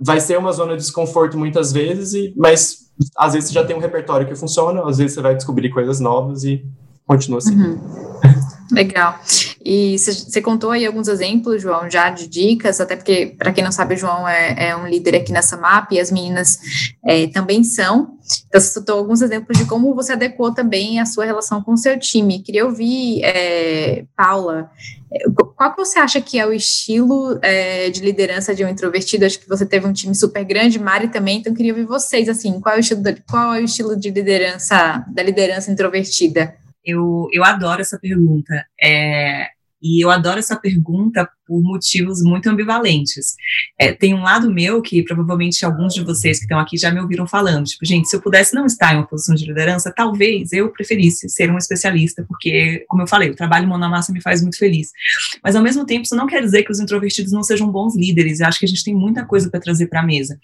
vai 0.00 0.20
ser 0.20 0.38
uma 0.38 0.52
zona 0.52 0.76
de 0.76 0.82
desconforto 0.82 1.36
muitas 1.36 1.72
vezes, 1.72 2.14
e, 2.14 2.32
mas 2.36 2.92
às 3.18 3.32
vezes 3.32 3.48
você 3.48 3.54
já 3.54 3.64
tem 3.64 3.74
um 3.74 3.80
repertório 3.80 4.28
que 4.28 4.36
funciona, 4.36 4.88
às 4.88 4.98
vezes 4.98 5.14
você 5.14 5.20
vai 5.20 5.34
descobrir 5.34 5.70
coisas 5.70 5.98
novas 5.98 6.44
e 6.44 6.64
continua 7.04 7.38
assim. 7.38 7.60
Uhum. 7.60 7.80
Legal. 8.70 9.20
E 9.64 9.98
você 9.98 10.40
contou 10.40 10.70
aí 10.70 10.86
alguns 10.86 11.08
exemplos, 11.08 11.62
João, 11.62 11.90
já 11.90 12.10
de 12.10 12.28
dicas, 12.28 12.80
até 12.80 12.96
porque, 12.96 13.34
para 13.38 13.52
quem 13.52 13.64
não 13.64 13.72
sabe, 13.72 13.94
o 13.94 13.98
João 13.98 14.26
é, 14.26 14.68
é, 14.68 14.76
um 14.76 14.86
líder 14.86 15.16
aqui 15.16 15.32
nessa 15.32 15.56
MAP 15.56 15.92
e 15.92 16.00
as 16.00 16.10
meninas 16.10 16.58
é, 17.04 17.26
também 17.28 17.64
são. 17.64 18.16
Então, 18.48 18.60
você 18.60 18.74
citou 18.74 18.98
alguns 18.98 19.22
exemplos 19.22 19.58
de 19.58 19.64
como 19.64 19.94
você 19.94 20.12
adequou 20.12 20.52
também 20.52 21.00
a 21.00 21.06
sua 21.06 21.24
relação 21.24 21.62
com 21.62 21.72
o 21.72 21.76
seu 21.76 21.98
time. 21.98 22.42
Queria 22.42 22.64
ouvir, 22.64 23.24
é, 23.24 24.04
Paula, 24.16 24.70
é, 25.12 25.18
qual 25.56 25.72
que 25.72 25.78
você 25.78 25.98
acha 25.98 26.20
que 26.20 26.38
é 26.38 26.46
o 26.46 26.52
estilo 26.52 27.38
é, 27.42 27.88
de 27.90 28.00
liderança 28.00 28.54
de 28.54 28.64
um 28.64 28.68
introvertido? 28.68 29.24
Acho 29.24 29.38
que 29.38 29.48
você 29.48 29.64
teve 29.64 29.86
um 29.86 29.92
time 29.92 30.14
super 30.14 30.44
grande, 30.44 30.78
Mari 30.78 31.08
também, 31.08 31.38
então 31.38 31.54
queria 31.54 31.72
ouvir 31.72 31.86
vocês, 31.86 32.28
assim, 32.28 32.60
qual 32.60 32.74
é 32.74 32.78
o 32.78 32.80
estilo, 32.80 33.02
qual 33.28 33.54
é 33.54 33.60
o 33.60 33.64
estilo 33.64 33.96
de 33.96 34.10
liderança, 34.10 35.04
da 35.08 35.22
liderança 35.22 35.70
introvertida? 35.70 36.54
Eu, 36.86 37.28
eu 37.32 37.44
adoro 37.44 37.80
essa 37.80 37.98
pergunta. 37.98 38.64
É, 38.80 39.48
e 39.82 40.02
eu 40.02 40.10
adoro 40.10 40.38
essa 40.38 40.56
pergunta 40.56 41.28
por 41.46 41.62
motivos 41.62 42.22
muito 42.22 42.48
ambivalentes. 42.48 43.36
É, 43.78 43.92
tem 43.92 44.14
um 44.14 44.22
lado 44.22 44.52
meu 44.52 44.80
que 44.80 45.02
provavelmente 45.02 45.64
alguns 45.64 45.94
de 45.94 46.02
vocês 46.02 46.38
que 46.38 46.44
estão 46.44 46.58
aqui 46.58 46.76
já 46.76 46.90
me 46.90 46.98
ouviram 46.98 47.26
falando, 47.26 47.66
tipo, 47.66 47.84
gente, 47.84 48.08
se 48.08 48.16
eu 48.16 48.20
pudesse 48.20 48.54
não 48.54 48.66
estar 48.66 48.94
em 48.94 48.96
uma 48.96 49.06
posição 49.06 49.34
de 49.34 49.44
liderança, 49.44 49.92
talvez 49.94 50.52
eu 50.52 50.72
preferisse 50.72 51.28
ser 51.28 51.50
um 51.50 51.58
especialista, 51.58 52.24
porque, 52.26 52.84
como 52.88 53.02
eu 53.02 53.06
falei, 53.06 53.30
o 53.30 53.36
trabalho 53.36 53.68
mão 53.68 53.78
na 53.78 53.88
massa 53.88 54.12
me 54.12 54.20
faz 54.20 54.42
muito 54.42 54.58
feliz. 54.58 54.90
Mas, 55.42 55.54
ao 55.54 55.62
mesmo 55.62 55.84
tempo, 55.84 56.02
isso 56.02 56.16
não 56.16 56.26
quer 56.26 56.42
dizer 56.42 56.64
que 56.64 56.72
os 56.72 56.80
introvertidos 56.80 57.32
não 57.32 57.42
sejam 57.42 57.70
bons 57.70 57.94
líderes, 57.94 58.40
eu 58.40 58.46
acho 58.46 58.58
que 58.58 58.64
a 58.64 58.68
gente 58.68 58.82
tem 58.82 58.94
muita 58.94 59.24
coisa 59.24 59.50
para 59.50 59.60
trazer 59.60 59.86
para 59.86 60.00
a 60.00 60.06
mesa. 60.06 60.38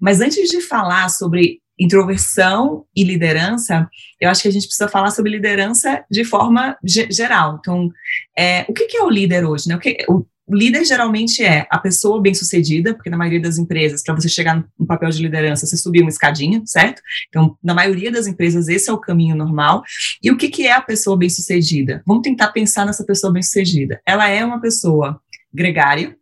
Mas 0.00 0.20
antes 0.20 0.48
de 0.48 0.60
falar 0.62 1.08
sobre 1.10 1.60
introversão 1.78 2.84
e 2.94 3.04
liderança, 3.04 3.88
eu 4.20 4.28
acho 4.28 4.42
que 4.42 4.48
a 4.48 4.52
gente 4.52 4.66
precisa 4.66 4.88
falar 4.88 5.10
sobre 5.10 5.30
liderança 5.30 6.04
de 6.10 6.24
forma 6.24 6.76
geral. 6.84 7.58
Então, 7.60 7.90
é, 8.36 8.64
o 8.68 8.72
que, 8.72 8.86
que, 8.86 8.96
é 8.96 9.02
o 9.02 9.10
líder 9.10 9.44
hoje? 9.44 9.68
Né? 9.68 9.76
O, 9.76 9.78
que, 9.78 9.96
o, 10.08 10.26
líder 10.50 10.84
geralmente 10.84 11.44
é 11.44 11.66
a 11.70 11.78
pessoa 11.78 12.20
bem-sucedida, 12.20 12.94
porque 12.94 13.10
na 13.10 13.16
maioria 13.16 13.40
das 13.40 13.58
empresas, 13.58 14.02
para 14.02 14.14
você 14.14 14.28
chegar 14.28 14.64
no 14.78 14.86
papel 14.86 15.10
de 15.10 15.22
liderança, 15.22 15.66
você 15.66 15.76
subir 15.76 16.00
uma 16.00 16.08
escadinha, 16.08 16.62
certo? 16.64 17.02
Então, 17.28 17.56
na 17.62 17.74
maioria 17.74 18.10
das 18.10 18.26
empresas, 18.26 18.66
esse 18.68 18.88
é 18.88 18.92
o 18.92 18.98
caminho 18.98 19.36
normal. 19.36 19.82
E 20.22 20.30
o 20.30 20.36
que, 20.36 20.48
que 20.48 20.66
é 20.66 20.72
a 20.72 20.80
pessoa 20.80 21.16
bem-sucedida? 21.16 22.02
Vamos 22.06 22.22
tentar 22.22 22.48
pensar 22.48 22.86
nessa 22.86 23.04
pessoa 23.04 23.32
bem-sucedida. 23.32 24.00
Ela 24.06 24.28
é 24.28 24.44
uma 24.44 24.60
pessoa 24.60 25.20
gregária, 25.52 26.16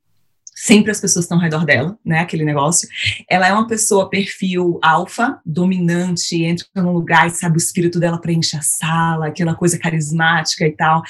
sempre 0.56 0.90
as 0.90 0.98
pessoas 0.98 1.26
estão 1.26 1.36
ao 1.36 1.42
redor 1.42 1.66
dela, 1.66 1.98
né, 2.02 2.20
aquele 2.20 2.42
negócio. 2.42 2.88
Ela 3.28 3.46
é 3.46 3.52
uma 3.52 3.66
pessoa 3.66 4.08
perfil 4.08 4.80
alfa, 4.82 5.38
dominante, 5.44 6.42
entra 6.42 6.66
num 6.76 6.92
lugar 6.92 7.26
e 7.26 7.30
sabe 7.30 7.56
o 7.56 7.58
espírito 7.58 8.00
dela 8.00 8.18
preenche 8.18 8.56
a 8.56 8.62
sala, 8.62 9.26
aquela 9.26 9.54
coisa 9.54 9.78
carismática 9.78 10.66
e 10.66 10.72
tal. 10.72 11.02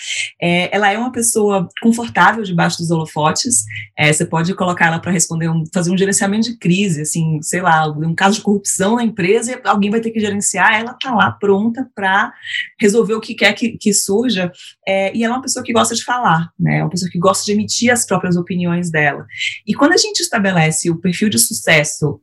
É, 0.43 0.75
ela 0.75 0.93
é 0.93 0.99
uma 0.99 1.13
pessoa 1.13 1.69
confortável 1.81 2.43
debaixo 2.43 2.79
dos 2.79 2.91
holofotes. 2.91 3.65
É, 3.97 4.13
você 4.13 4.27
pode 4.27 4.53
colocar 4.55 4.87
ela 4.87 4.99
para 4.99 5.13
responder, 5.13 5.49
um, 5.49 5.63
fazer 5.73 5.93
um 5.93 5.99
gerenciamento 5.99 6.51
de 6.51 6.59
crise, 6.59 7.03
assim, 7.03 7.41
sei 7.41 7.63
lá, 7.63 7.89
um 7.89 8.15
caso 8.15 8.37
de 8.37 8.43
corrupção 8.43 8.97
na 8.97 9.05
empresa 9.05 9.53
e 9.53 9.69
alguém 9.69 9.91
vai 9.91 10.01
ter 10.01 10.11
que 10.11 10.19
gerenciar. 10.19 10.75
Ela 10.75 10.95
tá 10.95 11.15
lá 11.15 11.31
pronta 11.31 11.89
para 11.95 12.33
resolver 12.81 13.15
o 13.15 13.21
que 13.21 13.35
quer 13.35 13.53
que, 13.53 13.79
que 13.79 13.95
surja. 13.95 14.51
É, 14.87 15.17
e 15.17 15.23
ela 15.23 15.35
é 15.35 15.37
uma 15.37 15.43
pessoa 15.43 15.65
que 15.65 15.73
gosta 15.73 15.95
de 15.95 16.03
falar, 16.03 16.51
né? 16.59 16.79
É 16.79 16.83
uma 16.83 16.91
pessoa 16.91 17.11
que 17.11 17.19
gosta 17.19 17.45
de 17.45 17.53
emitir 17.53 17.93
as 17.93 18.05
próprias 18.05 18.37
opiniões 18.37 18.91
dela. 18.91 19.25
E 19.66 19.75
quando 19.75 19.92
a 19.92 19.96
gente 19.96 20.20
estabelece 20.20 20.90
o 20.90 20.99
perfil 20.99 21.29
de 21.29 21.38
sucesso 21.38 22.20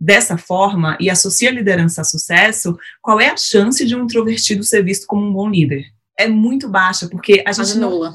dessa 0.00 0.38
forma 0.38 0.96
e 1.00 1.10
associa 1.10 1.50
liderança 1.50 2.02
a 2.02 2.04
sucesso, 2.04 2.78
qual 3.02 3.20
é 3.20 3.28
a 3.28 3.36
chance 3.36 3.84
de 3.84 3.96
um 3.96 4.04
introvertido 4.04 4.62
ser 4.62 4.84
visto 4.84 5.06
como 5.06 5.26
um 5.26 5.32
bom 5.32 5.48
líder? 5.48 5.86
É 6.18 6.26
muito 6.26 6.68
baixa, 6.68 7.08
porque 7.08 7.44
a 7.46 7.52
gente 7.52 7.56
quase 7.56 7.78
não, 7.78 7.90
nula. 7.90 8.12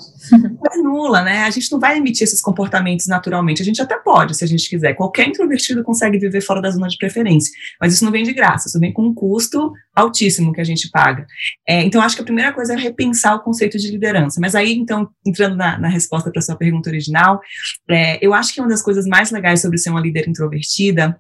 quase 0.60 0.84
nula, 0.84 1.22
né? 1.24 1.44
A 1.44 1.50
gente 1.50 1.72
não 1.72 1.80
vai 1.80 1.98
emitir 1.98 2.24
esses 2.24 2.42
comportamentos 2.42 3.08
naturalmente. 3.08 3.62
A 3.62 3.66
gente 3.66 3.82
até 3.82 3.98
pode, 3.98 4.36
se 4.36 4.44
a 4.44 4.48
gente 4.48 4.70
quiser. 4.70 4.94
Qualquer 4.94 5.30
introvertido 5.30 5.82
consegue 5.84 6.20
viver 6.20 6.42
fora 6.42 6.62
da 6.62 6.70
zona 6.70 6.90
de 6.90 6.98
preferência, 6.98 7.52
mas 7.80 7.94
isso 7.94 8.04
não 8.04 8.12
vem 8.12 8.24
de 8.24 8.34
graça, 8.34 8.68
isso 8.68 8.80
vem 8.80 8.92
com 8.92 9.04
um 9.04 9.14
custo 9.14 9.72
altíssimo 9.96 10.52
que 10.52 10.60
a 10.60 10.66
gente 10.66 10.90
paga. 10.92 11.26
É, 11.66 11.82
então, 11.82 12.02
acho 12.02 12.18
que 12.18 12.22
a 12.22 12.26
primeira 12.26 12.52
coisa 12.52 12.74
é 12.74 12.78
repensar 12.78 13.36
o 13.36 13.40
conceito 13.40 13.78
de 13.78 13.90
liderança. 13.90 14.42
Mas 14.42 14.54
aí, 14.54 14.74
então, 14.74 15.08
entrando 15.26 15.56
na, 15.56 15.80
na 15.80 15.88
resposta 15.88 16.30
para 16.30 16.42
sua 16.42 16.58
pergunta 16.58 16.90
original, 16.90 17.40
é, 17.90 18.24
eu 18.26 18.34
acho 18.34 18.54
que 18.54 18.60
uma 18.60 18.68
das 18.68 18.82
coisas 18.82 19.06
mais 19.06 19.32
legais 19.32 19.62
sobre 19.62 19.78
ser 19.78 19.92
uma 19.92 20.02
líder 20.02 20.28
introvertida 20.28 21.18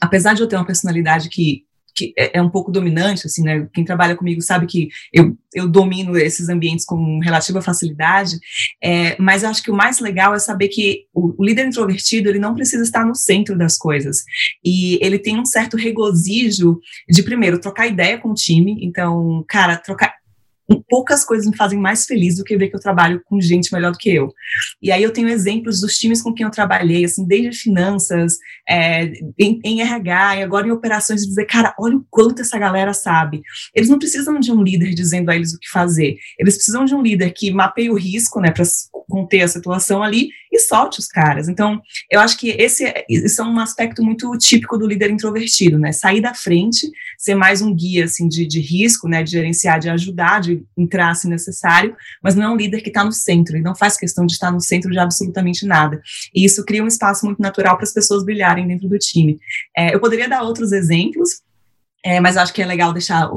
apesar 0.00 0.34
de 0.34 0.42
eu 0.42 0.46
ter 0.46 0.56
uma 0.56 0.66
personalidade 0.66 1.28
que 1.28 1.64
que 1.96 2.12
é, 2.16 2.38
é, 2.38 2.42
um 2.42 2.50
pouco 2.50 2.70
dominante, 2.70 3.26
assim, 3.26 3.42
né? 3.42 3.66
Quem 3.72 3.84
trabalha 3.84 4.14
comigo 4.14 4.42
sabe 4.42 4.66
que 4.66 4.88
eu, 5.12 5.36
eu 5.54 5.66
domino 5.66 6.16
esses 6.16 6.48
ambientes 6.48 6.84
com 6.84 7.18
relativa 7.20 7.62
facilidade, 7.62 8.38
é, 8.82 9.16
mas 9.18 9.42
eu 9.42 9.48
acho 9.48 9.62
que 9.62 9.70
o 9.70 9.76
mais 9.76 9.98
legal 9.98 10.34
é 10.34 10.38
saber 10.38 10.68
que 10.68 11.04
o, 11.14 11.34
o, 11.40 11.44
líder 11.44 11.66
introvertido, 11.66 12.28
ele 12.28 12.38
não 12.38 12.54
precisa 12.54 12.82
estar 12.82 13.04
no 13.04 13.14
centro 13.14 13.56
das 13.56 13.78
coisas, 13.78 14.24
e 14.62 14.98
ele 15.02 15.18
tem 15.18 15.40
um 15.40 15.46
certo 15.46 15.76
regozijo 15.76 16.78
de, 17.08 17.22
primeiro, 17.22 17.60
trocar 17.60 17.86
ideia 17.86 18.18
com 18.18 18.30
o 18.30 18.34
time, 18.34 18.78
então, 18.82 19.42
cara, 19.48 19.76
trocar 19.76 20.15
poucas 20.88 21.24
coisas 21.24 21.48
me 21.48 21.56
fazem 21.56 21.78
mais 21.78 22.04
feliz 22.04 22.36
do 22.36 22.44
que 22.44 22.56
ver 22.56 22.68
que 22.68 22.76
eu 22.76 22.80
trabalho 22.80 23.20
com 23.24 23.40
gente 23.40 23.72
melhor 23.72 23.92
do 23.92 23.98
que 23.98 24.10
eu. 24.10 24.32
E 24.82 24.90
aí 24.90 25.02
eu 25.02 25.12
tenho 25.12 25.28
exemplos 25.28 25.80
dos 25.80 25.96
times 25.96 26.22
com 26.22 26.32
quem 26.32 26.44
eu 26.44 26.50
trabalhei, 26.50 27.04
assim, 27.04 27.26
desde 27.26 27.56
finanças, 27.56 28.36
é, 28.68 29.04
em, 29.38 29.60
em, 29.64 29.80
RH 29.80 30.36
e 30.36 30.42
agora 30.42 30.66
em 30.66 30.72
operações, 30.72 31.22
de 31.22 31.28
dizer, 31.28 31.46
cara, 31.46 31.74
olha 31.78 31.96
o 31.96 32.06
quanto 32.10 32.42
essa 32.42 32.58
galera 32.58 32.92
sabe. 32.92 33.42
Eles 33.74 33.88
não 33.88 33.98
precisam 33.98 34.38
de 34.40 34.50
um 34.50 34.62
líder 34.62 34.94
dizendo 34.94 35.30
a 35.30 35.36
eles 35.36 35.54
o 35.54 35.58
que 35.58 35.68
fazer. 35.68 36.16
Eles 36.38 36.56
precisam 36.56 36.84
de 36.84 36.94
um 36.94 37.02
líder 37.02 37.32
que 37.32 37.50
mapeie 37.50 37.90
o 37.90 37.94
risco, 37.94 38.40
né, 38.40 38.50
para 38.50 38.64
conter 39.08 39.42
a 39.42 39.48
situação 39.48 40.02
ali 40.02 40.28
e 40.52 40.58
solte 40.58 40.98
os 40.98 41.06
caras. 41.06 41.48
Então, 41.48 41.80
eu 42.10 42.20
acho 42.20 42.36
que 42.36 42.50
esse, 42.50 42.92
esse 43.08 43.40
é 43.40 43.44
um 43.44 43.58
aspecto 43.60 44.02
muito 44.02 44.36
típico 44.38 44.76
do 44.76 44.86
líder 44.86 45.10
introvertido, 45.10 45.78
né? 45.78 45.92
Sair 45.92 46.20
da 46.20 46.34
frente, 46.34 46.90
ser 47.18 47.34
mais 47.34 47.62
um 47.62 47.74
guia, 47.74 48.04
assim, 48.04 48.28
de, 48.28 48.46
de 48.46 48.60
risco, 48.60 49.08
né, 49.08 49.22
de 49.22 49.32
gerenciar, 49.32 49.78
de 49.78 49.88
ajudar, 49.88 50.40
de 50.40 50.64
entrar 50.76 51.14
se 51.14 51.28
necessário, 51.28 51.96
mas 52.22 52.34
não 52.34 52.44
é 52.44 52.48
um 52.48 52.56
líder 52.56 52.80
que 52.80 52.88
está 52.88 53.04
no 53.04 53.12
centro, 53.12 53.56
e 53.56 53.62
não 53.62 53.74
faz 53.74 53.96
questão 53.96 54.26
de 54.26 54.32
estar 54.32 54.50
no 54.50 54.60
centro 54.60 54.90
de 54.90 54.98
absolutamente 54.98 55.66
nada. 55.66 56.00
E 56.34 56.44
isso 56.44 56.64
cria 56.64 56.82
um 56.82 56.88
espaço 56.88 57.24
muito 57.26 57.40
natural 57.40 57.76
para 57.76 57.84
as 57.84 57.92
pessoas 57.92 58.24
brilharem 58.24 58.66
dentro 58.66 58.88
do 58.88 58.98
time. 58.98 59.38
É, 59.76 59.94
eu 59.94 60.00
poderia 60.00 60.28
dar 60.28 60.42
outros 60.42 60.72
exemplos, 60.72 61.42
é, 62.04 62.20
mas 62.20 62.36
acho 62.36 62.54
que 62.54 62.62
é 62.62 62.66
legal 62.66 62.92
deixar 62.92 63.28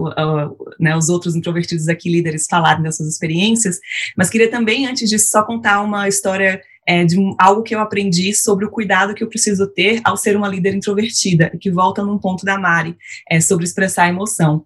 né, 0.80 0.96
os 0.96 1.10
outros 1.10 1.36
introvertidos 1.36 1.88
aqui, 1.88 2.08
líderes, 2.08 2.46
falarem 2.48 2.84
das 2.84 2.98
suas 2.98 3.10
experiências. 3.10 3.80
Mas 4.16 4.30
queria 4.30 4.50
também, 4.50 4.86
antes 4.86 5.10
disso, 5.10 5.30
só 5.32 5.44
contar 5.44 5.82
uma 5.82 6.08
história 6.08 6.62
é, 6.90 7.06
de 7.06 7.20
um, 7.20 7.36
algo 7.38 7.62
que 7.62 7.76
eu 7.76 7.80
aprendi 7.80 8.34
sobre 8.34 8.66
o 8.66 8.72
cuidado 8.72 9.14
que 9.14 9.24
eu 9.24 9.30
preciso 9.30 9.68
ter 9.68 10.02
ao 10.04 10.18
ser 10.18 10.36
uma 10.36 10.48
líder 10.48 10.74
introvertida, 10.74 11.56
que 11.62 11.70
volta 11.70 12.04
num 12.04 12.18
ponto 12.18 12.44
da 12.44 12.58
Mari, 12.58 12.98
é, 13.30 13.40
sobre 13.40 13.64
expressar 13.64 14.06
a 14.06 14.10
emoção. 14.10 14.66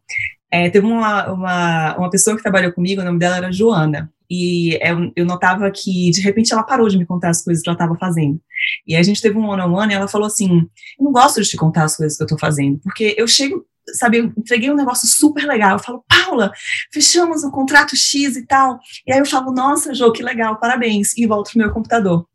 É, 0.50 0.70
teve 0.70 0.88
uma, 0.88 1.30
uma, 1.34 1.98
uma 1.98 2.10
pessoa 2.10 2.38
que 2.38 2.42
trabalhou 2.42 2.72
comigo, 2.72 3.02
o 3.02 3.04
nome 3.04 3.20
dela 3.20 3.36
era 3.36 3.52
Joana, 3.52 4.10
e 4.32 4.80
eu, 4.82 5.12
eu, 5.18 5.26
notava 5.26 5.70
que, 5.70 6.12
de 6.12 6.22
repente, 6.22 6.54
ela 6.54 6.64
parou 6.64 6.88
de 6.88 6.98
me 6.98 7.06
contar 7.06 7.30
as 7.30 7.44
coisas 7.44 7.62
que 7.62 7.70
ela 7.70 7.76
estava 7.76 7.98
fazendo. 7.98 8.40
E 8.88 8.96
a 8.96 9.04
gente 9.04 9.22
teve 9.22 9.38
um 9.38 9.46
one-on-one 9.46 9.74
-on 9.74 9.82
-one, 9.82 9.92
e 9.92 9.94
ela 9.94 10.08
falou 10.08 10.28
assim, 10.28 10.60
eu 10.98 11.04
não 11.04 11.12
gosto 11.12 11.42
de 11.42 11.50
te 11.50 11.58
contar 11.58 11.84
as 11.84 11.98
coisas 11.98 12.16
que 12.16 12.24
eu 12.24 12.26
estou 12.26 12.40
fazendo, 12.40 12.80
porque 12.80 13.14
eu 13.18 13.28
chego, 13.28 13.66
sabe, 13.94 14.18
eu 14.18 14.26
entreguei 14.38 14.70
um 14.72 14.76
negócio 14.76 15.08
super 15.08 15.46
legal, 15.46 15.74
eu 15.74 15.84
falo, 15.84 16.04
Paula, 16.08 16.52
fechamos 16.92 17.44
um 17.44 17.52
contrato 17.52 17.96
X 17.96 18.36
e 18.36 18.46
tal, 18.46 18.80
e 19.06 19.14
aí 19.14 19.20
eu 19.20 19.26
falo, 19.26 19.52
nossa, 19.52 19.94
Jô, 19.94 20.12
que 20.12 20.24
legal, 20.24 20.58
parabéns, 20.58 21.18
e 21.18 21.26
volto 21.26 21.52
pro 21.52 21.60
meu 21.60 21.72
computador. 21.72 22.26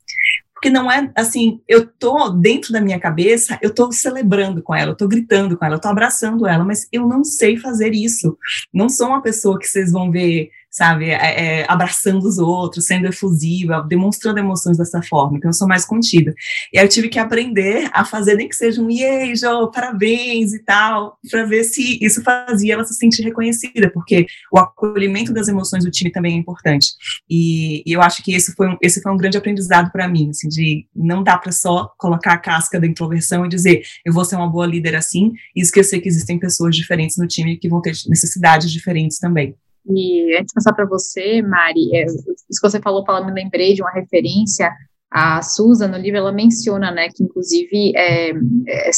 Porque 0.53 0.70
não 0.70 0.90
é 0.90 1.09
assim, 1.14 1.61
eu 1.68 1.86
tô 1.86 2.30
dentro 2.30 2.72
da 2.72 2.80
minha 2.80 2.99
cabeça, 2.99 3.57
eu 3.62 3.72
tô 3.72 3.92
celebrando 3.92 4.61
com 4.61 4.74
ela, 4.74 4.90
eu 4.90 4.96
tô 4.96 5.07
gritando 5.07 5.57
com 5.57 5.64
ela, 5.64 5.76
eu 5.76 5.80
tô 5.80 5.86
abraçando 5.86 6.49
ela, 6.49 6.64
mas 6.64 6.88
eu 6.90 7.07
não 7.07 7.22
sei 7.22 7.57
fazer 7.57 7.94
isso. 7.94 8.36
Não 8.74 8.88
sou 8.88 9.07
uma 9.07 9.22
pessoa 9.22 9.57
que 9.57 9.68
vocês 9.68 9.92
vão 9.92 10.11
ver 10.11 10.51
sabe, 10.70 11.06
é, 11.10 11.14
é, 11.60 11.66
abraçando 11.68 12.24
os 12.24 12.38
outros, 12.38 12.86
sendo 12.86 13.06
efusiva, 13.06 13.84
demonstrando 13.88 14.38
emoções 14.38 14.76
dessa 14.76 15.02
forma, 15.02 15.38
então 15.38 15.48
eu 15.48 15.54
sou 15.54 15.66
mais 15.66 15.84
contida. 15.84 16.34
E 16.72 16.78
aí 16.78 16.84
eu 16.84 16.88
tive 16.88 17.08
que 17.08 17.18
aprender 17.18 17.88
a 17.92 18.04
fazer, 18.04 18.34
nem 18.34 18.48
que 18.48 18.56
seja 18.56 18.80
um 18.80 18.90
yay, 18.90 19.34
Jo, 19.34 19.70
parabéns 19.70 20.52
e 20.52 20.62
tal, 20.62 21.18
para 21.30 21.44
ver 21.44 21.64
se 21.64 21.98
isso 22.02 22.22
fazia 22.22 22.74
ela 22.74 22.84
se 22.84 22.94
sentir 22.94 23.22
reconhecida, 23.22 23.90
porque 23.90 24.26
o 24.52 24.58
acolhimento 24.58 25.32
das 25.32 25.48
emoções 25.48 25.84
do 25.84 25.90
time 25.90 26.10
também 26.10 26.34
é 26.34 26.38
importante. 26.38 26.88
E, 27.28 27.82
e 27.86 27.92
eu 27.92 28.02
acho 28.02 28.22
que 28.22 28.34
esse 28.34 28.54
foi 28.54 28.68
um, 28.68 28.76
esse 28.82 29.00
foi 29.00 29.12
um 29.12 29.16
grande 29.16 29.38
aprendizado 29.38 29.90
para 29.90 30.08
mim, 30.08 30.30
assim, 30.30 30.48
de 30.48 30.86
não 30.94 31.22
dá 31.22 31.38
para 31.38 31.52
só 31.52 31.92
colocar 31.98 32.32
a 32.34 32.38
casca 32.38 32.78
da 32.78 32.86
introversão 32.86 33.46
e 33.46 33.48
dizer 33.48 33.82
eu 34.04 34.12
vou 34.12 34.24
ser 34.24 34.36
uma 34.36 34.48
boa 34.48 34.66
líder 34.66 34.94
assim, 34.96 35.32
e 35.54 35.60
esquecer 35.60 36.00
que 36.00 36.08
existem 36.08 36.38
pessoas 36.38 36.76
diferentes 36.76 37.16
no 37.16 37.26
time 37.26 37.56
que 37.56 37.68
vão 37.68 37.80
ter 37.80 37.94
necessidades 38.08 38.70
diferentes 38.70 39.18
também. 39.18 39.54
E 39.89 40.36
antes 40.36 40.49
de 40.49 40.55
passar 40.55 40.72
para 40.72 40.86
você, 40.86 41.43
Mari, 41.43 41.97
é, 41.97 42.05
isso 42.05 42.61
que 42.61 42.68
você 42.68 42.80
falou, 42.80 43.05
Paula, 43.05 43.26
me 43.26 43.32
lembrei 43.32 43.74
de 43.74 43.82
uma 43.82 43.93
referência. 43.93 44.70
A 45.11 45.41
Susan, 45.43 45.89
no 45.89 45.97
livro, 45.97 46.18
ela 46.18 46.32
menciona, 46.32 46.91
né, 46.91 47.09
que 47.09 47.24
inclusive 47.24 47.89
está 47.89 48.01
é, 48.01 48.30
é, 48.30 48.91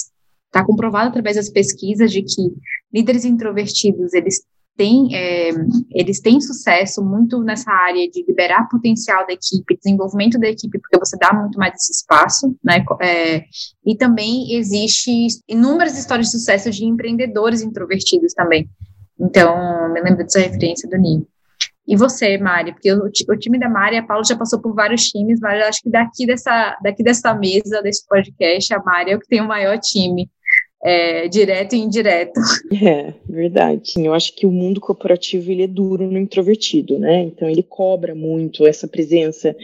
tá 0.50 0.64
comprovado 0.64 1.08
através 1.08 1.36
das 1.36 1.48
pesquisas 1.48 2.10
de 2.10 2.22
que 2.22 2.52
líderes 2.92 3.24
introvertidos, 3.24 4.12
eles 4.12 4.42
têm, 4.80 5.14
é, 5.14 5.50
eles 5.92 6.20
têm 6.20 6.40
sucesso 6.40 7.04
muito 7.04 7.42
nessa 7.42 7.70
área 7.70 8.08
de 8.10 8.24
liberar 8.26 8.66
potencial 8.68 9.26
da 9.26 9.32
equipe, 9.34 9.76
desenvolvimento 9.76 10.38
da 10.38 10.48
equipe, 10.48 10.78
porque 10.78 10.98
você 10.98 11.18
dá 11.18 11.34
muito 11.34 11.58
mais 11.58 11.74
esse 11.74 11.92
espaço, 11.92 12.56
né? 12.64 12.82
É, 13.02 13.44
e 13.84 13.94
também 13.94 14.54
existe 14.54 15.10
inúmeras 15.46 15.98
histórias 15.98 16.28
de 16.28 16.32
sucesso 16.32 16.70
de 16.70 16.86
empreendedores 16.86 17.60
introvertidos 17.60 18.32
também. 18.32 18.68
Então, 19.20 19.92
me 19.92 20.00
lembro 20.00 20.24
dessa 20.24 20.40
referência 20.40 20.88
do 20.88 20.96
Ninho. 20.96 21.26
E 21.86 21.96
você, 21.96 22.38
Mari? 22.38 22.72
Porque 22.72 22.92
o, 22.92 23.04
o, 23.04 23.36
time 23.36 23.58
da 23.58 23.68
Mari, 23.68 23.96
a 23.96 24.02
Paula 24.02 24.22
já 24.24 24.36
passou 24.36 24.60
por 24.60 24.72
vários 24.74 25.08
times, 25.08 25.40
mas 25.40 25.60
eu 25.60 25.66
acho 25.66 25.82
que 25.82 25.90
daqui 25.90 26.24
dessa, 26.24 26.78
daqui 26.82 27.02
dessa 27.02 27.34
mesa, 27.34 27.82
desse 27.82 28.06
podcast, 28.06 28.72
a 28.72 28.80
Mari 28.80 29.10
é 29.10 29.16
o 29.16 29.20
que 29.20 29.26
tem 29.26 29.40
o 29.40 29.48
maior 29.48 29.76
time. 29.78 30.30
É, 30.82 31.28
direto 31.28 31.74
e 31.74 31.78
indireto. 31.78 32.40
É, 32.82 33.12
verdade. 33.28 33.92
Eu 33.96 34.14
acho 34.14 34.34
que 34.34 34.46
o 34.46 34.52
mundo 34.52 34.80
corporativo 34.80 35.50
ele 35.50 35.64
é 35.64 35.66
duro 35.66 36.10
no 36.10 36.16
introvertido, 36.16 36.98
né? 36.98 37.22
Então 37.22 37.48
ele 37.50 37.62
cobra 37.62 38.14
muito 38.14 38.66
essa 38.66 38.88
presença 38.88 39.54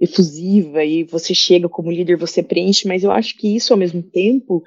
efusiva 0.00 0.84
e 0.84 1.04
você 1.04 1.32
chega 1.34 1.68
como 1.68 1.90
líder, 1.90 2.16
você 2.16 2.42
preenche, 2.42 2.86
mas 2.86 3.04
eu 3.04 3.12
acho 3.12 3.38
que 3.38 3.56
isso 3.56 3.72
ao 3.72 3.78
mesmo 3.78 4.02
tempo 4.02 4.62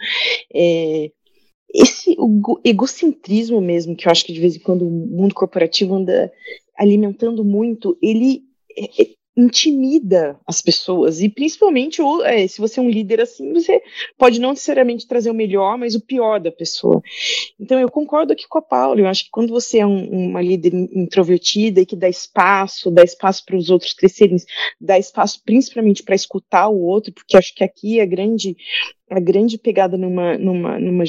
é, 0.52 1.12
esse 1.74 2.16
egocentrismo 2.64 3.62
mesmo, 3.62 3.96
que 3.96 4.08
eu 4.08 4.12
acho 4.12 4.26
que 4.26 4.34
de 4.34 4.40
vez 4.40 4.56
em 4.56 4.60
quando 4.60 4.88
o 4.88 4.90
mundo 4.90 5.36
corporativo 5.36 5.96
anda 5.96 6.32
alimentando 6.78 7.44
muito, 7.44 7.98
ele 8.02 8.44
é, 8.76 9.02
é, 9.02 9.08
intimida 9.38 10.38
as 10.46 10.62
pessoas, 10.62 11.22
e 11.22 11.30
principalmente 11.30 12.02
é, 12.26 12.46
se 12.48 12.60
você 12.60 12.80
é 12.80 12.84
um 12.84 12.90
líder 12.90 13.22
assim, 13.22 13.54
você 13.54 13.82
pode 14.18 14.40
não 14.40 14.50
necessariamente 14.50 15.08
trazer 15.08 15.32
o 15.32 15.34
melhor, 15.34 15.78
mas 15.78 15.96
o 15.96 16.02
pior 16.02 16.40
da 16.40 16.52
pessoa. 16.52 17.02
Então 17.60 17.80
eu 17.80 17.90
concordo 17.90 18.34
aqui 18.34 18.46
com 18.48 18.58
a 18.58 18.62
Paula, 18.62 19.00
eu 19.00 19.08
acho 19.08 19.26
que 19.26 19.32
quando 19.32 19.52
você 19.52 19.80
é 19.80 19.86
um, 19.86 20.30
uma 20.30 20.42
líder 20.42 20.74
introvertida 20.74 21.82
e 21.82 21.86
que 21.86 21.96
dá 21.96 22.10
espaço, 22.10 22.92
dá 22.92 23.04
espaço 23.04 23.46
para 23.46 23.56
os 23.56 23.70
outros 23.70 23.94
crescerem, 23.94 24.38
dá 24.80 25.00
espaço 25.00 25.42
principalmente 25.46 26.04
para 26.04 26.16
escutar 26.16 26.68
o 26.68 26.82
outro, 26.82 27.14
porque 27.14 27.38
acho 27.38 27.54
que 27.56 27.64
aqui 27.64 28.02
a 28.02 28.06
grande 28.06 28.58
a 29.10 29.20
grande 29.20 29.58
pegada 29.58 29.98
numa, 29.98 30.38
numa, 30.38 30.80
numa, 30.80 31.04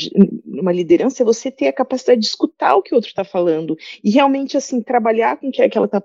numa 0.44 0.72
liderança 0.72 1.22
é 1.22 1.26
você 1.26 1.50
ter 1.50 1.68
a 1.68 1.72
capacidade 1.72 2.20
de 2.20 2.26
escutar 2.26 2.74
o 2.74 2.82
que 2.82 2.92
o 2.92 2.96
outro 2.96 3.08
está 3.08 3.24
falando. 3.24 3.76
E 4.02 4.10
realmente 4.10 4.56
assim 4.56 4.82
trabalhar 4.82 5.36
com 5.38 5.48
o 5.48 5.52
que 5.52 5.62
aquela, 5.62 5.86
tá, 5.86 6.02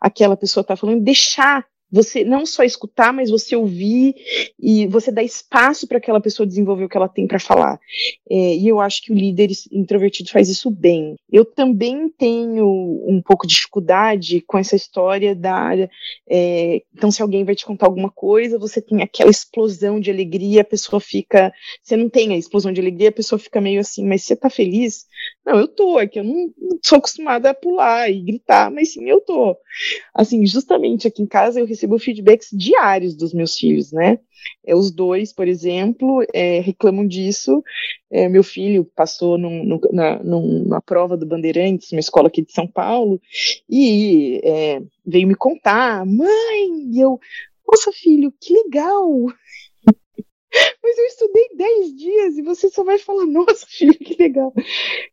aquela 0.00 0.36
pessoa 0.36 0.62
está 0.62 0.76
falando, 0.76 1.02
deixar 1.02 1.66
você 1.94 2.24
não 2.24 2.44
só 2.44 2.64
escutar, 2.64 3.12
mas 3.12 3.30
você 3.30 3.54
ouvir 3.54 4.16
e 4.58 4.84
você 4.88 5.12
dar 5.12 5.22
espaço 5.22 5.86
para 5.86 5.98
aquela 5.98 6.20
pessoa 6.20 6.44
desenvolver 6.44 6.84
o 6.84 6.88
que 6.88 6.96
ela 6.96 7.08
tem 7.08 7.24
para 7.24 7.38
falar. 7.38 7.78
É, 8.28 8.56
e 8.56 8.66
eu 8.66 8.80
acho 8.80 9.00
que 9.00 9.12
o 9.12 9.14
líder 9.14 9.50
introvertido 9.70 10.28
faz 10.28 10.48
isso 10.48 10.72
bem. 10.72 11.14
Eu 11.30 11.44
também 11.44 12.08
tenho 12.08 12.66
um 13.06 13.22
pouco 13.24 13.46
de 13.46 13.54
dificuldade 13.54 14.40
com 14.40 14.58
essa 14.58 14.74
história 14.74 15.36
da. 15.36 15.88
É, 16.28 16.82
então, 16.92 17.12
se 17.12 17.22
alguém 17.22 17.44
vai 17.44 17.54
te 17.54 17.64
contar 17.64 17.86
alguma 17.86 18.10
coisa, 18.10 18.58
você 18.58 18.82
tem 18.82 19.00
aquela 19.00 19.30
explosão 19.30 20.00
de 20.00 20.10
alegria, 20.10 20.62
a 20.62 20.64
pessoa 20.64 20.98
fica. 20.98 21.52
Você 21.80 21.96
não 21.96 22.08
tem 22.08 22.32
a 22.32 22.36
explosão 22.36 22.72
de 22.72 22.80
alegria, 22.80 23.10
a 23.10 23.12
pessoa 23.12 23.38
fica 23.38 23.60
meio 23.60 23.80
assim, 23.80 24.04
mas 24.04 24.24
você 24.24 24.34
tá 24.34 24.50
feliz? 24.50 25.06
Não, 25.46 25.60
eu 25.60 25.68
tô, 25.68 26.00
é 26.00 26.08
que 26.08 26.18
eu 26.18 26.24
não 26.24 26.52
sou 26.82 26.98
acostumada 26.98 27.50
a 27.50 27.54
pular 27.54 28.10
e 28.10 28.20
gritar, 28.20 28.70
mas 28.70 28.94
sim, 28.94 29.08
eu 29.08 29.20
tô. 29.20 29.56
Assim, 30.14 30.44
justamente 30.46 31.06
aqui 31.06 31.22
em 31.22 31.26
casa 31.26 31.60
eu 31.60 31.66
recebo 31.66 31.83
recebo 31.84 31.98
feedbacks 31.98 32.48
diários 32.52 33.14
dos 33.14 33.32
meus 33.32 33.56
filhos, 33.56 33.92
né? 33.92 34.18
É, 34.66 34.74
os 34.74 34.90
dois, 34.90 35.32
por 35.32 35.46
exemplo, 35.46 36.24
é, 36.32 36.60
reclamam 36.60 37.06
disso. 37.06 37.62
É, 38.10 38.28
meu 38.28 38.42
filho 38.42 38.84
passou 38.96 39.38
num, 39.38 39.64
num, 39.64 39.80
na, 39.92 40.22
numa 40.22 40.80
prova 40.80 41.16
do 41.16 41.26
Bandeirantes, 41.26 41.92
uma 41.92 42.00
escola 42.00 42.28
aqui 42.28 42.42
de 42.42 42.52
São 42.52 42.66
Paulo, 42.66 43.20
e 43.68 44.40
é, 44.42 44.82
veio 45.06 45.28
me 45.28 45.34
contar, 45.34 46.04
mãe, 46.04 46.98
eu, 46.98 47.18
nossa 47.66 47.92
filho, 47.92 48.32
que 48.40 48.52
legal! 48.52 49.26
Mas 50.82 50.98
eu 50.98 51.04
estudei 51.06 51.48
10 51.56 51.96
dias 51.96 52.38
e 52.38 52.42
você 52.42 52.68
só 52.68 52.84
vai 52.84 52.98
falar, 52.98 53.26
nossa, 53.26 53.66
filho, 53.68 53.94
que 53.94 54.16
legal. 54.20 54.52
Eu 54.56 54.64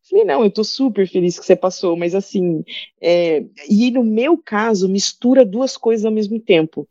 falei, 0.09 0.25
não, 0.25 0.43
eu 0.43 0.51
tô 0.51 0.63
super 0.63 1.07
feliz 1.07 1.39
que 1.39 1.45
você 1.45 1.55
passou, 1.55 1.95
mas 1.95 2.13
assim, 2.13 2.63
é, 3.01 3.43
e 3.69 3.91
no 3.91 4.03
meu 4.03 4.37
caso, 4.37 4.89
mistura 4.89 5.45
duas 5.45 5.77
coisas 5.77 6.05
ao 6.05 6.11
mesmo 6.11 6.39
tempo 6.39 6.87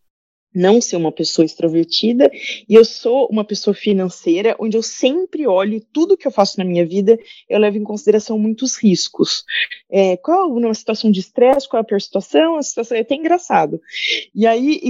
não 0.54 0.80
ser 0.80 0.96
uma 0.96 1.12
pessoa 1.12 1.44
extrovertida 1.44 2.30
e 2.68 2.74
eu 2.74 2.84
sou 2.84 3.26
uma 3.30 3.44
pessoa 3.44 3.74
financeira, 3.74 4.56
onde 4.58 4.76
eu 4.76 4.82
sempre 4.82 5.46
olho 5.46 5.80
tudo 5.92 6.16
que 6.16 6.26
eu 6.26 6.32
faço 6.32 6.58
na 6.58 6.64
minha 6.64 6.84
vida, 6.86 7.18
eu 7.48 7.58
levo 7.58 7.78
em 7.78 7.84
consideração 7.84 8.38
muitos 8.38 8.76
riscos. 8.76 9.44
É, 9.90 10.16
qual 10.16 10.50
uma 10.50 10.74
situação 10.74 11.10
de 11.10 11.20
estresse, 11.20 11.68
qual 11.68 11.78
é 11.78 11.82
a 11.82 11.84
pior 11.84 12.00
situação, 12.00 12.56
a 12.56 12.62
situação 12.62 12.96
é 12.96 13.00
até 13.00 13.14
engraçado. 13.14 13.80
E 14.34 14.46
aí, 14.46 14.80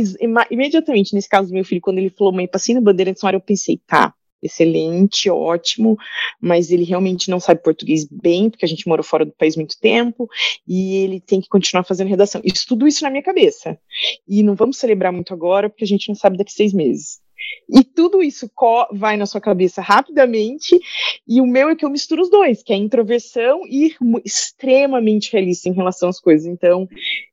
imediatamente, 0.50 1.14
nesse 1.14 1.28
caso 1.28 1.48
do 1.48 1.54
meu 1.54 1.64
filho, 1.64 1.80
quando 1.80 1.98
ele 1.98 2.10
falou 2.10 2.32
mãe, 2.32 2.46
passei 2.46 2.74
na 2.74 2.80
bandeira 2.80 3.12
de 3.12 3.20
eu 3.32 3.40
pensei, 3.40 3.78
tá, 3.86 4.14
excelente, 4.42 5.28
ótimo, 5.30 5.96
mas 6.40 6.70
ele 6.70 6.84
realmente 6.84 7.30
não 7.30 7.40
sabe 7.40 7.62
português 7.62 8.06
bem, 8.10 8.50
porque 8.50 8.64
a 8.64 8.68
gente 8.68 8.88
morou 8.88 9.04
fora 9.04 9.24
do 9.24 9.32
país 9.32 9.56
muito 9.56 9.78
tempo, 9.78 10.28
e 10.66 10.96
ele 10.96 11.20
tem 11.20 11.40
que 11.40 11.48
continuar 11.48 11.84
fazendo 11.84 12.08
redação. 12.08 12.40
Isso, 12.44 12.66
tudo 12.66 12.86
isso 12.86 13.04
na 13.04 13.10
minha 13.10 13.22
cabeça. 13.22 13.78
E 14.26 14.42
não 14.42 14.54
vamos 14.54 14.78
celebrar 14.78 15.12
muito 15.12 15.32
agora, 15.32 15.68
porque 15.68 15.84
a 15.84 15.88
gente 15.88 16.08
não 16.08 16.14
sabe 16.14 16.36
daqui 16.36 16.52
seis 16.52 16.72
meses. 16.72 17.20
E 17.72 17.84
tudo 17.84 18.22
isso 18.22 18.50
vai 18.92 19.16
na 19.16 19.26
sua 19.26 19.40
cabeça 19.40 19.80
rapidamente, 19.80 20.78
e 21.26 21.40
o 21.40 21.46
meu 21.46 21.68
é 21.68 21.76
que 21.76 21.84
eu 21.84 21.90
misturo 21.90 22.22
os 22.22 22.30
dois, 22.30 22.62
que 22.62 22.72
é 22.72 22.76
introversão 22.76 23.62
e 23.66 23.94
extremamente 24.24 25.32
realista 25.32 25.68
em 25.68 25.72
relação 25.72 26.08
às 26.08 26.18
coisas. 26.18 26.46
Então, 26.46 26.88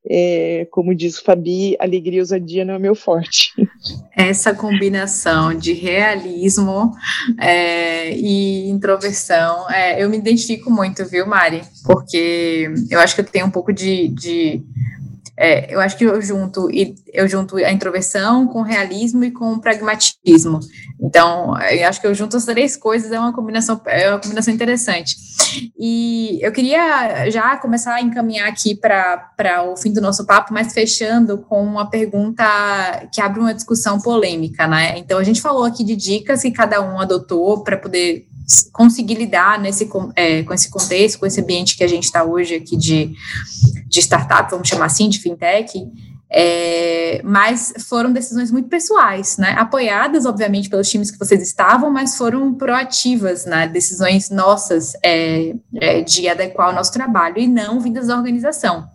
é, 0.09 0.67
como 0.71 0.93
diz 0.93 1.17
o 1.17 1.23
Fabi, 1.23 1.75
alegria 1.79 2.19
e 2.19 2.21
ousadia 2.21 2.63
não 2.63 2.75
é 2.75 2.79
meu 2.79 2.95
forte. 2.95 3.51
Essa 4.15 4.53
combinação 4.53 5.53
de 5.53 5.73
realismo 5.73 6.91
é, 7.39 8.11
e 8.15 8.69
introversão, 8.69 9.69
é, 9.69 10.03
eu 10.03 10.09
me 10.09 10.17
identifico 10.17 10.69
muito, 10.69 11.05
viu, 11.05 11.25
Mari? 11.25 11.61
Porque 11.83 12.69
eu 12.89 12.99
acho 12.99 13.15
que 13.15 13.21
eu 13.21 13.25
tenho 13.25 13.47
um 13.47 13.51
pouco 13.51 13.73
de, 13.73 14.09
de 14.09 14.63
é, 15.37 15.71
eu 15.73 15.79
acho 15.79 15.95
que 15.95 16.03
eu 16.03 16.19
junto, 16.19 16.67
eu 17.13 17.27
junto 17.27 17.57
a 17.57 17.71
introversão 17.71 18.47
com 18.47 18.61
realismo 18.61 19.23
e 19.23 19.31
com 19.31 19.59
pragmatismo. 19.59 20.59
Então, 20.99 21.59
eu 21.61 21.87
acho 21.87 22.01
que 22.01 22.07
eu 22.07 22.13
junto 22.13 22.37
as 22.37 22.45
três 22.45 22.75
coisas, 22.75 23.11
é 23.11 23.19
uma 23.19 23.33
combinação, 23.33 23.79
é 23.85 24.09
uma 24.09 24.19
combinação 24.19 24.53
interessante. 24.53 25.15
E 25.79 26.39
eu 26.41 26.51
queria 26.51 27.29
já 27.29 27.55
começar 27.57 27.95
a 27.95 28.01
encaminhar 28.01 28.47
aqui 28.47 28.75
para 28.75 29.63
o 29.71 29.75
fim 29.75 29.91
do 29.91 30.01
nosso 30.01 30.25
papo, 30.25 30.53
mas 30.53 30.73
fechando 30.73 31.37
com 31.37 31.63
uma 31.63 31.89
pergunta 31.89 32.43
que 33.13 33.21
abre 33.21 33.39
uma 33.39 33.53
discussão 33.53 33.99
polêmica, 33.99 34.67
né? 34.67 34.97
Então, 34.97 35.17
a 35.17 35.23
gente 35.23 35.41
falou 35.41 35.63
aqui 35.63 35.83
de 35.83 35.95
dicas 35.95 36.41
que 36.41 36.51
cada 36.51 36.81
um 36.81 36.99
adotou 36.99 37.63
para 37.63 37.77
poder 37.77 38.25
conseguir 38.71 39.15
lidar 39.15 39.59
nesse, 39.59 39.89
é, 40.15 40.43
com 40.43 40.53
esse 40.53 40.69
contexto, 40.69 41.19
com 41.19 41.25
esse 41.25 41.41
ambiente 41.41 41.75
que 41.75 41.83
a 41.83 41.87
gente 41.87 42.05
está 42.05 42.23
hoje 42.23 42.55
aqui 42.55 42.77
de, 42.77 43.13
de 43.87 43.99
startup, 43.99 44.49
vamos 44.49 44.69
chamar 44.69 44.85
assim, 44.85 45.09
de 45.09 45.19
fintech, 45.19 45.85
é, 46.29 47.21
mas 47.23 47.73
foram 47.87 48.11
decisões 48.11 48.51
muito 48.51 48.67
pessoais, 48.67 49.37
né? 49.37 49.55
Apoiadas, 49.57 50.25
obviamente, 50.25 50.69
pelos 50.69 50.89
times 50.89 51.09
que 51.09 51.17
vocês 51.17 51.41
estavam, 51.41 51.89
mas 51.89 52.17
foram 52.17 52.53
proativas, 52.53 53.45
né? 53.45 53.67
Decisões 53.67 54.29
nossas 54.29 54.93
é, 55.03 55.55
é, 55.75 56.01
de 56.01 56.27
adequar 56.27 56.69
o 56.69 56.73
nosso 56.73 56.91
trabalho 56.91 57.37
e 57.37 57.47
não 57.47 57.79
vindas 57.79 58.07
da 58.07 58.17
organização. 58.17 58.89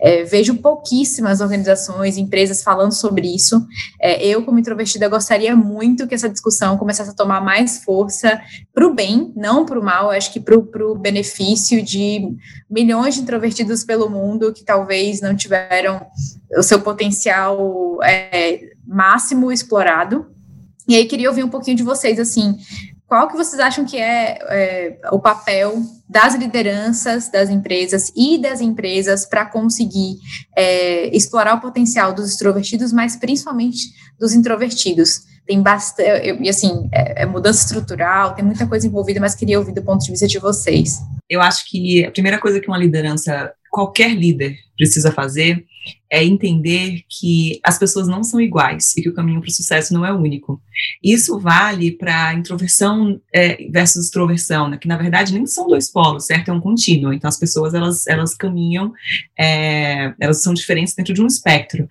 É, 0.00 0.24
vejo 0.24 0.56
pouquíssimas 0.56 1.40
organizações, 1.40 2.16
empresas 2.16 2.62
falando 2.62 2.92
sobre 2.92 3.34
isso. 3.34 3.66
É, 4.00 4.24
eu, 4.26 4.44
como 4.44 4.58
introvertida, 4.58 5.08
gostaria 5.08 5.54
muito 5.54 6.06
que 6.06 6.14
essa 6.14 6.28
discussão 6.28 6.76
começasse 6.76 7.10
a 7.10 7.14
tomar 7.14 7.40
mais 7.40 7.82
força 7.84 8.40
para 8.72 8.86
o 8.86 8.94
bem, 8.94 9.32
não 9.36 9.64
para 9.64 9.78
o 9.78 9.84
mal, 9.84 10.10
acho 10.10 10.32
que 10.32 10.40
para 10.40 10.56
o 10.56 10.94
benefício 10.94 11.82
de 11.82 12.36
milhões 12.70 13.14
de 13.14 13.22
introvertidos 13.22 13.84
pelo 13.84 14.08
mundo 14.08 14.52
que 14.52 14.64
talvez 14.64 15.20
não 15.20 15.34
tiveram 15.34 16.06
o 16.56 16.62
seu 16.62 16.80
potencial 16.80 17.98
é, 18.02 18.70
máximo 18.86 19.52
explorado. 19.52 20.26
E 20.86 20.96
aí 20.96 21.04
queria 21.04 21.28
ouvir 21.28 21.44
um 21.44 21.50
pouquinho 21.50 21.76
de 21.76 21.82
vocês, 21.82 22.18
assim, 22.18 22.56
qual 23.08 23.26
que 23.26 23.36
vocês 23.36 23.58
acham 23.58 23.86
que 23.86 23.96
é, 23.96 24.38
é 24.50 24.98
o 25.10 25.18
papel 25.18 25.82
das 26.06 26.34
lideranças 26.34 27.30
das 27.30 27.48
empresas 27.48 28.12
e 28.14 28.38
das 28.38 28.60
empresas 28.60 29.24
para 29.24 29.46
conseguir 29.46 30.18
é, 30.54 31.16
explorar 31.16 31.54
o 31.54 31.60
potencial 31.60 32.12
dos 32.12 32.30
extrovertidos, 32.30 32.92
mas 32.92 33.16
principalmente 33.16 33.78
dos 34.20 34.34
introvertidos? 34.34 35.20
Tem 35.46 35.62
bastante, 35.62 36.36
e 36.42 36.48
assim, 36.50 36.86
é, 36.92 37.22
é 37.22 37.26
mudança 37.26 37.64
estrutural, 37.64 38.34
tem 38.34 38.44
muita 38.44 38.66
coisa 38.66 38.86
envolvida, 38.86 39.18
mas 39.18 39.34
queria 39.34 39.58
ouvir 39.58 39.72
do 39.72 39.82
ponto 39.82 40.04
de 40.04 40.10
vista 40.10 40.26
de 40.26 40.38
vocês. 40.38 40.98
Eu 41.30 41.40
acho 41.40 41.64
que 41.66 42.04
a 42.04 42.10
primeira 42.10 42.38
coisa 42.38 42.60
que 42.60 42.68
uma 42.68 42.76
liderança, 42.76 43.50
qualquer 43.70 44.14
líder, 44.14 44.54
precisa 44.76 45.10
fazer 45.10 45.64
é 46.10 46.24
entender 46.24 47.02
que 47.08 47.60
as 47.62 47.78
pessoas 47.78 48.08
não 48.08 48.24
são 48.24 48.40
iguais 48.40 48.96
e 48.96 49.02
que 49.02 49.08
o 49.08 49.14
caminho 49.14 49.40
para 49.40 49.48
o 49.48 49.52
sucesso 49.52 49.92
não 49.92 50.04
é 50.04 50.12
único. 50.12 50.60
Isso 51.02 51.38
vale 51.38 51.92
para 51.92 52.34
introversão 52.34 53.20
é, 53.32 53.68
versus 53.70 54.06
extroversão, 54.06 54.68
né, 54.68 54.78
que 54.78 54.88
na 54.88 54.96
verdade 54.96 55.34
nem 55.34 55.46
são 55.46 55.66
dois 55.66 55.90
polos, 55.90 56.26
certo? 56.26 56.50
É 56.50 56.52
um 56.52 56.60
contínuo. 56.60 57.12
Então 57.12 57.28
as 57.28 57.38
pessoas 57.38 57.74
elas, 57.74 58.06
elas 58.06 58.34
caminham, 58.34 58.92
é, 59.38 60.14
elas 60.20 60.42
são 60.42 60.54
diferentes 60.54 60.94
dentro 60.94 61.12
de 61.12 61.22
um 61.22 61.26
espectro. 61.26 61.86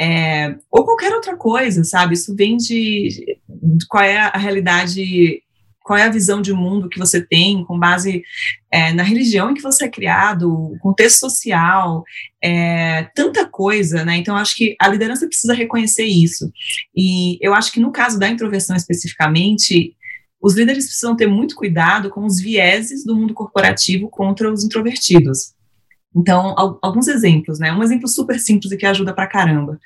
É, 0.00 0.54
ou 0.70 0.84
qualquer 0.84 1.12
outra 1.12 1.36
coisa, 1.36 1.82
sabe? 1.84 2.14
Isso 2.14 2.34
vem 2.34 2.56
de, 2.56 3.38
de 3.48 3.86
qual 3.86 4.02
é 4.02 4.18
a 4.18 4.38
realidade 4.38 5.42
qual 5.82 5.98
é 5.98 6.04
a 6.04 6.10
visão 6.10 6.40
de 6.40 6.52
mundo 6.52 6.88
que 6.88 6.98
você 6.98 7.20
tem 7.20 7.64
com 7.64 7.78
base 7.78 8.22
é, 8.70 8.92
na 8.92 9.02
religião 9.02 9.50
em 9.50 9.54
que 9.54 9.62
você 9.62 9.84
é 9.84 9.88
criado, 9.88 10.76
contexto 10.80 11.20
social, 11.20 12.04
é, 12.42 13.04
tanta 13.14 13.46
coisa, 13.46 14.04
né? 14.04 14.16
Então, 14.16 14.36
acho 14.36 14.56
que 14.56 14.76
a 14.80 14.88
liderança 14.88 15.26
precisa 15.26 15.54
reconhecer 15.54 16.04
isso. 16.04 16.50
E 16.94 17.38
eu 17.40 17.54
acho 17.54 17.72
que 17.72 17.80
no 17.80 17.92
caso 17.92 18.18
da 18.18 18.28
introversão 18.28 18.76
especificamente, 18.76 19.96
os 20.40 20.54
líderes 20.54 20.86
precisam 20.86 21.14
ter 21.14 21.26
muito 21.26 21.54
cuidado 21.54 22.10
com 22.10 22.24
os 22.24 22.40
vieses 22.40 23.04
do 23.04 23.14
mundo 23.14 23.32
corporativo 23.32 24.08
contra 24.08 24.52
os 24.52 24.64
introvertidos. 24.64 25.54
Então, 26.14 26.54
alguns 26.82 27.08
exemplos, 27.08 27.58
né? 27.58 27.72
Um 27.72 27.82
exemplo 27.82 28.08
super 28.08 28.38
simples 28.38 28.72
e 28.72 28.76
que 28.76 28.84
ajuda 28.84 29.14
pra 29.14 29.26
caramba. 29.26 29.80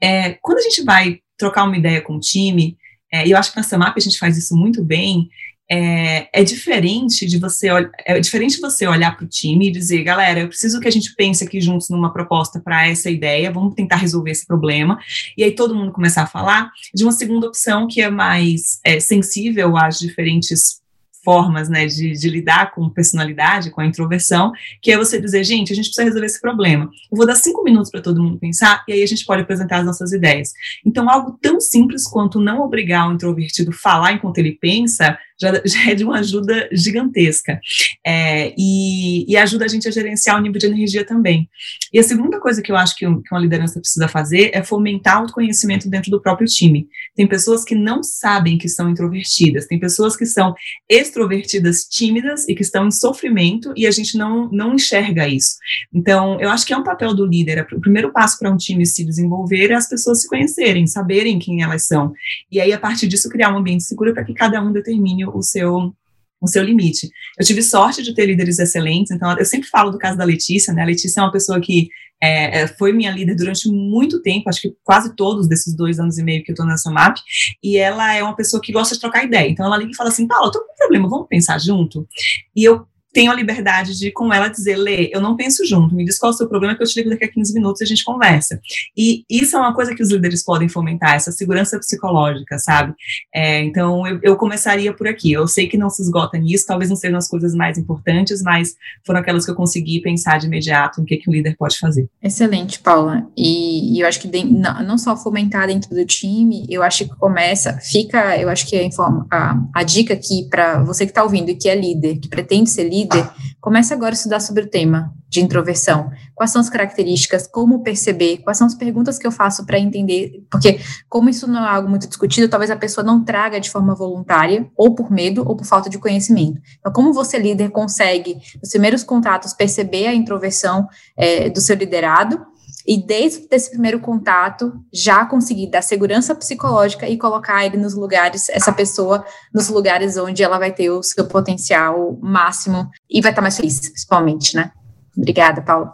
É, 0.00 0.32
quando 0.40 0.58
a 0.58 0.62
gente 0.62 0.82
vai 0.82 1.20
trocar 1.36 1.64
uma 1.64 1.76
ideia 1.76 2.00
com 2.00 2.16
o 2.16 2.20
time, 2.20 2.76
e 3.12 3.30
eu 3.30 3.38
acho 3.38 3.50
que 3.50 3.56
na 3.56 3.62
Samap 3.62 3.96
a 3.96 4.00
gente 4.00 4.18
faz 4.18 4.38
isso 4.38 4.56
muito 4.56 4.82
bem, 4.82 5.28
é, 5.70 6.28
é, 6.34 6.44
diferente 6.44 7.26
de 7.26 7.38
você 7.38 7.68
é 8.04 8.20
diferente 8.20 8.60
você 8.60 8.86
olhar 8.86 9.16
para 9.16 9.24
o 9.24 9.28
time 9.28 9.68
e 9.68 9.72
dizer, 9.72 10.02
galera, 10.02 10.40
eu 10.40 10.48
preciso 10.48 10.78
que 10.78 10.86
a 10.86 10.90
gente 10.90 11.14
pense 11.14 11.42
aqui 11.42 11.62
juntos 11.62 11.88
numa 11.88 12.12
proposta 12.12 12.60
para 12.60 12.86
essa 12.86 13.08
ideia, 13.08 13.50
vamos 13.50 13.74
tentar 13.74 13.96
resolver 13.96 14.32
esse 14.32 14.46
problema, 14.46 14.98
e 15.36 15.42
aí 15.42 15.52
todo 15.52 15.74
mundo 15.74 15.90
começar 15.90 16.24
a 16.24 16.26
falar 16.26 16.70
de 16.94 17.02
uma 17.02 17.12
segunda 17.12 17.46
opção 17.46 17.86
que 17.88 18.02
é 18.02 18.10
mais 18.10 18.80
é, 18.84 19.00
sensível 19.00 19.74
às 19.76 19.98
diferentes 19.98 20.81
formas 21.24 21.68
né, 21.68 21.86
de, 21.86 22.12
de, 22.12 22.28
lidar 22.28 22.72
com 22.72 22.88
personalidade, 22.88 23.70
com 23.70 23.80
a 23.80 23.86
introversão, 23.86 24.52
que 24.80 24.90
é 24.90 24.96
você 24.96 25.20
dizer, 25.20 25.44
gente, 25.44 25.72
a 25.72 25.76
gente 25.76 25.86
precisa 25.86 26.04
resolver 26.04 26.26
esse 26.26 26.40
problema. 26.40 26.90
Eu 27.10 27.16
vou 27.16 27.26
dar 27.26 27.34
cinco 27.34 27.62
minutos 27.62 27.90
para 27.90 28.00
todo 28.00 28.22
mundo 28.22 28.38
pensar 28.38 28.84
e 28.88 28.92
aí 28.92 29.02
a 29.02 29.06
gente 29.06 29.24
pode 29.24 29.42
apresentar 29.42 29.78
as 29.78 29.86
nossas 29.86 30.12
ideias. 30.12 30.52
Então, 30.84 31.08
algo 31.08 31.38
tão 31.40 31.60
simples 31.60 32.06
quanto 32.06 32.40
não 32.40 32.60
obrigar 32.60 33.08
o 33.08 33.12
introvertido 33.12 33.70
a 33.70 33.74
falar 33.74 34.12
enquanto 34.12 34.38
ele 34.38 34.52
pensa, 34.60 35.18
já, 35.42 35.62
já 35.64 35.90
é 35.90 35.94
de 35.94 36.04
uma 36.04 36.20
ajuda 36.20 36.68
gigantesca. 36.72 37.60
É, 38.06 38.54
e, 38.56 39.30
e, 39.30 39.36
ajuda 39.36 39.64
a 39.64 39.68
gente 39.68 39.88
a 39.88 39.90
gerenciar 39.90 40.38
o 40.38 40.40
nível 40.40 40.58
de 40.58 40.66
energia 40.66 41.04
também. 41.04 41.48
E 41.92 41.98
a 41.98 42.02
segunda 42.02 42.38
coisa 42.38 42.62
que 42.62 42.70
eu 42.70 42.76
acho 42.76 42.94
que, 42.96 43.06
um, 43.06 43.20
que 43.20 43.34
uma 43.34 43.40
liderança 43.40 43.80
precisa 43.80 44.06
fazer 44.06 44.50
é 44.54 44.62
fomentar 44.62 45.16
o 45.16 45.22
autoconhecimento 45.22 45.88
dentro 45.88 46.10
do 46.10 46.20
próprio 46.20 46.46
time. 46.46 46.86
Tem 47.16 47.26
pessoas 47.26 47.64
que 47.64 47.74
não 47.74 48.02
sabem 48.02 48.56
que 48.56 48.68
são 48.68 48.88
introvertidas, 48.88 49.66
tem 49.66 49.78
pessoas 49.78 50.16
que 50.16 50.26
são 50.26 50.54
extrovertidas 50.88 51.84
tímidas 51.84 52.48
e 52.48 52.54
que 52.54 52.62
estão 52.62 52.86
em 52.86 52.90
sofrimento 52.90 53.72
e 53.76 53.86
a 53.86 53.90
gente 53.90 54.16
não, 54.16 54.48
não 54.50 54.74
enxerga 54.74 55.28
isso. 55.28 55.56
Então, 55.92 56.40
eu 56.40 56.50
acho 56.50 56.66
que 56.66 56.72
é 56.72 56.76
um 56.76 56.84
papel 56.84 57.14
do 57.14 57.26
líder. 57.26 57.58
É 57.58 57.76
o 57.76 57.80
primeiro 57.80 58.12
passo 58.12 58.38
para 58.38 58.50
um 58.50 58.56
time 58.56 58.86
se 58.86 59.04
desenvolver 59.04 59.70
é 59.70 59.74
as 59.74 59.88
pessoas 59.88 60.22
se 60.22 60.28
conhecerem, 60.28 60.86
saberem 60.86 61.38
quem 61.38 61.62
elas 61.62 61.86
são. 61.86 62.12
E 62.50 62.60
aí, 62.60 62.72
a 62.72 62.78
partir 62.78 63.08
disso, 63.08 63.28
criar 63.28 63.52
um 63.52 63.58
ambiente 63.58 63.84
seguro 63.84 64.12
para 64.12 64.24
que 64.24 64.34
cada 64.34 64.62
um 64.62 64.72
determine 64.72 65.24
o 65.34 65.42
seu 65.42 65.94
com 66.42 66.46
seu 66.48 66.64
limite. 66.64 67.08
Eu 67.38 67.46
tive 67.46 67.62
sorte 67.62 68.02
de 68.02 68.12
ter 68.12 68.26
líderes 68.26 68.58
excelentes, 68.58 69.12
então 69.12 69.32
eu 69.38 69.44
sempre 69.44 69.68
falo 69.68 69.92
do 69.92 69.98
caso 69.98 70.18
da 70.18 70.24
Letícia, 70.24 70.74
né? 70.74 70.82
A 70.82 70.86
Letícia 70.86 71.20
é 71.20 71.22
uma 71.22 71.30
pessoa 71.30 71.60
que 71.60 71.88
é, 72.20 72.62
é, 72.62 72.66
foi 72.66 72.92
minha 72.92 73.12
líder 73.12 73.36
durante 73.36 73.68
muito 73.68 74.20
tempo, 74.22 74.48
acho 74.48 74.62
que 74.62 74.74
quase 74.82 75.14
todos 75.14 75.48
desses 75.48 75.74
dois 75.74 76.00
anos 76.00 76.18
e 76.18 76.22
meio 76.22 76.42
que 76.42 76.50
eu 76.50 76.54
estou 76.54 76.66
nessa 76.66 76.90
MAP, 76.90 77.18
e 77.62 77.76
ela 77.76 78.12
é 78.12 78.22
uma 78.24 78.34
pessoa 78.34 78.60
que 78.60 78.72
gosta 78.72 78.94
de 78.94 79.00
trocar 79.00 79.24
ideia. 79.24 79.48
Então 79.48 79.64
ela 79.64 79.76
liga 79.76 79.92
e 79.92 79.96
fala 79.96 80.10
assim: 80.10 80.26
Paula, 80.26 80.50
tô 80.50 80.58
com 80.60 80.72
um 80.72 80.76
problema, 80.76 81.08
vamos 81.08 81.28
pensar 81.28 81.60
junto? 81.60 82.06
E 82.54 82.64
eu 82.64 82.86
tenho 83.12 83.30
a 83.30 83.34
liberdade 83.34 83.98
de, 83.98 84.10
com 84.10 84.32
ela, 84.32 84.48
dizer, 84.48 84.76
Lê, 84.76 85.10
eu 85.12 85.20
não 85.20 85.36
penso 85.36 85.66
junto, 85.66 85.94
me 85.94 86.04
diz 86.04 86.18
qual 86.18 86.32
é 86.32 86.34
o 86.34 86.36
seu 86.36 86.48
problema, 86.48 86.74
que 86.74 86.82
eu 86.82 86.86
te 86.86 86.98
ligo 86.98 87.10
daqui 87.10 87.24
a 87.24 87.30
15 87.30 87.52
minutos 87.54 87.80
e 87.80 87.84
a 87.84 87.86
gente 87.86 88.04
conversa. 88.04 88.60
E 88.96 89.24
isso 89.30 89.56
é 89.56 89.60
uma 89.60 89.74
coisa 89.74 89.94
que 89.94 90.02
os 90.02 90.10
líderes 90.10 90.44
podem 90.44 90.68
fomentar, 90.68 91.14
essa 91.14 91.30
segurança 91.30 91.78
psicológica, 91.78 92.58
sabe? 92.58 92.94
É, 93.34 93.60
então, 93.62 94.06
eu, 94.06 94.18
eu, 94.22 94.36
começaria 94.36 94.92
por 94.92 95.06
aqui. 95.06 95.32
Eu 95.32 95.46
sei 95.46 95.68
que 95.68 95.76
não 95.76 95.90
se 95.90 96.02
esgota 96.02 96.38
nisso, 96.38 96.66
talvez 96.66 96.88
não 96.88 96.96
sejam 96.96 97.18
as 97.18 97.28
coisas 97.28 97.54
mais 97.54 97.76
importantes, 97.78 98.42
mas 98.42 98.74
foram 99.06 99.20
aquelas 99.20 99.44
que 99.44 99.50
eu 99.50 99.54
consegui 99.54 100.00
pensar 100.00 100.38
de 100.38 100.46
imediato 100.46 101.00
em 101.00 101.04
que, 101.04 101.16
que 101.18 101.28
o 101.28 101.32
líder 101.32 101.56
pode 101.56 101.78
fazer. 101.78 102.08
Excelente, 102.22 102.80
Paula. 102.80 103.26
E, 103.36 103.96
e 103.96 104.00
eu 104.00 104.06
acho 104.06 104.20
que 104.20 104.28
de, 104.28 104.44
não, 104.44 104.82
não, 104.82 104.98
só 104.98 105.16
fomentar 105.16 105.66
dentro 105.66 105.90
do 105.90 106.04
time, 106.06 106.66
eu 106.68 106.82
acho 106.82 107.04
que 107.04 107.16
começa, 107.16 107.78
fica, 107.78 108.36
eu 108.38 108.48
acho 108.48 108.66
que 108.66 108.76
a, 108.76 108.88
a, 109.30 109.62
a 109.74 109.82
dica 109.82 110.14
aqui 110.14 110.48
para 110.48 110.82
você 110.82 111.04
que 111.04 111.10
está 111.10 111.22
ouvindo 111.22 111.50
e 111.50 111.54
que 111.54 111.68
é 111.68 111.74
líder, 111.74 112.18
que 112.18 112.28
pretende 112.28 112.70
ser 112.70 112.88
líder, 112.88 113.01
líder, 113.02 113.28
comece 113.60 113.92
agora 113.92 114.10
a 114.10 114.14
estudar 114.14 114.40
sobre 114.40 114.64
o 114.64 114.68
tema 114.68 115.12
de 115.28 115.40
introversão. 115.40 116.10
Quais 116.34 116.50
são 116.50 116.60
as 116.60 116.68
características, 116.68 117.46
como 117.46 117.82
perceber, 117.82 118.38
quais 118.38 118.58
são 118.58 118.66
as 118.66 118.74
perguntas 118.74 119.18
que 119.18 119.26
eu 119.26 119.32
faço 119.32 119.64
para 119.64 119.78
entender, 119.78 120.44
porque 120.50 120.78
como 121.08 121.30
isso 121.30 121.46
não 121.46 121.64
é 121.64 121.68
algo 121.68 121.88
muito 121.88 122.06
discutido, 122.06 122.48
talvez 122.48 122.70
a 122.70 122.76
pessoa 122.76 123.04
não 123.04 123.24
traga 123.24 123.58
de 123.58 123.70
forma 123.70 123.94
voluntária, 123.94 124.70
ou 124.76 124.94
por 124.94 125.10
medo, 125.10 125.42
ou 125.46 125.56
por 125.56 125.64
falta 125.64 125.88
de 125.88 125.98
conhecimento. 125.98 126.60
Então, 126.78 126.92
como 126.92 127.12
você, 127.12 127.38
líder, 127.38 127.70
consegue, 127.70 128.36
nos 128.60 128.70
primeiros 128.70 129.02
contatos, 129.02 129.54
perceber 129.54 130.06
a 130.06 130.14
introversão 130.14 130.86
é, 131.16 131.48
do 131.48 131.60
seu 131.60 131.76
liderado, 131.76 132.51
e 132.86 133.04
desde 133.04 133.46
esse 133.50 133.70
primeiro 133.70 134.00
contato 134.00 134.72
já 134.92 135.24
conseguir 135.24 135.70
dar 135.70 135.82
segurança 135.82 136.34
psicológica 136.34 137.08
e 137.08 137.16
colocar 137.16 137.64
ele 137.64 137.76
nos 137.76 137.94
lugares, 137.94 138.48
essa 138.48 138.72
pessoa 138.72 139.24
nos 139.52 139.68
lugares 139.68 140.16
onde 140.16 140.42
ela 140.42 140.58
vai 140.58 140.72
ter 140.72 140.90
o 140.90 141.02
seu 141.02 141.26
potencial 141.26 142.18
máximo 142.20 142.90
e 143.08 143.20
vai 143.20 143.32
estar 143.32 143.42
mais 143.42 143.56
feliz, 143.56 143.80
principalmente, 143.80 144.56
né? 144.56 144.72
Obrigada, 145.16 145.60
Paulo. 145.60 145.92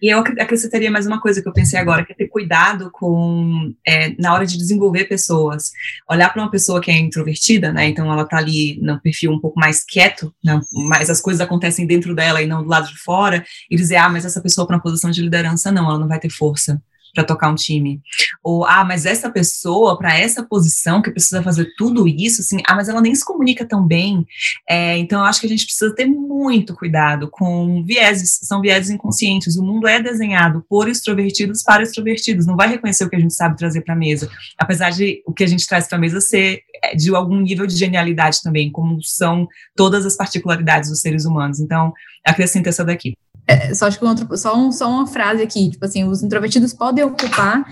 E 0.00 0.12
eu 0.12 0.18
acrescentaria 0.18 0.90
mais 0.90 1.06
uma 1.06 1.20
coisa 1.20 1.40
que 1.40 1.48
eu 1.48 1.52
pensei 1.52 1.78
agora, 1.78 2.04
que 2.04 2.12
é 2.12 2.14
ter 2.14 2.28
cuidado 2.28 2.90
com, 2.92 3.74
é, 3.86 4.14
na 4.20 4.34
hora 4.34 4.44
de 4.44 4.58
desenvolver 4.58 5.04
pessoas, 5.04 5.72
olhar 6.08 6.30
para 6.32 6.42
uma 6.42 6.50
pessoa 6.50 6.80
que 6.80 6.90
é 6.90 6.98
introvertida, 6.98 7.72
né, 7.72 7.88
então 7.88 8.12
ela 8.12 8.22
está 8.22 8.36
ali 8.36 8.78
no 8.82 9.00
perfil 9.00 9.32
um 9.32 9.40
pouco 9.40 9.58
mais 9.58 9.82
quieto, 9.82 10.32
né, 10.44 10.60
mas 10.72 11.08
as 11.08 11.20
coisas 11.20 11.40
acontecem 11.40 11.86
dentro 11.86 12.14
dela 12.14 12.42
e 12.42 12.46
não 12.46 12.62
do 12.62 12.68
lado 12.68 12.88
de 12.88 12.98
fora, 12.98 13.44
e 13.70 13.76
dizer, 13.76 13.96
ah, 13.96 14.08
mas 14.08 14.24
essa 14.24 14.40
pessoa 14.40 14.66
para 14.66 14.76
uma 14.76 14.82
posição 14.82 15.10
de 15.10 15.22
liderança, 15.22 15.72
não, 15.72 15.88
ela 15.88 15.98
não 15.98 16.08
vai 16.08 16.20
ter 16.20 16.30
força 16.30 16.80
para 17.14 17.24
tocar 17.24 17.48
um 17.48 17.54
time. 17.54 18.00
Ou, 18.42 18.64
ah, 18.64 18.84
mas 18.84 19.06
essa 19.06 19.30
pessoa, 19.30 19.98
para 19.98 20.16
essa 20.18 20.42
posição, 20.42 21.02
que 21.02 21.10
precisa 21.10 21.42
fazer 21.42 21.72
tudo 21.76 22.06
isso, 22.06 22.40
assim, 22.40 22.58
ah, 22.66 22.74
mas 22.74 22.88
ela 22.88 23.00
nem 23.00 23.14
se 23.14 23.24
comunica 23.24 23.64
tão 23.64 23.86
bem. 23.86 24.26
É, 24.68 24.96
então, 24.98 25.20
eu 25.20 25.26
acho 25.26 25.40
que 25.40 25.46
a 25.46 25.50
gente 25.50 25.64
precisa 25.64 25.94
ter 25.94 26.06
muito 26.06 26.74
cuidado 26.74 27.28
com 27.30 27.82
vieses, 27.84 28.38
são 28.42 28.60
vieses 28.60 28.90
inconscientes. 28.90 29.56
O 29.56 29.64
mundo 29.64 29.86
é 29.86 30.00
desenhado 30.00 30.64
por 30.68 30.88
extrovertidos 30.88 31.62
para 31.62 31.82
extrovertidos, 31.82 32.46
não 32.46 32.56
vai 32.56 32.68
reconhecer 32.68 33.04
o 33.04 33.10
que 33.10 33.16
a 33.16 33.20
gente 33.20 33.34
sabe 33.34 33.56
trazer 33.56 33.82
para 33.82 33.94
a 33.94 33.98
mesa. 33.98 34.30
Apesar 34.58 34.90
de 34.90 35.22
o 35.26 35.32
que 35.32 35.44
a 35.44 35.48
gente 35.48 35.66
traz 35.66 35.86
para 35.86 35.98
a 35.98 36.00
mesa 36.00 36.20
ser 36.20 36.62
é, 36.82 36.94
de 36.94 37.14
algum 37.14 37.40
nível 37.40 37.66
de 37.66 37.76
genialidade 37.76 38.42
também, 38.42 38.70
como 38.70 39.02
são 39.02 39.48
todas 39.76 40.06
as 40.06 40.16
particularidades 40.16 40.90
dos 40.90 41.00
seres 41.00 41.24
humanos. 41.24 41.60
Então, 41.60 41.92
acrescento 42.24 42.68
essa 42.68 42.84
daqui. 42.84 43.14
É, 43.48 43.74
só 43.74 43.86
acho 43.86 43.98
que 43.98 44.04
outro, 44.04 44.36
só, 44.36 44.54
um, 44.54 44.70
só 44.70 44.88
uma 44.90 45.06
frase 45.06 45.42
aqui, 45.42 45.70
tipo 45.70 45.82
assim, 45.82 46.04
os 46.04 46.22
introvertidos 46.22 46.74
podem 46.74 47.02
ocupar 47.02 47.64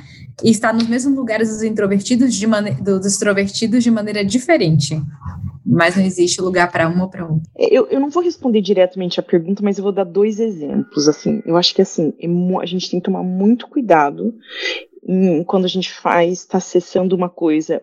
e 0.42 0.50
estar 0.50 0.72
nos 0.72 0.88
mesmos 0.88 1.14
lugares 1.14 1.50
dos 1.50 1.62
introvertidos 1.62 2.34
de 2.34 2.46
dos 2.82 3.04
extrovertidos 3.04 3.84
de 3.84 3.90
maneira 3.90 4.24
diferente. 4.24 4.98
Mas 5.64 5.96
não 5.96 6.04
existe 6.04 6.40
lugar 6.40 6.72
para 6.72 6.88
um 6.88 7.02
ou 7.02 7.08
para 7.08 7.26
outro. 7.26 7.42
É, 7.54 7.66
eu, 7.66 7.86
eu 7.88 8.00
não 8.00 8.08
vou 8.08 8.22
responder 8.22 8.62
diretamente 8.62 9.20
a 9.20 9.22
pergunta, 9.22 9.62
mas 9.62 9.76
eu 9.76 9.84
vou 9.84 9.92
dar 9.92 10.04
dois 10.04 10.40
exemplos. 10.40 11.08
Assim, 11.08 11.42
eu 11.44 11.56
acho 11.56 11.74
que 11.74 11.82
assim, 11.82 12.14
é 12.20 12.26
a 12.62 12.66
gente 12.66 12.90
tem 12.90 12.98
que 12.98 13.04
tomar 13.04 13.22
muito 13.22 13.68
cuidado 13.68 14.34
quando 15.46 15.66
a 15.66 15.68
gente 15.68 15.92
faz, 15.92 16.40
está 16.40 16.58
acessando 16.58 17.14
uma 17.14 17.28
coisa, 17.28 17.80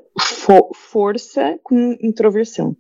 força 0.74 1.58
com 1.64 1.98
introversão. 2.02 2.76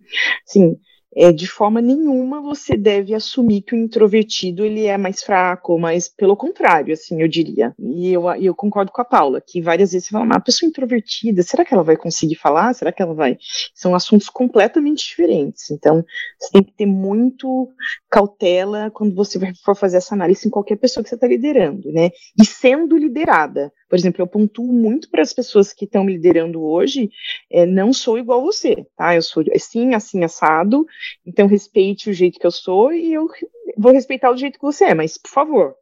Assim, 0.47 0.78
é, 1.16 1.32
de 1.32 1.47
forma 1.47 1.82
nenhuma 1.82 2.41
você 2.41 2.76
deve 2.76 3.14
assumir 3.14 3.61
que 3.61 3.76
o 3.76 3.78
introvertido 3.78 4.66
ele 4.66 4.86
é 4.86 4.97
mais 4.97 5.24
fraco, 5.24 5.78
mas 5.80 6.09
pelo 6.09 6.36
contrário, 6.36 6.93
assim, 6.93 7.22
eu 7.22 7.28
diria. 7.28 7.74
E 7.80 8.11
eu, 8.11 8.30
eu 8.36 8.55
concordo 8.55 8.91
com 8.91 9.01
a 9.01 9.05
Paula, 9.05 9.41
que 9.41 9.61
várias 9.61 9.91
vezes 9.91 10.07
você 10.07 10.11
fala, 10.11 10.26
uma 10.26 10.39
pessoa 10.39 10.68
introvertida, 10.68 11.43
será 11.43 11.64
que 11.64 11.74
ela 11.74 11.84
vai 11.84 11.95
conseguir 11.95 12.36
falar? 12.36 12.74
Será 12.74 12.91
que 12.91 13.01
ela 13.01 13.14
vai? 13.14 13.38
São 13.74 13.95
assuntos 13.95 14.30
completamente 14.30 15.05
diferentes. 15.05 15.72
Então, 15.72 16.03
você 16.39 16.51
tem 16.51 16.64
que 16.64 16.74
ter 16.74 16.86
muito 16.86 17.70
cautela 18.09 18.91
quando 18.91 19.16
você 19.16 19.39
for 19.64 19.76
fazer 19.76 19.97
essa 19.97 20.16
análise 20.16 20.47
em 20.47 20.51
qualquer 20.51 20.78
pessoa 20.78 21.03
que 21.03 21.09
você 21.09 21.16
está 21.16 21.28
liderando, 21.28 21.91
né? 21.91 22.09
E 22.39 22.45
sendo 22.45 22.97
liderada. 22.97 23.72
Por 23.94 24.00
exemplo, 24.00 24.24
eu 24.24 24.28
pontuo 24.28 24.74
muito 24.74 25.08
para 25.08 25.22
as 25.22 25.34
pessoas 25.34 25.72
que 25.72 25.86
estão 25.86 26.04
me 26.04 26.14
liderando 26.14 26.64
hoje, 26.64 27.12
é, 27.48 27.64
não 27.64 27.94
sou 27.94 28.18
igual 28.18 28.39
a 28.39 28.44
você, 28.44 28.88
tá? 28.98 29.14
Eu 29.16 29.22
sou 29.22 29.44
assim, 29.56 29.94
assim, 29.94 30.24
assado, 30.24 30.84
então 31.24 31.46
respeite 31.46 32.10
o 32.10 32.14
jeito 32.14 32.39
que 32.39 32.48
eu 32.48 32.50
sou 32.50 32.91
e 32.91 33.14
eu 33.14 33.30
vou 33.78 33.91
respeitar 33.91 34.32
o 34.32 34.36
jeito 34.36 34.58
que 34.58 34.66
você 34.66 34.86
é, 34.86 34.94
mas, 34.96 35.16
por 35.16 35.30
favor, 35.30 35.76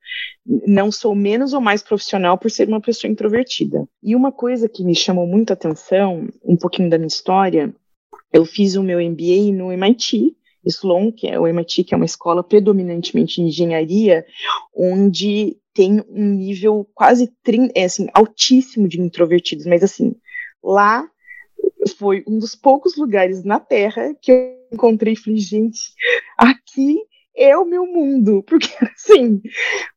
não 0.45 0.91
sou 0.91 1.15
menos 1.15 1.53
ou 1.53 1.61
mais 1.61 1.81
profissional 1.81 2.37
por 2.37 2.51
ser 2.51 2.67
uma 2.67 2.81
pessoa 2.81 3.09
introvertida. 3.09 3.87
E 4.03 4.13
uma 4.13 4.29
coisa 4.29 4.67
que 4.67 4.83
me 4.83 4.93
chamou 4.93 5.25
muita 5.25 5.53
atenção, 5.53 6.27
um 6.43 6.57
pouquinho 6.57 6.89
da 6.89 6.97
minha 6.97 7.07
história, 7.07 7.73
eu 8.33 8.43
fiz 8.43 8.75
o 8.75 8.83
meu 8.83 8.99
MBA 8.99 9.53
no 9.53 9.71
MIT, 9.71 10.35
Sloan, 10.65 11.11
que 11.11 11.27
é 11.27 11.39
o 11.39 11.47
MIT, 11.47 11.83
que 11.83 11.93
é 11.93 11.97
uma 11.97 12.05
escola 12.05 12.43
predominantemente 12.43 13.35
de 13.35 13.41
engenharia, 13.41 14.25
onde 14.75 15.57
tem 15.73 16.03
um 16.09 16.25
nível 16.35 16.87
quase 16.93 17.31
é, 17.75 17.85
assim, 17.85 18.07
altíssimo 18.13 18.87
de 18.87 18.99
introvertidos, 18.99 19.65
mas 19.65 19.83
assim, 19.83 20.15
lá 20.63 21.07
foi 21.97 22.23
um 22.27 22.37
dos 22.37 22.55
poucos 22.55 22.95
lugares 22.97 23.43
na 23.43 23.59
Terra 23.59 24.13
que 24.21 24.31
eu 24.31 24.57
encontrei 24.71 25.13
e 25.13 25.17
falei, 25.17 25.39
gente, 25.39 25.79
aqui 26.37 26.99
é 27.35 27.57
o 27.57 27.65
meu 27.65 27.85
mundo, 27.85 28.43
porque 28.47 28.69
assim, 28.81 29.41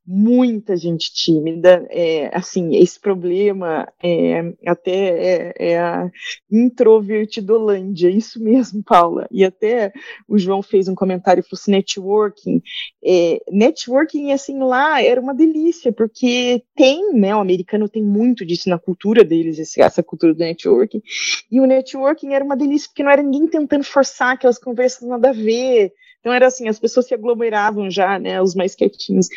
muita 0.07 0.77
gente 0.77 1.13
tímida, 1.13 1.87
é, 1.91 2.31
assim, 2.37 2.77
esse 2.77 3.01
problema 3.01 3.89
é 4.03 4.53
até 4.67 4.93
é, 4.93 5.55
é 5.59 5.79
a 5.79 6.11
introvertidolândia, 6.51 8.09
isso 8.11 8.43
mesmo, 8.43 8.83
Paula, 8.85 9.27
e 9.31 9.45
até 9.45 9.93
o 10.29 10.39
João 10.39 10.63
fez 10.63 10.89
um 10.89 10.95
comentário 10.95 11.41
e 11.41 11.43
falou 11.43 11.59
assim, 11.61 11.73
networking, 11.73 12.63
é, 13.05 13.41
networking, 13.51 14.33
assim, 14.33 14.59
lá 14.59 15.03
era 15.03 15.21
uma 15.21 15.35
delícia, 15.35 15.93
porque 15.93 16.63
tem, 16.75 17.13
né, 17.15 17.35
o 17.35 17.41
americano 17.41 17.89
tem 17.89 18.03
muito 18.03 18.45
disso 18.45 18.69
na 18.69 18.79
cultura 18.79 19.25
deles, 19.25 19.59
esse, 19.59 19.81
essa 19.81 20.03
cultura 20.03 20.35
do 20.35 20.39
networking, 20.39 21.03
e 21.51 21.61
o 21.61 21.67
networking 21.67 22.33
era 22.35 22.45
uma 22.45 22.57
delícia, 22.57 22.89
porque 22.89 23.03
não 23.03 23.11
era 23.11 23.23
ninguém 23.23 23.49
tentando 23.49 23.85
forçar 23.85 24.35
aquelas 24.35 24.59
conversas 24.59 25.09
nada 25.09 25.31
a 25.31 25.33
ver, 25.33 25.93
então 26.25 26.33
era 26.33 26.47
assim, 26.47 26.69
as 26.69 26.81
pessoas 26.81 27.07
se 27.07 27.13
aglomeravam 27.13 27.91
já, 27.91 28.19
né, 28.19 28.41
os 28.41 28.55
mais 28.55 28.75
quietinhos. 28.75 29.29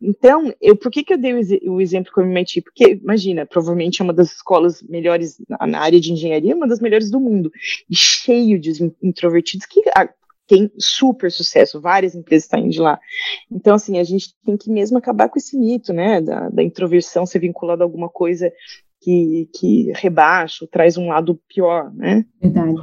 Então, 0.00 0.54
eu, 0.60 0.76
por 0.76 0.92
que, 0.92 1.02
que 1.02 1.12
eu 1.12 1.18
dei 1.18 1.34
o, 1.34 1.72
o 1.72 1.80
exemplo 1.80 2.12
com 2.12 2.20
o 2.20 2.24
MIT? 2.24 2.62
Porque, 2.62 3.00
imagina, 3.02 3.44
provavelmente 3.44 4.00
é 4.00 4.04
uma 4.04 4.12
das 4.12 4.30
escolas 4.30 4.80
melhores 4.80 5.42
na, 5.48 5.66
na 5.66 5.80
área 5.80 5.98
de 5.98 6.12
engenharia, 6.12 6.54
uma 6.54 6.68
das 6.68 6.78
melhores 6.78 7.10
do 7.10 7.18
mundo, 7.18 7.50
e 7.90 7.96
cheio 7.96 8.60
de 8.60 8.70
introvertidos 9.02 9.66
que 9.66 9.82
ah, 9.96 10.08
tem 10.46 10.70
super 10.78 11.32
sucesso, 11.32 11.80
várias 11.80 12.14
empresas 12.14 12.48
saem 12.48 12.68
de 12.68 12.78
lá. 12.78 13.00
Então, 13.50 13.74
assim, 13.74 13.98
a 13.98 14.04
gente 14.04 14.32
tem 14.44 14.56
que 14.56 14.70
mesmo 14.70 14.98
acabar 14.98 15.28
com 15.28 15.40
esse 15.40 15.58
mito, 15.58 15.92
né, 15.92 16.20
da, 16.20 16.48
da 16.48 16.62
introversão 16.62 17.26
ser 17.26 17.40
vinculada 17.40 17.82
a 17.82 17.86
alguma 17.86 18.08
coisa 18.08 18.52
que, 19.00 19.50
que 19.52 19.90
rebaixa, 19.96 20.64
traz 20.70 20.96
um 20.96 21.08
lado 21.08 21.40
pior, 21.48 21.92
né? 21.92 22.24
Verdade. 22.40 22.76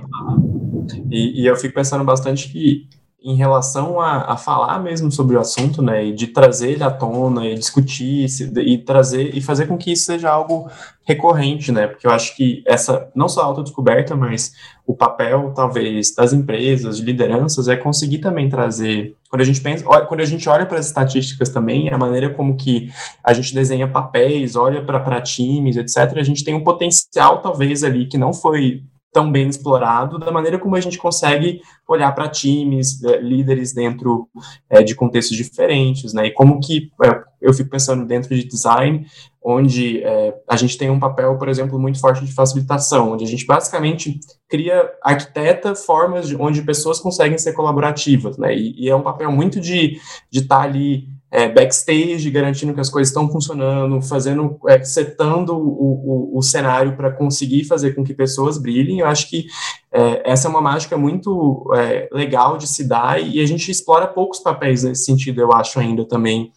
E, 1.09 1.43
e 1.43 1.45
eu 1.45 1.55
fico 1.55 1.73
pensando 1.73 2.03
bastante 2.03 2.51
que 2.51 2.89
em 3.23 3.35
relação 3.35 4.01
a, 4.01 4.33
a, 4.33 4.37
falar 4.37 4.79
mesmo 4.79 5.09
sobre 5.09 5.37
o 5.37 5.39
assunto, 5.39 5.81
né, 5.81 6.05
e 6.05 6.13
de 6.13 6.27
trazer 6.27 6.71
ele 6.71 6.83
à 6.83 6.91
tona, 6.91 7.47
e 7.47 7.55
discutir, 7.55 8.27
e 8.57 8.77
trazer, 8.77 9.33
e 9.33 9.39
fazer 9.39 9.65
com 9.65 9.77
que 9.77 9.93
isso 9.93 10.05
seja 10.05 10.29
algo 10.29 10.69
recorrente, 11.05 11.71
né, 11.71 11.87
porque 11.87 12.05
eu 12.05 12.11
acho 12.11 12.35
que 12.35 12.61
essa, 12.67 13.09
não 13.15 13.29
só 13.29 13.41
a 13.41 13.45
autodescoberta, 13.45 14.13
mas 14.13 14.53
o 14.85 14.93
papel, 14.93 15.53
talvez, 15.55 16.13
das 16.13 16.33
empresas, 16.33 16.97
de 16.97 17.03
lideranças, 17.03 17.69
é 17.69 17.77
conseguir 17.77 18.17
também 18.17 18.49
trazer, 18.49 19.15
quando 19.29 19.41
a 19.41 19.45
gente 19.45 19.61
pensa, 19.61 19.85
quando 19.85 20.19
a 20.19 20.25
gente 20.25 20.49
olha 20.49 20.65
para 20.65 20.79
as 20.79 20.87
estatísticas 20.87 21.47
também, 21.47 21.89
a 21.89 21.97
maneira 21.97 22.29
como 22.29 22.57
que 22.57 22.91
a 23.23 23.31
gente 23.31 23.53
desenha 23.53 23.87
papéis, 23.87 24.57
olha 24.57 24.83
para 24.83 25.21
times, 25.21 25.77
etc., 25.77 26.17
a 26.17 26.23
gente 26.23 26.43
tem 26.43 26.53
um 26.53 26.63
potencial, 26.63 27.41
talvez, 27.41 27.85
ali, 27.85 28.05
que 28.05 28.17
não 28.17 28.33
foi 28.33 28.83
tão 29.13 29.31
bem 29.31 29.47
explorado, 29.47 30.17
da 30.17 30.31
maneira 30.31 30.57
como 30.57 30.75
a 30.75 30.81
gente 30.81 30.97
consegue 30.97 31.61
olhar 31.87 32.11
para 32.13 32.27
times, 32.27 33.01
é, 33.03 33.21
líderes 33.21 33.71
dentro 33.71 34.27
é, 34.69 34.81
de 34.81 34.95
contextos 34.95 35.37
diferentes, 35.37 36.13
né? 36.13 36.27
E 36.27 36.31
como 36.31 36.59
que 36.59 36.91
é, 37.03 37.21
eu 37.39 37.53
fico 37.53 37.69
pensando 37.69 38.05
dentro 38.05 38.35
de 38.35 38.43
design, 38.43 39.05
onde 39.41 40.03
é, 40.03 40.33
a 40.49 40.55
gente 40.55 40.77
tem 40.77 40.89
um 40.89 40.99
papel, 40.99 41.37
por 41.37 41.47
exemplo, 41.47 41.77
muito 41.77 41.99
forte 41.99 42.25
de 42.25 42.33
facilitação, 42.33 43.11
onde 43.11 43.23
a 43.23 43.27
gente 43.27 43.45
basicamente 43.45 44.19
cria, 44.49 44.89
arquiteta 45.03 45.75
formas 45.75 46.27
de, 46.27 46.35
onde 46.35 46.63
pessoas 46.63 46.99
conseguem 46.99 47.37
ser 47.37 47.53
colaborativas, 47.53 48.37
né? 48.37 48.55
E, 48.55 48.85
e 48.85 48.89
é 48.89 48.95
um 48.95 49.03
papel 49.03 49.31
muito 49.31 49.61
de 49.61 49.99
estar 50.31 50.57
tá 50.57 50.63
ali 50.63 51.07
é, 51.33 51.49
backstage, 51.49 52.29
garantindo 52.29 52.75
que 52.75 52.79
as 52.79 52.91
coisas 52.91 53.09
estão 53.09 53.27
funcionando, 53.27 53.99
fazendo, 54.03 54.59
é, 54.67 54.83
setando 54.83 55.55
o, 55.55 56.35
o, 56.35 56.37
o 56.37 56.41
cenário 56.43 56.95
para 56.95 57.09
conseguir 57.11 57.63
fazer 57.63 57.95
com 57.95 58.03
que 58.03 58.13
pessoas 58.13 58.59
brilhem. 58.59 58.99
Eu 58.99 59.07
acho 59.07 59.27
que 59.27 59.47
é, 59.91 60.31
essa 60.31 60.47
é 60.47 60.51
uma 60.51 60.61
mágica 60.61 60.95
muito 60.95 61.73
é, 61.75 62.07
legal 62.11 62.55
de 62.55 62.67
se 62.67 62.87
dar 62.87 63.19
e 63.19 63.39
a 63.39 63.47
gente 63.47 63.71
explora 63.71 64.05
poucos 64.05 64.37
papéis 64.37 64.83
nesse 64.83 65.05
sentido, 65.05 65.41
eu 65.41 65.51
acho 65.51 65.79
ainda 65.79 66.05
também 66.05 66.51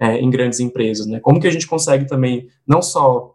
é, 0.00 0.18
em 0.18 0.30
grandes 0.30 0.60
empresas, 0.60 1.06
né? 1.06 1.20
Como 1.20 1.38
que 1.38 1.46
a 1.46 1.50
gente 1.52 1.66
consegue 1.66 2.06
também 2.06 2.48
não 2.66 2.80
só 2.80 3.34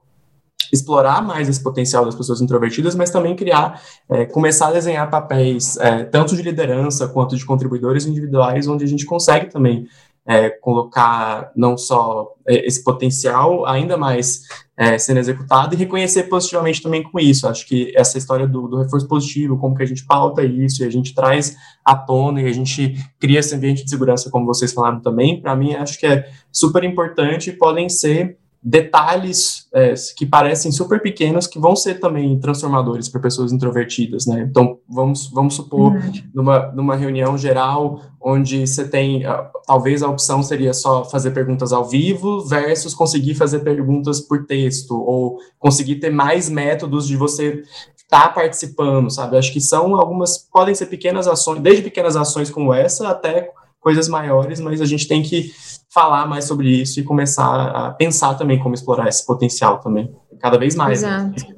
explorar 0.74 1.22
mais 1.22 1.48
esse 1.48 1.62
potencial 1.62 2.06
das 2.06 2.16
pessoas 2.16 2.42
introvertidas, 2.42 2.96
mas 2.96 3.12
também 3.12 3.36
criar, 3.36 3.82
é, 4.10 4.26
começar 4.26 4.70
a 4.70 4.72
desenhar 4.72 5.10
papéis 5.10 5.78
é, 5.78 6.04
tanto 6.06 6.36
de 6.36 6.42
liderança 6.42 7.08
quanto 7.08 7.38
de 7.38 7.46
contribuidores 7.46 8.06
individuais, 8.06 8.68
onde 8.68 8.84
a 8.84 8.88
gente 8.88 9.06
consegue 9.06 9.52
também 9.52 9.88
é, 10.28 10.50
colocar 10.50 11.52
não 11.56 11.78
só 11.78 12.34
é, 12.46 12.68
esse 12.68 12.84
potencial 12.84 13.66
ainda 13.66 13.96
mais 13.96 14.42
é, 14.76 14.98
sendo 14.98 15.20
executado 15.20 15.74
e 15.74 15.78
reconhecer 15.78 16.24
positivamente 16.24 16.82
também 16.82 17.02
com 17.02 17.18
isso. 17.18 17.48
Acho 17.48 17.66
que 17.66 17.94
essa 17.96 18.18
história 18.18 18.46
do, 18.46 18.68
do, 18.68 18.78
reforço 18.78 19.08
positivo, 19.08 19.58
como 19.58 19.76
que 19.76 19.84
a 19.84 19.88
gente 19.88 20.06
pauta 20.06 20.44
isso 20.44 20.84
e 20.84 20.86
a 20.86 20.90
gente 20.90 21.16
traz 21.16 21.56
à 21.84 21.96
tona 21.96 22.42
e 22.42 22.46
a 22.46 22.54
gente 22.54 22.96
cria 23.18 23.40
esse 23.40 23.56
ambiente 23.56 23.86
de 23.86 23.90
segurança, 23.90 24.30
como 24.30 24.46
vocês 24.46 24.74
falaram 24.74 25.00
também, 25.00 25.42
para 25.42 25.56
mim 25.56 25.74
acho 25.74 25.98
que 25.98 26.06
é 26.06 26.30
super 26.52 26.84
importante 26.84 27.50
e 27.50 27.54
podem 27.54 27.88
ser 27.88 28.38
detalhes 28.62 29.68
é, 29.74 29.94
que 30.16 30.26
parecem 30.26 30.72
super 30.72 31.02
pequenos 31.02 31.48
que 31.48 31.60
vão 31.60 31.76
ser 31.76 32.00
também 32.00 32.40
transformadores 32.40 33.08
para 33.08 33.22
pessoas 33.22 33.52
introvertidas, 33.54 34.26
né? 34.26 34.46
Então, 34.50 34.80
vamos, 34.90 35.28
vamos 35.28 35.56
supor, 35.56 35.94
uhum. 35.94 36.12
numa, 36.34 36.72
numa 36.72 36.96
reunião 36.96 37.38
geral, 37.38 38.02
onde 38.20 38.66
você 38.66 38.88
tem, 38.88 39.24
talvez 39.66 40.02
a 40.04 40.10
opção 40.10 40.42
seria 40.42 40.74
só 40.74 41.06
fazer 41.06 41.32
perguntas 41.32 41.72
ao 41.72 41.86
vivo 41.86 42.42
versus 42.46 42.94
conseguir 42.94 43.36
fazer 43.36 43.60
perguntas 43.60 44.20
por 44.20 44.46
texto, 44.46 44.96
ou 44.96 45.38
conseguir 45.60 45.96
ter 45.96 46.12
mais 46.12 46.50
métodos 46.50 47.08
de 47.08 47.16
você 47.16 47.64
estar 47.96 48.28
tá 48.28 48.30
participando, 48.30 49.10
sabe? 49.10 49.38
Acho 49.38 49.54
que 49.54 49.62
são 49.62 49.96
algumas, 49.96 50.38
podem 50.38 50.74
ser 50.74 50.88
pequenas 50.88 51.28
ações, 51.28 51.62
desde 51.62 51.84
pequenas 51.84 52.16
ações 52.16 52.50
como 52.50 52.74
essa 52.74 53.10
até 53.10 53.52
coisas 53.80 54.10
maiores, 54.10 54.60
mas 54.60 54.82
a 54.82 54.86
gente 54.86 55.08
tem 55.08 55.22
que 55.22 55.52
falar 55.98 56.28
mais 56.28 56.46
sobre 56.46 56.70
isso 56.70 57.00
e 57.00 57.04
começar 57.04 57.72
a 57.72 57.90
pensar 57.90 58.36
também 58.36 58.60
como 58.60 58.76
explorar 58.76 59.08
esse 59.08 59.26
potencial 59.26 59.80
também, 59.80 60.16
cada 60.40 60.56
vez 60.56 60.76
mais. 60.76 61.00
Exato. 61.02 61.24
Né? 61.26 61.58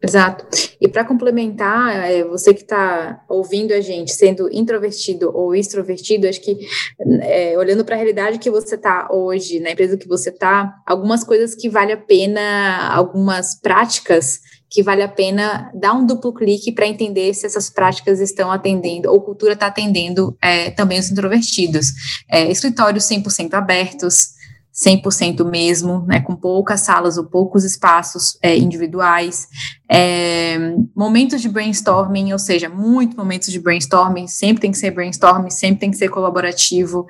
Exato. 0.00 0.46
E 0.80 0.86
para 0.86 1.04
complementar, 1.04 2.08
é, 2.08 2.22
você 2.22 2.54
que 2.54 2.62
está 2.62 3.22
ouvindo 3.28 3.72
a 3.74 3.80
gente, 3.80 4.12
sendo 4.12 4.48
introvertido 4.50 5.30
ou 5.34 5.56
extrovertido, 5.56 6.28
acho 6.28 6.40
que 6.40 6.56
é, 7.22 7.58
olhando 7.58 7.84
para 7.84 7.96
a 7.96 7.98
realidade 7.98 8.38
que 8.38 8.48
você 8.48 8.76
está 8.76 9.08
hoje, 9.10 9.58
na 9.58 9.72
empresa 9.72 9.96
que 9.96 10.06
você 10.06 10.30
está, 10.30 10.72
algumas 10.86 11.24
coisas 11.24 11.56
que 11.56 11.68
vale 11.68 11.92
a 11.92 11.96
pena, 11.96 12.94
algumas 12.94 13.60
práticas 13.60 14.38
que 14.70 14.84
vale 14.84 15.02
a 15.02 15.08
pena 15.08 15.68
dar 15.74 15.92
um 15.94 16.06
duplo 16.06 16.32
clique 16.32 16.70
para 16.70 16.86
entender 16.86 17.34
se 17.34 17.44
essas 17.44 17.68
práticas 17.68 18.20
estão 18.20 18.52
atendendo, 18.52 19.10
ou 19.10 19.20
cultura 19.20 19.54
está 19.54 19.66
atendendo 19.66 20.36
é, 20.40 20.70
também 20.70 20.98
os 20.98 21.10
introvertidos. 21.10 21.88
É, 22.28 22.48
escritórios 22.48 23.04
100% 23.04 23.52
abertos, 23.54 24.34
100% 24.72 25.44
mesmo, 25.44 26.04
né, 26.06 26.20
com 26.20 26.36
poucas 26.36 26.80
salas 26.80 27.18
ou 27.18 27.24
poucos 27.24 27.64
espaços 27.64 28.38
é, 28.40 28.56
individuais, 28.56 29.48
é, 29.90 30.56
momentos 30.94 31.42
de 31.42 31.48
brainstorming, 31.48 32.32
ou 32.32 32.38
seja, 32.38 32.68
muitos 32.68 33.16
momentos 33.16 33.50
de 33.50 33.58
brainstorming, 33.58 34.28
sempre 34.28 34.62
tem 34.62 34.70
que 34.70 34.78
ser 34.78 34.92
brainstorming, 34.92 35.50
sempre 35.50 35.80
tem 35.80 35.90
que 35.90 35.96
ser 35.96 36.08
colaborativo. 36.08 37.06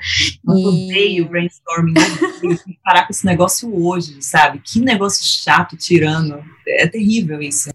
Eu 0.46 0.54
e... 0.54 0.66
odeio 0.66 1.28
brainstorming, 1.28 1.92
né? 1.92 2.00
tem 2.40 2.56
que 2.56 2.78
parar 2.82 3.06
com 3.06 3.12
esse 3.12 3.26
negócio 3.26 3.86
hoje, 3.86 4.22
sabe? 4.22 4.60
Que 4.64 4.80
negócio 4.80 5.22
chato, 5.24 5.76
tirando, 5.76 6.42
é 6.66 6.86
terrível 6.86 7.42
isso. 7.42 7.70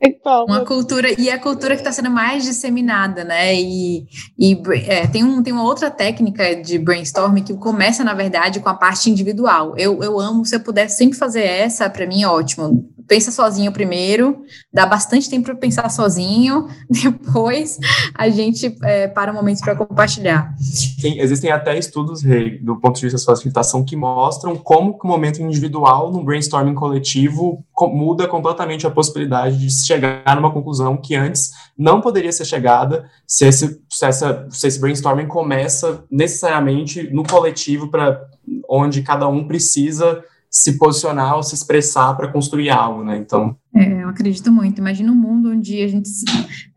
Então, 0.00 0.44
uma 0.44 0.64
cultura 0.64 1.08
e 1.18 1.30
a 1.30 1.38
cultura 1.38 1.74
que 1.74 1.80
está 1.80 1.92
sendo 1.92 2.10
mais 2.10 2.44
disseminada, 2.44 3.24
né? 3.24 3.54
E, 3.54 4.06
e 4.38 4.60
é, 4.86 5.06
tem, 5.06 5.24
um, 5.24 5.42
tem 5.42 5.52
uma 5.52 5.64
outra 5.64 5.90
técnica 5.90 6.54
de 6.56 6.78
brainstorming 6.78 7.42
que 7.42 7.54
começa, 7.54 8.04
na 8.04 8.14
verdade, 8.14 8.60
com 8.60 8.68
a 8.68 8.74
parte 8.74 9.10
individual. 9.10 9.74
Eu, 9.76 10.02
eu 10.02 10.20
amo, 10.20 10.44
se 10.44 10.54
eu 10.54 10.60
pudesse 10.60 10.98
sempre 10.98 11.18
fazer 11.18 11.42
essa, 11.42 11.88
para 11.88 12.06
mim 12.06 12.22
é 12.22 12.28
ótimo 12.28 12.94
pensa 13.06 13.30
sozinho 13.30 13.72
primeiro, 13.72 14.42
dá 14.72 14.84
bastante 14.84 15.30
tempo 15.30 15.46
para 15.46 15.54
pensar 15.54 15.88
sozinho, 15.90 16.66
depois 16.90 17.78
a 18.14 18.28
gente 18.28 18.76
é, 18.82 19.08
para 19.08 19.32
um 19.32 19.34
momento 19.34 19.60
para 19.60 19.76
compartilhar. 19.76 20.54
Sim, 20.58 21.20
existem 21.20 21.50
até 21.50 21.78
estudos, 21.78 22.22
Rei, 22.22 22.58
do 22.58 22.76
ponto 22.76 22.96
de 22.96 23.02
vista 23.08 23.18
da 23.18 23.24
facilitação, 23.24 23.84
que 23.84 23.96
mostram 23.96 24.56
como 24.56 24.98
que 24.98 25.06
o 25.06 25.08
momento 25.08 25.40
individual 25.40 26.12
no 26.12 26.24
brainstorming 26.24 26.74
coletivo 26.74 27.64
muda 27.82 28.26
completamente 28.26 28.86
a 28.86 28.90
possibilidade 28.90 29.58
de 29.58 29.70
chegar 29.70 30.34
numa 30.34 30.52
conclusão 30.52 30.96
que 30.96 31.14
antes 31.14 31.50
não 31.76 32.00
poderia 32.00 32.32
ser 32.32 32.44
chegada 32.44 33.08
se 33.26 33.44
esse, 33.44 33.80
se 33.90 34.06
essa, 34.06 34.46
se 34.50 34.66
esse 34.66 34.80
brainstorming 34.80 35.26
começa 35.26 36.04
necessariamente 36.10 37.10
no 37.12 37.22
coletivo 37.22 37.88
para 37.88 38.20
onde 38.68 39.02
cada 39.02 39.28
um 39.28 39.46
precisa 39.46 40.24
se 40.50 40.78
posicionar 40.78 41.36
ou 41.36 41.42
se 41.42 41.54
expressar 41.54 42.14
para 42.16 42.28
construir 42.28 42.70
algo, 42.70 43.04
né? 43.04 43.18
Então. 43.18 43.54
É, 43.74 44.02
eu 44.02 44.08
acredito 44.08 44.50
muito. 44.50 44.78
Imagina 44.78 45.12
um 45.12 45.16
mundo 45.16 45.50
onde 45.50 45.82
a 45.82 45.88
gente 45.88 46.08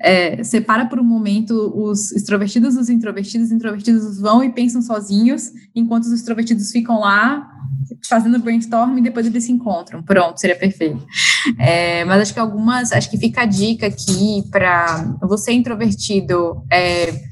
é, 0.01 0.43
separa 0.43 0.85
por 0.85 0.99
um 0.99 1.03
momento 1.03 1.53
os 1.73 2.11
extrovertidos 2.11 2.75
dos 2.75 2.89
introvertidos, 2.89 3.47
os 3.47 3.53
introvertidos 3.53 4.19
vão 4.19 4.43
e 4.43 4.51
pensam 4.51 4.81
sozinhos, 4.81 5.51
enquanto 5.73 6.03
os 6.03 6.11
extrovertidos 6.11 6.71
ficam 6.71 6.99
lá 6.99 7.58
fazendo 8.07 8.39
brainstorm 8.39 8.97
e 8.97 9.01
depois 9.01 9.25
eles 9.25 9.43
se 9.43 9.51
encontram. 9.51 10.01
Pronto, 10.01 10.39
seria 10.39 10.55
perfeito. 10.55 11.05
É, 11.57 12.03
mas 12.05 12.21
acho 12.21 12.33
que 12.33 12.39
algumas, 12.39 12.91
acho 12.91 13.09
que 13.09 13.17
fica 13.17 13.41
a 13.41 13.45
dica 13.45 13.87
aqui 13.87 14.43
para 14.51 15.17
você 15.21 15.51
introvertido. 15.51 16.63
É, 16.71 17.28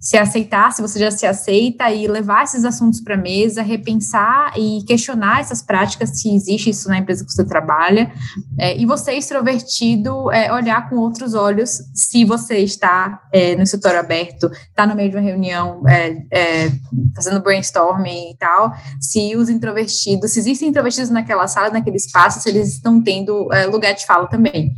se 0.00 0.16
aceitar, 0.16 0.72
se 0.72 0.80
você 0.80 0.98
já 0.98 1.10
se 1.10 1.26
aceita 1.26 1.90
e 1.90 2.06
levar 2.06 2.44
esses 2.44 2.64
assuntos 2.64 3.00
para 3.00 3.14
a 3.14 3.18
mesa, 3.18 3.62
repensar 3.62 4.52
e 4.56 4.84
questionar 4.86 5.40
essas 5.40 5.60
práticas, 5.60 6.20
se 6.20 6.34
existe 6.34 6.70
isso 6.70 6.88
na 6.88 6.98
empresa 6.98 7.24
que 7.24 7.32
você 7.32 7.44
trabalha, 7.44 8.12
é, 8.58 8.78
e 8.78 8.86
você 8.86 9.12
extrovertido, 9.12 10.30
é, 10.30 10.52
olhar 10.52 10.88
com 10.88 10.96
outros 10.96 11.34
olhos 11.34 11.80
se 11.94 12.24
você 12.24 12.58
está 12.58 13.22
é, 13.32 13.56
no 13.56 13.62
escritório 13.62 13.98
aberto, 13.98 14.50
está 14.68 14.86
no 14.86 14.94
meio 14.94 15.10
de 15.10 15.16
uma 15.16 15.22
reunião, 15.22 15.82
é, 15.88 16.22
é, 16.32 16.72
fazendo 17.14 17.42
brainstorming 17.42 18.30
e 18.30 18.36
tal, 18.36 18.72
se 19.00 19.34
os 19.36 19.48
introvertidos, 19.48 20.32
se 20.32 20.38
existem 20.38 20.68
introvertidos 20.68 21.10
naquela 21.10 21.48
sala, 21.48 21.70
naquele 21.70 21.96
espaço, 21.96 22.40
se 22.40 22.48
eles 22.48 22.74
estão 22.74 23.02
tendo 23.02 23.52
é, 23.52 23.66
lugar 23.66 23.94
de 23.94 24.06
fala 24.06 24.28
também. 24.28 24.72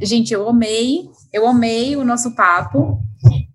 gente, 0.00 0.32
eu 0.32 0.48
amei, 0.48 1.02
eu 1.32 1.46
amei 1.46 1.96
o 1.96 2.04
nosso 2.04 2.34
papo, 2.34 2.98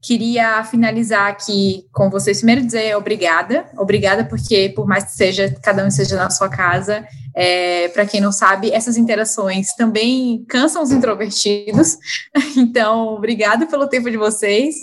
Queria 0.01 0.63
finalizar 0.63 1.27
aqui 1.27 1.85
com 1.91 2.09
vocês. 2.09 2.37
Primeiro 2.37 2.65
dizer 2.65 2.95
obrigada, 2.95 3.65
obrigada 3.77 4.23
porque 4.23 4.69
por 4.69 4.87
mais 4.87 5.03
que 5.03 5.11
seja 5.11 5.53
cada 5.61 5.85
um 5.85 5.91
seja 5.91 6.15
na 6.15 6.29
sua 6.29 6.47
casa, 6.47 7.05
é, 7.35 7.89
para 7.89 8.05
quem 8.05 8.21
não 8.21 8.31
sabe, 8.31 8.71
essas 8.71 8.95
interações 8.95 9.73
também 9.75 10.45
cansam 10.47 10.81
os 10.81 10.91
introvertidos. 10.91 11.97
Então, 12.57 13.09
obrigada 13.09 13.67
pelo 13.67 13.87
tempo 13.87 14.09
de 14.09 14.17
vocês. 14.17 14.75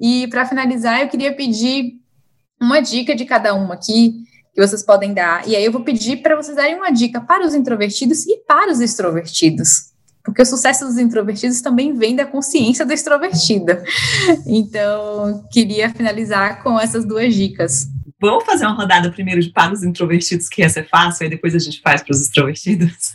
E 0.00 0.26
para 0.28 0.46
finalizar, 0.46 1.02
eu 1.02 1.08
queria 1.08 1.34
pedir 1.34 1.92
uma 2.60 2.80
dica 2.80 3.14
de 3.14 3.26
cada 3.26 3.54
um 3.54 3.70
aqui 3.70 4.14
que 4.54 4.66
vocês 4.66 4.82
podem 4.82 5.12
dar. 5.12 5.46
E 5.46 5.54
aí 5.54 5.64
eu 5.64 5.72
vou 5.72 5.82
pedir 5.82 6.22
para 6.22 6.34
vocês 6.34 6.56
darem 6.56 6.76
uma 6.76 6.90
dica 6.90 7.20
para 7.20 7.46
os 7.46 7.54
introvertidos 7.54 8.26
e 8.26 8.38
para 8.46 8.70
os 8.70 8.80
extrovertidos 8.80 9.89
porque 10.24 10.42
o 10.42 10.46
sucesso 10.46 10.84
dos 10.84 10.98
introvertidos 10.98 11.60
também 11.60 11.94
vem 11.94 12.14
da 12.14 12.26
consciência 12.26 12.84
do 12.84 12.92
extrovertido. 12.92 13.76
Então, 14.46 15.44
queria 15.50 15.90
finalizar 15.90 16.62
com 16.62 16.78
essas 16.78 17.04
duas 17.04 17.34
dicas. 17.34 17.88
Vamos 18.20 18.44
fazer 18.44 18.66
uma 18.66 18.74
rodada 18.74 19.10
primeiro 19.10 19.40
de 19.40 19.50
para 19.50 19.72
os 19.72 19.82
introvertidos, 19.82 20.48
que 20.48 20.60
ia 20.60 20.68
ser 20.68 20.86
fácil, 20.88 21.26
e 21.26 21.30
depois 21.30 21.54
a 21.54 21.58
gente 21.58 21.80
faz 21.80 22.02
para 22.02 22.12
os 22.12 22.20
extrovertidos. 22.20 23.14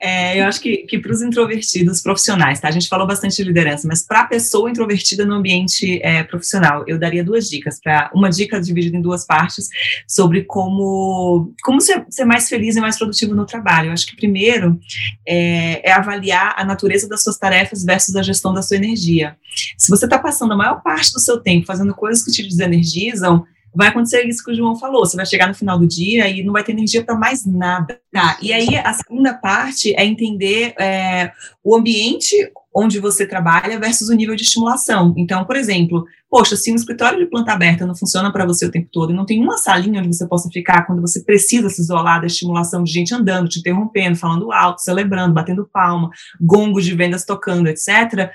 É, 0.00 0.40
eu 0.40 0.46
acho 0.46 0.60
que, 0.60 0.78
que 0.78 0.98
para 0.98 1.12
os 1.12 1.22
introvertidos 1.22 2.00
profissionais, 2.00 2.60
tá? 2.60 2.68
A 2.68 2.72
gente 2.72 2.88
falou 2.88 3.06
bastante 3.06 3.36
de 3.36 3.44
liderança, 3.44 3.86
mas 3.86 4.02
para 4.02 4.20
a 4.20 4.26
pessoa 4.26 4.70
introvertida 4.70 5.24
no 5.24 5.34
ambiente 5.34 6.00
é, 6.02 6.22
profissional, 6.24 6.84
eu 6.86 6.98
daria 6.98 7.22
duas 7.22 7.48
dicas. 7.48 7.80
Para 7.80 8.10
uma 8.14 8.30
dica 8.30 8.60
dividida 8.60 8.96
em 8.96 9.02
duas 9.02 9.26
partes 9.26 9.68
sobre 10.08 10.44
como, 10.44 11.52
como 11.62 11.80
ser, 11.80 12.04
ser, 12.10 12.24
mais 12.24 12.48
feliz 12.48 12.76
e 12.76 12.80
mais 12.80 12.96
produtivo 12.96 13.34
no 13.34 13.46
trabalho. 13.46 13.88
Eu 13.88 13.92
acho 13.92 14.06
que 14.06 14.16
primeiro 14.16 14.78
é, 15.26 15.88
é 15.88 15.92
avaliar 15.92 16.54
a 16.56 16.64
natureza 16.64 17.08
das 17.08 17.22
suas 17.22 17.38
tarefas 17.38 17.84
versus 17.84 18.16
a 18.16 18.22
gestão 18.22 18.52
da 18.52 18.62
sua 18.62 18.76
energia. 18.76 19.36
Se 19.78 19.90
você 19.90 20.06
está 20.06 20.18
passando 20.18 20.52
a 20.52 20.56
maior 20.56 20.82
parte 20.82 21.12
do 21.12 21.20
seu 21.20 21.38
tempo 21.40 21.66
fazendo 21.66 21.94
coisas 21.94 22.24
que 22.24 22.32
te 22.32 22.42
desenergizam, 22.42 23.46
vai 23.74 23.88
acontecer 23.88 24.22
isso 24.24 24.44
que 24.44 24.52
o 24.52 24.54
João 24.54 24.76
falou. 24.76 25.04
Você 25.04 25.16
vai 25.16 25.26
chegar 25.26 25.48
no 25.48 25.54
final 25.54 25.78
do 25.78 25.86
dia 25.86 26.28
e 26.28 26.42
não 26.42 26.52
vai 26.52 26.62
ter 26.62 26.72
energia 26.72 27.04
para 27.04 27.14
mais 27.14 27.44
nada. 27.44 27.98
Tá? 28.12 28.38
E 28.40 28.52
aí 28.52 28.76
a 28.76 28.92
segunda 28.92 29.34
parte 29.34 29.94
é 29.96 30.04
entender 30.04 30.74
é, 30.78 31.32
o 31.62 31.74
ambiente 31.74 32.34
onde 32.76 32.98
você 32.98 33.24
trabalha 33.24 33.78
versus 33.78 34.08
o 34.08 34.14
nível 34.14 34.34
de 34.34 34.42
estimulação. 34.42 35.14
Então, 35.16 35.44
por 35.44 35.54
exemplo, 35.54 36.04
poxa, 36.28 36.56
se 36.56 36.72
um 36.72 36.74
escritório 36.74 37.18
de 37.18 37.26
planta 37.26 37.52
aberta 37.52 37.86
não 37.86 37.94
funciona 37.94 38.32
para 38.32 38.44
você 38.44 38.66
o 38.66 38.70
tempo 38.70 38.88
todo 38.92 39.12
e 39.12 39.16
não 39.16 39.24
tem 39.24 39.40
uma 39.40 39.56
salinha 39.56 40.00
onde 40.00 40.12
você 40.12 40.26
possa 40.26 40.48
ficar 40.52 40.84
quando 40.84 41.00
você 41.00 41.22
precisa 41.22 41.68
se 41.68 41.80
isolar 41.80 42.20
da 42.20 42.26
estimulação 42.26 42.82
de 42.82 42.92
gente 42.92 43.14
andando, 43.14 43.48
te 43.48 43.60
interrompendo, 43.60 44.16
falando 44.16 44.50
alto, 44.50 44.82
celebrando, 44.82 45.32
batendo 45.32 45.68
palma, 45.72 46.10
gongos 46.40 46.84
de 46.84 46.94
vendas 46.94 47.24
tocando, 47.24 47.68
etc 47.68 48.32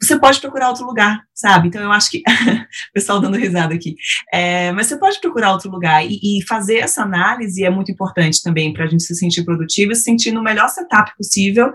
você 0.00 0.18
pode 0.18 0.40
procurar 0.40 0.68
outro 0.68 0.86
lugar, 0.86 1.22
sabe? 1.34 1.68
Então 1.68 1.80
eu 1.80 1.92
acho 1.92 2.10
que 2.10 2.18
o 2.90 2.92
pessoal 2.92 3.20
dando 3.20 3.36
risada 3.36 3.74
aqui, 3.74 3.94
é, 4.32 4.72
mas 4.72 4.86
você 4.86 4.98
pode 4.98 5.20
procurar 5.20 5.52
outro 5.52 5.70
lugar 5.70 6.04
e, 6.04 6.18
e 6.22 6.42
fazer 6.46 6.78
essa 6.78 7.02
análise 7.02 7.62
é 7.64 7.70
muito 7.70 7.92
importante 7.92 8.42
também 8.42 8.72
para 8.72 8.84
a 8.84 8.86
gente 8.86 9.02
se 9.02 9.14
sentir 9.14 9.44
produtivo 9.44 9.94
se 9.94 10.02
sentir 10.02 10.32
no 10.32 10.42
melhor 10.42 10.68
setup 10.68 11.12
possível 11.16 11.72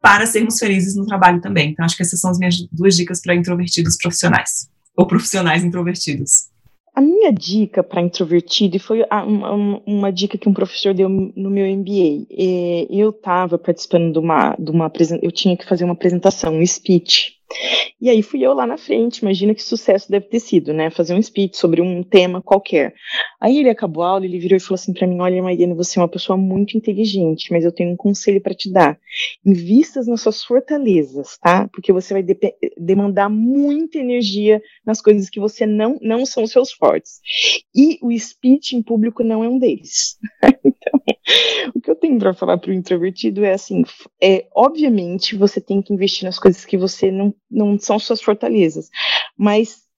para 0.00 0.26
sermos 0.26 0.58
felizes 0.58 0.96
no 0.96 1.06
trabalho 1.06 1.40
também. 1.40 1.70
Então 1.70 1.84
acho 1.84 1.96
que 1.96 2.02
essas 2.02 2.20
são 2.20 2.30
as 2.30 2.38
minhas 2.38 2.56
duas 2.72 2.96
dicas 2.96 3.20
para 3.20 3.34
introvertidos 3.34 3.96
profissionais 3.96 4.68
ou 4.96 5.06
profissionais 5.06 5.62
introvertidos. 5.62 6.48
A 6.94 7.00
minha 7.00 7.32
dica 7.32 7.80
para 7.84 8.02
introvertido, 8.02 8.80
foi 8.80 9.04
uma, 9.08 9.80
uma, 9.86 10.12
dica 10.12 10.36
que 10.36 10.48
um 10.48 10.52
professor 10.52 10.92
deu 10.92 11.08
no 11.08 11.48
meu 11.48 11.64
MBA, 11.76 12.26
é, 12.32 12.88
eu 12.90 13.10
estava 13.10 13.56
participando 13.56 14.12
de 14.12 14.18
uma, 14.18 14.56
de 14.58 14.72
uma 14.72 14.90
eu 15.22 15.30
tinha 15.30 15.56
que 15.56 15.64
fazer 15.64 15.84
uma 15.84 15.92
apresentação, 15.92 16.58
um 16.58 16.66
speech, 16.66 17.37
e 18.00 18.08
aí 18.10 18.22
fui 18.22 18.44
eu 18.44 18.52
lá 18.52 18.66
na 18.66 18.76
frente, 18.76 19.18
imagina 19.18 19.54
que 19.54 19.62
sucesso 19.62 20.10
deve 20.10 20.26
ter 20.26 20.40
sido, 20.40 20.72
né? 20.72 20.90
Fazer 20.90 21.14
um 21.14 21.22
speech 21.22 21.56
sobre 21.56 21.80
um 21.80 22.02
tema 22.02 22.42
qualquer. 22.42 22.94
Aí 23.40 23.58
ele 23.58 23.70
acabou 23.70 24.02
a 24.02 24.10
aula, 24.10 24.24
ele 24.24 24.38
virou 24.38 24.56
e 24.56 24.60
falou 24.60 24.74
assim 24.74 24.92
para 24.92 25.06
mim: 25.06 25.20
Olha, 25.20 25.42
Mariana, 25.42 25.74
você 25.74 25.98
é 25.98 26.02
uma 26.02 26.08
pessoa 26.08 26.36
muito 26.36 26.76
inteligente, 26.76 27.50
mas 27.50 27.64
eu 27.64 27.72
tenho 27.72 27.90
um 27.90 27.96
conselho 27.96 28.40
para 28.40 28.54
te 28.54 28.70
dar. 28.70 28.98
Invistas 29.44 30.06
nas 30.06 30.20
suas 30.20 30.44
fortalezas, 30.44 31.38
tá? 31.38 31.68
Porque 31.68 31.92
você 31.92 32.14
vai 32.14 32.22
de 32.22 32.36
demandar 32.76 33.28
muita 33.28 33.98
energia 33.98 34.62
nas 34.84 35.00
coisas 35.00 35.30
que 35.30 35.40
você 35.40 35.66
não, 35.66 35.98
não 36.02 36.26
são 36.26 36.46
seus 36.46 36.70
fortes. 36.72 37.20
E 37.74 37.98
o 38.02 38.16
speech 38.18 38.76
em 38.76 38.82
público 38.82 39.24
não 39.24 39.42
é 39.42 39.48
um 39.48 39.58
deles. 39.58 40.18
então, 40.64 40.97
o 41.74 41.80
que 41.80 41.90
eu 41.90 41.96
tenho 41.96 42.18
para 42.18 42.34
falar 42.34 42.58
para 42.58 42.70
o 42.70 42.74
introvertido 42.74 43.44
é 43.44 43.52
assim: 43.52 43.84
é, 44.22 44.46
obviamente 44.54 45.36
você 45.36 45.60
tem 45.60 45.82
que 45.82 45.92
investir 45.92 46.24
nas 46.24 46.38
coisas 46.38 46.64
que 46.64 46.76
você 46.76 47.10
não, 47.10 47.34
não 47.50 47.78
são 47.78 47.98
suas 47.98 48.20
fortalezas, 48.20 48.88
mas 49.36 49.88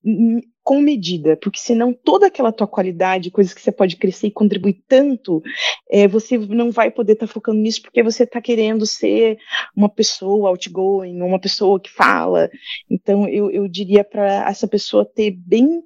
com 0.62 0.80
medida, 0.80 1.36
porque 1.36 1.58
senão 1.58 1.92
toda 1.92 2.26
aquela 2.26 2.52
tua 2.52 2.66
qualidade, 2.66 3.30
coisas 3.30 3.52
que 3.52 3.60
você 3.60 3.72
pode 3.72 3.96
crescer 3.96 4.28
e 4.28 4.30
contribuir 4.30 4.82
tanto, 4.88 5.42
é, 5.90 6.06
você 6.06 6.38
não 6.38 6.70
vai 6.70 6.90
poder 6.90 7.14
estar 7.14 7.26
tá 7.26 7.32
focando 7.32 7.58
nisso 7.58 7.82
porque 7.82 8.02
você 8.02 8.22
está 8.22 8.40
querendo 8.40 8.86
ser 8.86 9.38
uma 9.76 9.88
pessoa 9.88 10.48
outgoing, 10.48 11.20
uma 11.20 11.40
pessoa 11.40 11.80
que 11.80 11.90
fala. 11.90 12.50
Então, 12.88 13.28
eu, 13.28 13.50
eu 13.50 13.68
diria 13.68 14.04
para 14.04 14.48
essa 14.48 14.68
pessoa 14.68 15.04
ter 15.04 15.32
bem, 15.32 15.82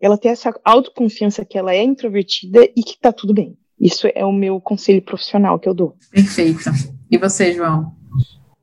ela 0.00 0.18
ter 0.18 0.28
essa 0.28 0.52
autoconfiança 0.64 1.44
que 1.44 1.58
ela 1.58 1.74
é 1.74 1.82
introvertida 1.82 2.64
e 2.64 2.82
que 2.82 2.92
está 2.92 3.12
tudo 3.12 3.34
bem. 3.34 3.56
Isso 3.80 4.08
é 4.14 4.24
o 4.24 4.32
meu 4.32 4.60
conselho 4.60 5.02
profissional 5.02 5.58
que 5.58 5.68
eu 5.68 5.74
dou. 5.74 5.96
Perfeito. 6.10 6.70
E 7.10 7.18
você, 7.18 7.52
João? 7.52 7.92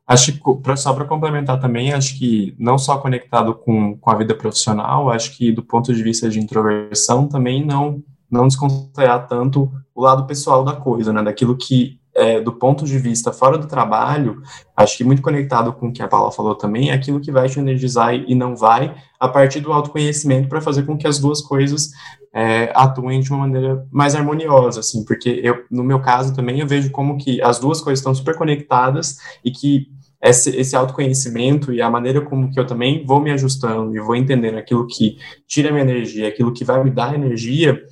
Acho 0.06 0.34
que, 0.34 0.42
só 0.76 0.94
para 0.94 1.06
complementar 1.06 1.60
também, 1.60 1.94
acho 1.94 2.18
que 2.18 2.54
não 2.60 2.78
só 2.78 2.98
conectado 2.98 3.56
com, 3.56 3.98
com 3.98 4.12
a 4.12 4.16
vida 4.16 4.36
profissional, 4.36 5.10
acho 5.10 5.38
que 5.38 5.52
do 5.52 5.64
ponto 5.64 5.94
de 5.94 6.04
vista 6.04 6.30
de 6.30 6.40
introversão 6.40 7.28
também 7.28 7.66
não 7.66 8.04
não 8.30 8.48
desconsiderar 8.48 9.28
tanto 9.28 9.72
o 9.94 10.02
lado 10.02 10.26
pessoal 10.26 10.64
da 10.64 10.76
coisa, 10.76 11.14
né, 11.14 11.22
daquilo 11.22 11.56
que 11.56 12.00
é, 12.16 12.40
do 12.40 12.54
ponto 12.54 12.86
de 12.86 12.98
vista 12.98 13.32
fora 13.32 13.58
do 13.58 13.68
trabalho, 13.68 14.42
acho 14.76 14.98
que 14.98 15.04
muito 15.04 15.22
conectado 15.22 15.74
com 15.74 15.88
o 15.88 15.92
que 15.92 16.02
a 16.02 16.08
Paula 16.08 16.32
falou 16.32 16.56
também, 16.56 16.90
é 16.90 16.94
aquilo 16.94 17.20
que 17.20 17.32
vai 17.32 17.50
te 17.50 17.60
energizar 17.60 18.14
e 18.14 18.36
não 18.36 18.56
vai, 18.56 18.96
a 19.20 19.28
partir 19.28 19.60
do 19.60 19.74
autoconhecimento, 19.74 20.48
para 20.48 20.62
fazer 20.62 20.84
com 20.84 20.98
que 20.98 21.08
as 21.08 21.20
duas 21.20 21.42
coisas 21.42 21.92
é, 22.34 22.72
atuem 22.76 23.20
de 23.22 23.30
uma 23.32 23.40
maneira 23.40 23.88
mais 23.92 24.16
harmoniosa, 24.16 24.80
assim, 24.80 25.06
porque 25.06 25.40
eu, 25.44 25.64
no 25.70 25.84
meu 25.84 26.00
caso 26.00 26.36
também, 26.36 26.60
eu 26.60 26.68
vejo 26.68 26.92
como 26.92 27.18
que 27.18 27.42
as 27.42 27.60
duas 27.60 27.82
coisas 27.82 28.00
estão 28.00 28.14
super 28.14 28.36
conectadas 28.36 29.18
e 29.44 29.52
que 29.52 29.88
esse, 30.24 30.56
esse 30.56 30.74
autoconhecimento 30.74 31.74
e 31.74 31.82
a 31.82 31.90
maneira 31.90 32.22
como 32.22 32.50
que 32.50 32.58
eu 32.58 32.66
também 32.66 33.06
vou 33.06 33.20
me 33.20 33.30
ajustando 33.32 33.94
e 33.94 34.00
vou 34.00 34.16
entendendo 34.16 34.58
aquilo 34.58 34.88
que 34.88 35.18
tira 35.46 35.70
minha 35.70 35.84
energia, 35.84 36.30
aquilo 36.30 36.54
que 36.54 36.64
vai 36.64 36.82
me 36.82 36.90
dar 36.90 37.14
energia, 37.14 37.84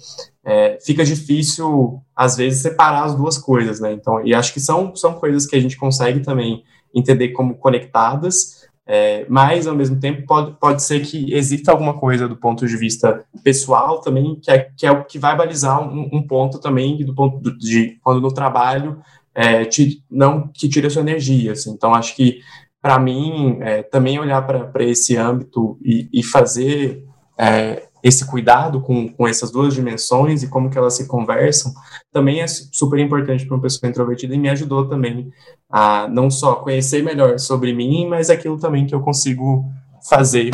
é, 0.43 0.77
fica 0.83 1.03
difícil, 1.03 2.01
às 2.15 2.37
vezes, 2.37 2.61
separar 2.61 3.03
as 3.03 3.15
duas 3.15 3.37
coisas, 3.37 3.81
né? 3.81 3.91
Então, 3.91 4.25
e 4.25 4.33
acho 4.33 4.53
que 4.53 4.61
são, 4.61 4.95
são 4.95 5.13
coisas 5.13 5.45
que 5.45 5.57
a 5.57 5.59
gente 5.59 5.75
consegue 5.75 6.21
também 6.21 6.63
entender 6.95 7.29
como 7.29 7.55
conectadas, 7.55 8.61
é, 8.87 9.25
mas, 9.29 9.67
ao 9.67 9.75
mesmo 9.75 9.99
tempo, 9.99 10.25
pode, 10.25 10.57
pode 10.59 10.81
ser 10.83 11.01
que 11.01 11.33
exista 11.33 11.71
alguma 11.71 11.93
coisa 11.93 12.27
do 12.27 12.35
ponto 12.35 12.65
de 12.65 12.75
vista 12.77 13.23
pessoal 13.43 14.01
também, 14.01 14.39
que 14.41 14.49
é, 14.49 14.69
que 14.75 14.85
é 14.85 14.91
o 14.91 15.03
que 15.03 15.19
vai 15.19 15.35
balizar 15.35 15.81
um, 15.81 16.09
um 16.11 16.25
ponto 16.25 16.59
também, 16.59 16.97
do 17.05 17.13
ponto 17.13 17.57
de 17.57 17.99
quando 18.01 18.21
no 18.21 18.33
trabalho, 18.33 19.01
é, 19.33 19.65
te, 19.65 20.03
não 20.09 20.47
que 20.47 20.67
tire 20.67 20.87
a 20.87 20.89
sua 20.89 21.01
energia. 21.01 21.53
Assim. 21.53 21.71
Então, 21.71 21.93
acho 21.93 22.15
que, 22.15 22.39
para 22.81 22.99
mim, 22.99 23.57
é, 23.61 23.83
também 23.83 24.19
olhar 24.19 24.41
para 24.45 24.83
esse 24.83 25.17
âmbito 25.17 25.77
e, 25.83 26.09
e 26.11 26.23
fazer 26.23 27.03
é, 27.37 27.83
esse 28.03 28.25
cuidado 28.25 28.81
com, 28.81 29.07
com 29.07 29.27
essas 29.27 29.51
duas 29.51 29.73
dimensões 29.73 30.41
e 30.41 30.47
como 30.47 30.69
que 30.69 30.77
elas 30.77 30.95
se 30.95 31.07
conversam, 31.07 31.71
também 32.11 32.41
é 32.41 32.47
super 32.47 32.99
importante 32.99 33.45
para 33.45 33.55
uma 33.55 33.61
pessoa 33.61 33.89
introvertida 33.89 34.33
e 34.33 34.39
me 34.39 34.49
ajudou 34.49 34.87
também 34.87 35.31
a 35.69 36.07
não 36.07 36.29
só 36.29 36.55
conhecer 36.55 37.03
melhor 37.03 37.37
sobre 37.39 37.73
mim, 37.73 38.07
mas 38.07 38.29
aquilo 38.29 38.59
também 38.59 38.85
que 38.85 38.95
eu 38.95 39.01
consigo 39.01 39.65
fazer 40.09 40.51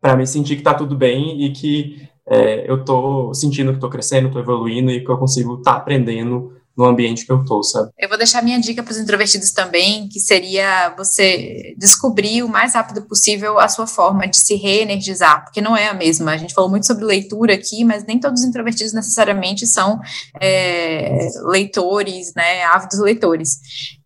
para 0.00 0.16
me 0.16 0.26
sentir 0.26 0.54
que 0.54 0.60
está 0.60 0.74
tudo 0.74 0.96
bem 0.96 1.44
e 1.44 1.50
que 1.50 2.08
é, 2.28 2.68
eu 2.68 2.76
estou 2.80 3.34
sentindo 3.34 3.70
que 3.70 3.76
estou 3.76 3.90
crescendo, 3.90 4.26
estou 4.26 4.42
evoluindo 4.42 4.90
e 4.90 5.04
que 5.04 5.10
eu 5.10 5.18
consigo 5.18 5.58
estar 5.58 5.72
tá 5.72 5.76
aprendendo 5.78 6.55
no 6.76 6.84
ambiente 6.84 7.24
que 7.24 7.32
eu 7.32 7.42
tô, 7.44 7.62
sabe? 7.62 7.90
Eu 7.98 8.08
vou 8.08 8.18
deixar 8.18 8.42
minha 8.42 8.60
dica 8.60 8.82
para 8.82 8.92
os 8.92 8.98
introvertidos 8.98 9.50
também, 9.50 10.08
que 10.08 10.20
seria 10.20 10.94
você 10.96 11.74
descobrir 11.78 12.42
o 12.42 12.48
mais 12.48 12.74
rápido 12.74 13.02
possível 13.02 13.58
a 13.58 13.68
sua 13.68 13.86
forma 13.86 14.28
de 14.28 14.36
se 14.36 14.54
reenergizar, 14.56 15.44
porque 15.44 15.60
não 15.60 15.76
é 15.76 15.88
a 15.88 15.94
mesma. 15.94 16.32
A 16.32 16.36
gente 16.36 16.52
falou 16.52 16.68
muito 16.68 16.86
sobre 16.86 17.04
leitura 17.04 17.54
aqui, 17.54 17.82
mas 17.84 18.04
nem 18.04 18.20
todos 18.20 18.42
os 18.42 18.46
introvertidos 18.46 18.92
necessariamente 18.92 19.66
são 19.66 19.98
é, 20.40 21.28
leitores, 21.44 22.34
né, 22.34 22.64
ávidos 22.64 22.98
leitores. 22.98 23.58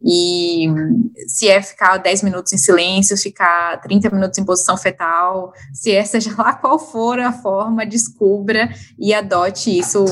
E 0.02 0.66
se 1.26 1.48
é 1.48 1.60
ficar 1.60 1.98
10 1.98 2.22
minutos 2.22 2.52
em 2.52 2.58
silêncio, 2.58 3.16
ficar 3.16 3.80
30 3.80 4.10
minutos 4.10 4.38
em 4.38 4.44
posição 4.44 4.76
fetal, 4.76 5.52
se 5.74 5.90
é 5.90 6.04
seja 6.04 6.34
lá 6.38 6.54
qual 6.54 6.78
for 6.78 7.18
a 7.18 7.32
forma, 7.32 7.84
descubra 7.84 8.70
e 8.98 9.12
adote 9.12 9.76
isso 9.76 10.04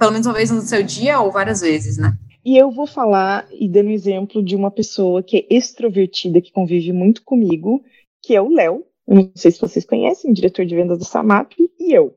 pelo 0.00 0.12
menos 0.12 0.26
uma 0.26 0.34
vez 0.34 0.50
no 0.50 0.62
seu 0.62 0.82
dia 0.82 1.20
ou 1.20 1.30
várias 1.30 1.60
vezes, 1.60 1.98
né? 1.98 2.16
E 2.42 2.56
eu 2.56 2.70
vou 2.70 2.86
falar 2.86 3.46
e 3.52 3.68
dando 3.68 3.90
exemplo 3.90 4.42
de 4.42 4.56
uma 4.56 4.70
pessoa 4.70 5.22
que 5.22 5.36
é 5.36 5.54
extrovertida, 5.54 6.40
que 6.40 6.50
convive 6.50 6.90
muito 6.90 7.22
comigo, 7.22 7.84
que 8.22 8.34
é 8.34 8.40
o 8.40 8.48
Léo. 8.48 8.86
Não 9.06 9.30
sei 9.34 9.50
se 9.50 9.60
vocês 9.60 9.84
conhecem, 9.84 10.32
diretor 10.32 10.64
de 10.64 10.74
vendas 10.74 10.98
do 10.98 11.04
Samap, 11.04 11.52
e 11.78 11.92
eu. 11.92 12.16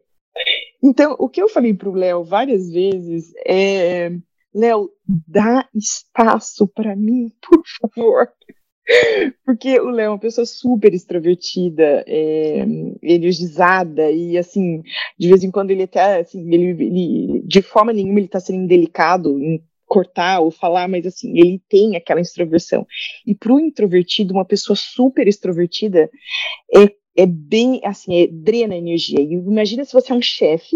Então, 0.82 1.14
o 1.20 1.28
que 1.28 1.42
eu 1.42 1.50
falei 1.50 1.74
para 1.74 1.90
o 1.90 1.94
Léo 1.94 2.24
várias 2.24 2.72
vezes 2.72 3.34
é: 3.46 4.12
Léo, 4.56 4.90
dá 5.06 5.68
espaço 5.76 6.66
para 6.66 6.96
mim, 6.96 7.34
por 7.42 7.64
favor. 7.82 8.30
Porque 9.46 9.80
o 9.80 9.90
Léo 9.90 10.06
é 10.06 10.10
uma 10.10 10.20
pessoa 10.20 10.46
super 10.46 10.94
extrovertida, 10.94 12.04
é, 12.08 12.66
energizada, 13.02 14.12
e 14.12 14.38
assim, 14.38 14.82
de 15.18 15.30
vez 15.30 15.44
em 15.44 15.52
quando 15.52 15.72
ele 15.72 15.84
até, 15.84 16.20
assim, 16.20 16.46
ele, 16.54 16.84
ele 16.84 17.42
de 17.46 17.62
forma 17.62 17.94
nenhuma 17.94 18.20
ele 18.20 18.26
está 18.26 18.40
sendo 18.40 18.64
indelicado 18.64 19.40
em 19.40 19.64
cortar 19.86 20.40
ou 20.40 20.50
falar, 20.50 20.88
mas 20.88 21.06
assim, 21.06 21.38
ele 21.38 21.62
tem 21.70 21.96
aquela 21.96 22.20
extroversão. 22.20 22.86
E 23.26 23.36
para 23.36 23.54
o 23.54 23.60
introvertido, 23.60 24.34
uma 24.34 24.46
pessoa 24.46 24.76
super 24.76 25.28
extrovertida 25.28 26.10
é, 26.76 26.92
é 27.16 27.26
bem, 27.26 27.80
assim, 27.84 28.24
é, 28.24 28.28
drena 28.28 28.76
energia. 28.76 29.20
E 29.22 29.34
imagina 29.34 29.86
se 29.86 29.94
você 29.94 30.12
é 30.12 30.16
um 30.16 30.22
chefe 30.22 30.76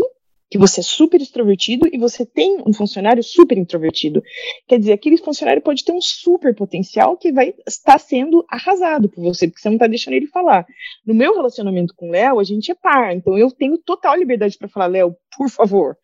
que 0.50 0.58
você 0.58 0.80
é 0.80 0.84
super 0.84 1.22
extrovertido 1.22 1.90
e 1.92 1.98
você 1.98 2.26
tem 2.26 2.58
um 2.66 2.74
funcionário 2.74 3.22
super 3.22 3.58
introvertido. 3.58 4.24
Quer 4.68 4.80
dizer, 4.80 4.94
aquele 4.94 5.18
funcionário 5.18 5.62
pode 5.62 5.84
ter 5.84 5.92
um 5.92 6.02
super 6.02 6.56
potencial 6.56 7.18
que 7.18 7.32
vai 7.32 7.54
estar 7.68 8.00
sendo 8.00 8.46
arrasado 8.50 9.10
por 9.10 9.24
você, 9.24 9.48
porque 9.48 9.62
você 9.62 9.70
não 9.70 9.76
está 9.76 9.88
deixando 9.88 10.14
ele 10.14 10.28
falar. 10.28 10.66
No 11.06 11.14
meu 11.14 11.36
relacionamento 11.36 11.94
com 11.96 12.10
o 12.10 12.12
Léo, 12.12 12.40
a 12.40 12.44
gente 12.44 12.72
é 12.72 12.76
par, 12.76 13.16
então 13.16 13.38
eu 13.38 13.52
tenho 13.52 13.78
total 13.78 14.16
liberdade 14.16 14.58
para 14.58 14.70
falar, 14.70 14.88
Léo, 14.88 15.16
por 15.38 15.50
favor. 15.50 15.98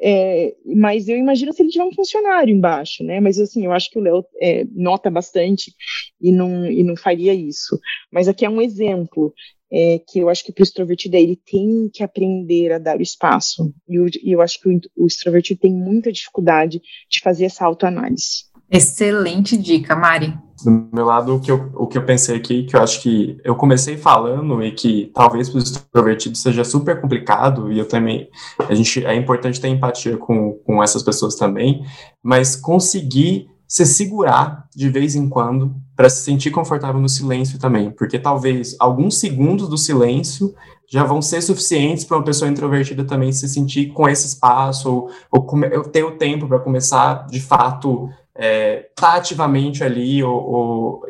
É, 0.00 0.54
mas 0.76 1.08
eu 1.08 1.16
imagino 1.16 1.52
se 1.52 1.62
ele 1.62 1.70
tiver 1.70 1.84
um 1.84 1.92
funcionário 1.92 2.54
embaixo, 2.54 3.02
né? 3.02 3.18
Mas 3.20 3.38
assim, 3.38 3.64
eu 3.64 3.72
acho 3.72 3.90
que 3.90 3.98
o 3.98 4.02
Léo 4.02 4.24
é, 4.40 4.64
nota 4.72 5.10
bastante 5.10 5.72
e 6.20 6.30
não, 6.30 6.66
e 6.66 6.84
não 6.84 6.96
faria 6.96 7.34
isso. 7.34 7.78
Mas 8.12 8.28
aqui 8.28 8.44
é 8.44 8.50
um 8.50 8.62
exemplo 8.62 9.34
é, 9.72 10.00
que 10.06 10.18
eu 10.18 10.28
acho 10.28 10.44
que 10.44 10.52
para 10.52 10.62
o 10.62 10.64
extrovertido 10.64 11.16
é, 11.16 11.20
ele 11.20 11.36
tem 11.36 11.90
que 11.92 12.02
aprender 12.02 12.72
a 12.72 12.78
dar 12.78 12.98
o 12.98 13.02
espaço. 13.02 13.72
E 13.88 13.96
eu, 13.96 14.06
eu 14.24 14.40
acho 14.40 14.60
que 14.60 14.68
o, 14.68 14.80
o 14.96 15.06
extrovertido 15.06 15.60
tem 15.60 15.72
muita 15.72 16.10
dificuldade 16.10 16.80
de 17.10 17.20
fazer 17.20 17.44
essa 17.44 17.64
autoanálise. 17.64 18.48
Excelente 18.70 19.56
dica, 19.56 19.96
Mari. 19.96 20.34
Do 20.62 20.88
meu 20.92 21.04
lado, 21.04 21.36
o 21.36 21.40
que, 21.40 21.50
eu, 21.50 21.70
o 21.74 21.86
que 21.86 21.96
eu 21.96 22.04
pensei 22.04 22.36
aqui, 22.36 22.64
que 22.64 22.74
eu 22.74 22.82
acho 22.82 23.00
que 23.00 23.38
eu 23.44 23.54
comecei 23.54 23.96
falando 23.96 24.62
e 24.62 24.72
que 24.72 25.10
talvez 25.14 25.48
para 25.48 25.58
os 25.58 25.70
extrovertidos 25.70 26.42
seja 26.42 26.64
super 26.64 27.00
complicado, 27.00 27.72
e 27.72 27.78
eu 27.78 27.86
também, 27.86 28.28
a 28.68 28.74
gente, 28.74 29.06
é 29.06 29.14
importante 29.14 29.60
ter 29.60 29.68
empatia 29.68 30.16
com, 30.16 30.54
com 30.66 30.82
essas 30.82 31.02
pessoas 31.02 31.36
também, 31.36 31.84
mas 32.22 32.56
conseguir 32.56 33.48
se 33.68 33.86
segurar 33.86 34.66
de 34.74 34.88
vez 34.88 35.14
em 35.14 35.28
quando 35.28 35.74
para 35.98 36.08
se 36.08 36.22
sentir 36.22 36.52
confortável 36.52 37.00
no 37.00 37.08
silêncio 37.08 37.58
também, 37.58 37.90
porque 37.90 38.20
talvez 38.20 38.76
alguns 38.78 39.18
segundos 39.18 39.68
do 39.68 39.76
silêncio 39.76 40.54
já 40.86 41.02
vão 41.02 41.20
ser 41.20 41.42
suficientes 41.42 42.04
para 42.04 42.16
uma 42.16 42.22
pessoa 42.22 42.48
introvertida 42.48 43.02
também 43.02 43.32
se 43.32 43.48
sentir 43.48 43.88
com 43.88 44.08
esse 44.08 44.28
espaço 44.28 44.88
ou, 44.88 45.10
ou 45.28 45.82
ter 45.82 46.04
o 46.04 46.12
tempo 46.12 46.46
para 46.46 46.60
começar 46.60 47.26
de 47.26 47.40
fato 47.40 48.08
é, 48.32 48.88
tá 48.94 49.14
ativamente 49.14 49.82
ali 49.82 50.22
ou, 50.22 50.36
ou 50.36 51.02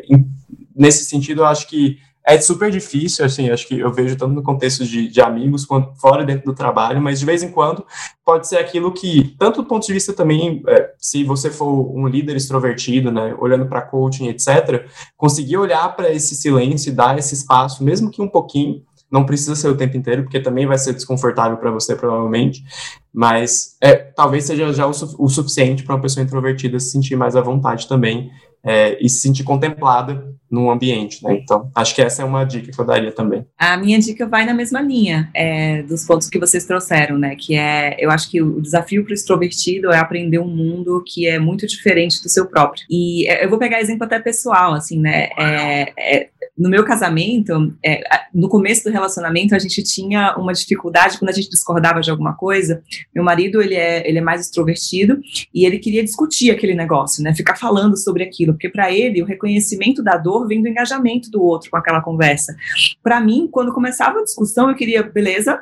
nesse 0.74 1.04
sentido 1.04 1.42
eu 1.42 1.46
acho 1.46 1.68
que 1.68 1.98
é 2.28 2.38
super 2.38 2.70
difícil, 2.70 3.24
assim, 3.24 3.48
acho 3.48 3.66
que 3.66 3.78
eu 3.78 3.90
vejo 3.90 4.14
tanto 4.14 4.34
no 4.34 4.42
contexto 4.42 4.84
de, 4.84 5.08
de 5.08 5.18
amigos 5.18 5.64
quanto 5.64 5.98
fora 5.98 6.26
dentro 6.26 6.44
do 6.44 6.54
trabalho, 6.54 7.00
mas 7.00 7.18
de 7.18 7.24
vez 7.24 7.42
em 7.42 7.50
quando 7.50 7.86
pode 8.22 8.46
ser 8.46 8.58
aquilo 8.58 8.92
que, 8.92 9.34
tanto 9.38 9.62
do 9.62 9.68
ponto 9.68 9.86
de 9.86 9.94
vista 9.94 10.12
também, 10.12 10.62
é, 10.68 10.92
se 10.98 11.24
você 11.24 11.50
for 11.50 11.90
um 11.96 12.06
líder 12.06 12.36
extrovertido, 12.36 13.10
né, 13.10 13.34
olhando 13.38 13.64
para 13.64 13.80
coaching, 13.80 14.28
etc., 14.28 14.86
conseguir 15.16 15.56
olhar 15.56 15.96
para 15.96 16.12
esse 16.12 16.34
silêncio 16.34 16.90
e 16.90 16.94
dar 16.94 17.18
esse 17.18 17.32
espaço, 17.32 17.82
mesmo 17.82 18.10
que 18.10 18.20
um 18.20 18.28
pouquinho, 18.28 18.82
não 19.10 19.24
precisa 19.24 19.56
ser 19.56 19.68
o 19.68 19.76
tempo 19.76 19.96
inteiro, 19.96 20.24
porque 20.24 20.38
também 20.38 20.66
vai 20.66 20.76
ser 20.76 20.92
desconfortável 20.92 21.56
para 21.56 21.70
você, 21.70 21.96
provavelmente, 21.96 22.62
mas 23.10 23.74
é, 23.80 23.94
talvez 23.94 24.44
seja 24.44 24.70
já 24.70 24.86
o, 24.86 24.92
su 24.92 25.16
o 25.18 25.30
suficiente 25.30 25.82
para 25.82 25.94
uma 25.94 26.02
pessoa 26.02 26.22
introvertida 26.22 26.78
se 26.78 26.90
sentir 26.90 27.16
mais 27.16 27.34
à 27.34 27.40
vontade 27.40 27.88
também 27.88 28.30
é, 28.64 28.98
e 29.00 29.08
se 29.08 29.20
sentir 29.20 29.44
contemplada 29.44 30.36
no 30.50 30.70
ambiente, 30.70 31.22
né? 31.22 31.34
Então, 31.42 31.70
acho 31.74 31.94
que 31.94 32.00
essa 32.00 32.22
é 32.22 32.24
uma 32.24 32.44
dica 32.44 32.72
que 32.72 32.80
eu 32.80 32.84
daria 32.84 33.12
também. 33.12 33.46
A 33.58 33.76
minha 33.76 33.98
dica 33.98 34.26
vai 34.26 34.46
na 34.46 34.54
mesma 34.54 34.80
linha 34.80 35.28
é, 35.34 35.82
dos 35.82 36.06
pontos 36.06 36.28
que 36.28 36.38
vocês 36.38 36.64
trouxeram, 36.64 37.18
né? 37.18 37.36
Que 37.36 37.54
é, 37.54 37.96
eu 37.98 38.10
acho 38.10 38.30
que 38.30 38.40
o 38.40 38.60
desafio 38.60 39.04
para 39.04 39.10
o 39.10 39.14
extrovertido 39.14 39.92
é 39.92 39.98
aprender 39.98 40.38
um 40.38 40.48
mundo 40.48 41.02
que 41.06 41.28
é 41.28 41.38
muito 41.38 41.66
diferente 41.66 42.22
do 42.22 42.28
seu 42.28 42.46
próprio. 42.46 42.84
E 42.88 43.28
é, 43.28 43.44
eu 43.44 43.50
vou 43.50 43.58
pegar 43.58 43.80
exemplo 43.80 44.04
até 44.04 44.18
pessoal, 44.18 44.72
assim, 44.72 44.98
né? 44.98 45.28
É, 45.38 45.92
é 45.98 46.28
no 46.58 46.68
meu 46.68 46.84
casamento, 46.84 47.72
é, 47.84 48.02
no 48.34 48.48
começo 48.48 48.82
do 48.84 48.90
relacionamento, 48.90 49.54
a 49.54 49.58
gente 49.58 49.82
tinha 49.82 50.34
uma 50.36 50.52
dificuldade 50.52 51.16
quando 51.18 51.30
a 51.30 51.32
gente 51.32 51.48
discordava 51.48 52.00
de 52.00 52.10
alguma 52.10 52.34
coisa. 52.34 52.82
Meu 53.14 53.22
marido, 53.22 53.62
ele 53.62 53.76
é, 53.76 54.06
ele 54.08 54.18
é 54.18 54.20
mais 54.20 54.40
extrovertido 54.40 55.20
e 55.54 55.64
ele 55.64 55.78
queria 55.78 56.02
discutir 56.02 56.50
aquele 56.50 56.74
negócio, 56.74 57.22
né? 57.22 57.32
Ficar 57.34 57.56
falando 57.56 57.96
sobre 57.96 58.24
aquilo, 58.24 58.54
porque 58.54 58.68
para 58.68 58.92
ele 58.92 59.22
o 59.22 59.26
reconhecimento 59.26 60.02
da 60.02 60.16
dor 60.16 60.48
vem 60.48 60.60
do 60.60 60.68
engajamento 60.68 61.30
do 61.30 61.40
outro 61.40 61.70
com 61.70 61.76
aquela 61.76 62.00
conversa. 62.00 62.56
Para 63.02 63.20
mim, 63.20 63.48
quando 63.50 63.72
começava 63.72 64.18
a 64.18 64.24
discussão, 64.24 64.68
eu 64.68 64.74
queria, 64.74 65.02
beleza, 65.02 65.60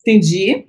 entendi 0.00 0.64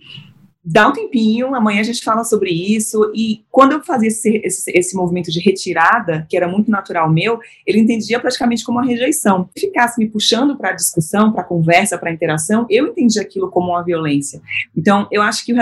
dá 0.64 0.88
um 0.88 0.94
tempinho, 0.94 1.56
amanhã 1.56 1.82
a 1.82 1.84
gente 1.84 2.04
fala 2.04 2.24
sobre 2.24 2.52
isso. 2.52 3.12
E 3.16 3.44
quando 3.50 3.74
eu 3.74 3.84
fazia 3.84 4.10
esse, 4.10 4.42
esse, 4.44 4.72
esse 4.72 4.96
movimento 4.96 5.32
de 5.32 5.40
retirada, 5.40 6.26
que 6.30 6.38
era 6.38 6.48
muito 6.48 6.70
natural 6.70 7.12
meu, 7.12 7.40
ele 7.66 7.80
entendia 7.80 8.20
praticamente 8.20 8.64
como 8.64 8.78
uma 8.78 8.86
rejeição. 8.86 9.50
Se 9.58 9.68
ficasse 9.68 10.00
me 10.00 10.08
puxando 10.08 10.56
para 10.56 10.70
a 10.70 10.74
discussão, 10.74 11.32
para 11.32 11.42
a 11.42 11.46
conversa, 11.46 11.98
para 11.98 12.10
a 12.10 12.14
interação, 12.14 12.68
eu 12.70 12.88
entendia 12.88 13.24
aquilo 13.24 13.50
como 13.50 13.72
uma 13.72 13.84
violência. 13.84 14.40
Então, 14.78 15.08
eu 15.12 15.22
acho 15.22 15.44
que 15.44 15.52
o 15.52 15.56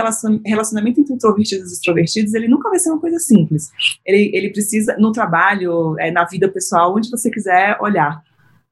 relacionamento 0.45 0.99
entre 0.99 1.13
introvertidos 1.13 1.71
e 1.71 1.73
extrovertidos, 1.73 2.33
ele 2.33 2.47
nunca 2.47 2.69
vai 2.69 2.77
ser 2.77 2.89
uma 2.89 2.99
coisa 2.99 3.19
simples. 3.19 3.71
Ele, 4.05 4.31
ele 4.33 4.49
precisa, 4.49 4.97
no 4.97 5.11
trabalho, 5.11 5.97
é, 5.97 6.11
na 6.11 6.25
vida 6.25 6.49
pessoal, 6.49 6.95
onde 6.95 7.09
você 7.09 7.31
quiser 7.31 7.77
olhar. 7.81 8.21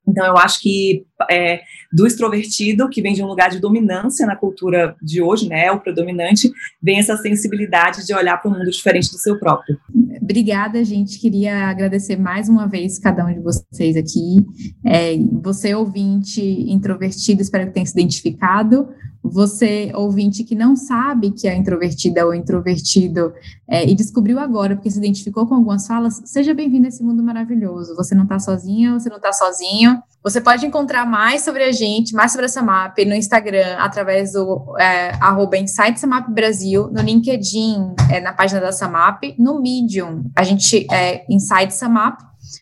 Então, 0.06 0.26
eu 0.26 0.38
acho 0.38 0.62
que 0.62 1.06
é, 1.30 1.62
do 1.92 2.06
extrovertido, 2.06 2.90
que 2.90 3.02
vem 3.02 3.14
de 3.14 3.24
um 3.24 3.28
lugar 3.28 3.50
de 3.50 3.60
dominância 3.60 4.26
na 4.26 4.36
cultura 4.36 4.96
de 5.02 5.22
hoje, 5.22 5.48
né, 5.48 5.72
o 5.72 5.80
predominante, 5.80 6.52
vem 6.82 7.00
essa 7.00 7.18
sensibilidade 7.18 8.06
de 8.06 8.14
olhar 8.14 8.38
para 8.38 8.52
um 8.52 8.58
mundo 8.58 8.70
diferente 8.70 9.12
do 9.12 9.18
seu 9.18 9.40
próprio. 9.40 9.78
Obrigada, 10.22 10.84
gente. 10.84 11.20
Queria 11.20 11.70
agradecer 11.70 12.18
mais 12.18 12.50
uma 12.50 12.68
vez 12.68 13.00
cada 13.00 13.26
um 13.26 13.34
de 13.34 13.40
vocês 13.40 13.96
aqui. 13.96 14.46
É, 14.86 15.18
você, 15.42 15.74
ouvinte 15.74 16.42
introvertido, 16.42 17.42
espero 17.42 17.68
que 17.68 17.74
tenha 17.74 17.86
se 17.86 17.94
identificado. 17.94 18.90
Você, 19.24 19.92
ouvinte, 19.96 20.44
que 20.44 20.56
não 20.56 20.76
sabe 20.76 21.32
que 21.32 21.48
é 21.48 21.56
introvertida 21.56 22.26
ou 22.26 22.34
introvertido 22.34 23.34
é, 23.68 23.86
e 23.86 23.96
descobriu 23.96 24.40
agora, 24.40 24.76
porque 24.76 24.90
se 24.90 24.98
identificou 24.98 25.46
com 25.46 25.56
algumas 25.56 25.86
falas, 25.86 26.22
seja 26.26 26.54
bem-vindo 26.54 26.86
a 26.86 26.90
esse 26.90 27.04
mundo 27.04 27.22
maravilhoso. 27.24 27.96
Você 27.96 28.16
não 28.16 28.24
está 28.24 28.40
sozinha, 28.40 28.94
você 28.94 29.10
não 29.10 29.18
está 29.18 29.34
sozinho. 29.34 30.02
Você 30.24 30.42
pode 30.42 30.66
encontrar 30.66 31.06
mais 31.06 31.44
sobre 31.44 31.64
a 31.64 31.72
gente, 31.72 32.14
mais 32.14 32.32
sobre 32.32 32.48
a 32.48 32.50
Samap 32.50 32.98
no 33.06 33.14
Instagram, 33.14 33.78
através 33.78 34.34
do 34.34 34.76
é, 34.78 35.12
arroba 35.22 35.58
Insight 35.58 36.00
Samap 36.00 36.30
Brasil, 36.30 36.90
no 36.92 37.02
LinkedIn, 37.02 37.96
é, 38.12 38.20
na 38.20 38.34
página 38.34 38.60
da 38.60 38.72
Samap, 38.72 39.24
no 39.38 39.62
Medium, 39.62 40.30
a 40.36 40.44
gente 40.44 40.86
é 40.92 41.26
Insight 41.30 41.74
Samap. 41.74 42.20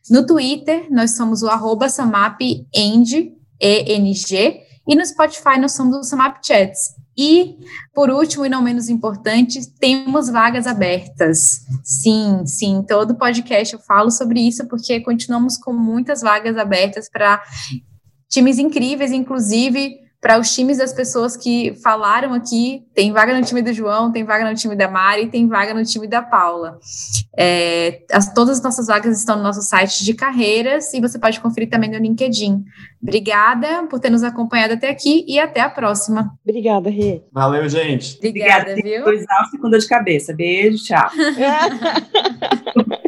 No 0.09 0.25
Twitter, 0.25 0.87
nós 0.91 1.15
somos 1.15 1.41
o 1.43 1.47
arroba 1.47 1.89
Samap 1.89 2.39
Eng, 2.73 3.35
E-N-G, 3.59 4.61
e 4.87 4.95
no 4.95 5.05
Spotify 5.05 5.59
nós 5.59 5.71
somos 5.71 5.97
o 5.97 6.03
Samap 6.03 6.37
Chats. 6.43 7.04
E, 7.17 7.57
por 7.93 8.09
último 8.09 8.45
e 8.45 8.49
não 8.49 8.61
menos 8.61 8.89
importante, 8.89 9.71
temos 9.79 10.29
vagas 10.29 10.67
abertas. 10.67 11.61
Sim, 11.83 12.45
sim, 12.45 12.83
todo 12.87 13.15
podcast 13.15 13.73
eu 13.73 13.79
falo 13.79 14.11
sobre 14.11 14.41
isso, 14.41 14.67
porque 14.67 14.99
continuamos 14.99 15.57
com 15.57 15.71
muitas 15.71 16.21
vagas 16.21 16.57
abertas 16.57 17.09
para 17.09 17.41
times 18.29 18.59
incríveis, 18.59 19.11
inclusive 19.11 20.04
para 20.25 20.39
os 20.39 20.51
times 20.55 20.79
das 20.79 20.91
pessoas 20.91 21.37
que 21.37 21.75
falaram 21.83 22.33
aqui. 22.33 22.83
Tem 22.95 23.11
vaga 23.11 23.31
no 23.37 23.45
time 23.45 23.61
do 23.61 23.71
João, 23.71 24.11
tem 24.11 24.23
vaga 24.23 24.49
no 24.49 24.55
time 24.55 24.75
da 24.75 24.89
Mari, 24.89 25.27
tem 25.27 25.47
vaga 25.47 25.71
no 25.71 25.85
time 25.85 26.07
da 26.07 26.19
Paula. 26.19 26.79
É, 27.37 28.01
as, 28.11 28.33
todas 28.33 28.57
as 28.57 28.63
nossas 28.63 28.87
vagas 28.87 29.19
estão 29.19 29.37
no 29.37 29.43
nosso 29.43 29.61
site 29.61 30.03
de 30.03 30.15
carreiras 30.15 30.91
e 30.95 30.99
você 30.99 31.19
pode 31.19 31.39
conferir 31.39 31.69
também 31.69 31.91
no 31.91 31.99
LinkedIn. 31.99 32.65
Obrigada 32.99 33.83
por 33.87 33.99
ter 33.99 34.09
nos 34.09 34.23
acompanhado 34.23 34.73
até 34.73 34.89
aqui 34.89 35.23
e 35.27 35.39
até 35.39 35.61
a 35.61 35.69
próxima. 35.69 36.33
Obrigada, 36.43 36.89
Rê. 36.89 37.21
Valeu, 37.31 37.69
gente. 37.69 38.17
Obrigada, 38.17 38.71
Obrigada 38.71 38.81
viu? 38.81 38.97
Estou 38.97 39.13
exausto 39.13 39.59
com 39.59 39.69
dor 39.69 39.79
de 39.79 39.87
cabeça. 39.87 40.33
Beijo, 40.33 40.83
tchau. 40.85 41.07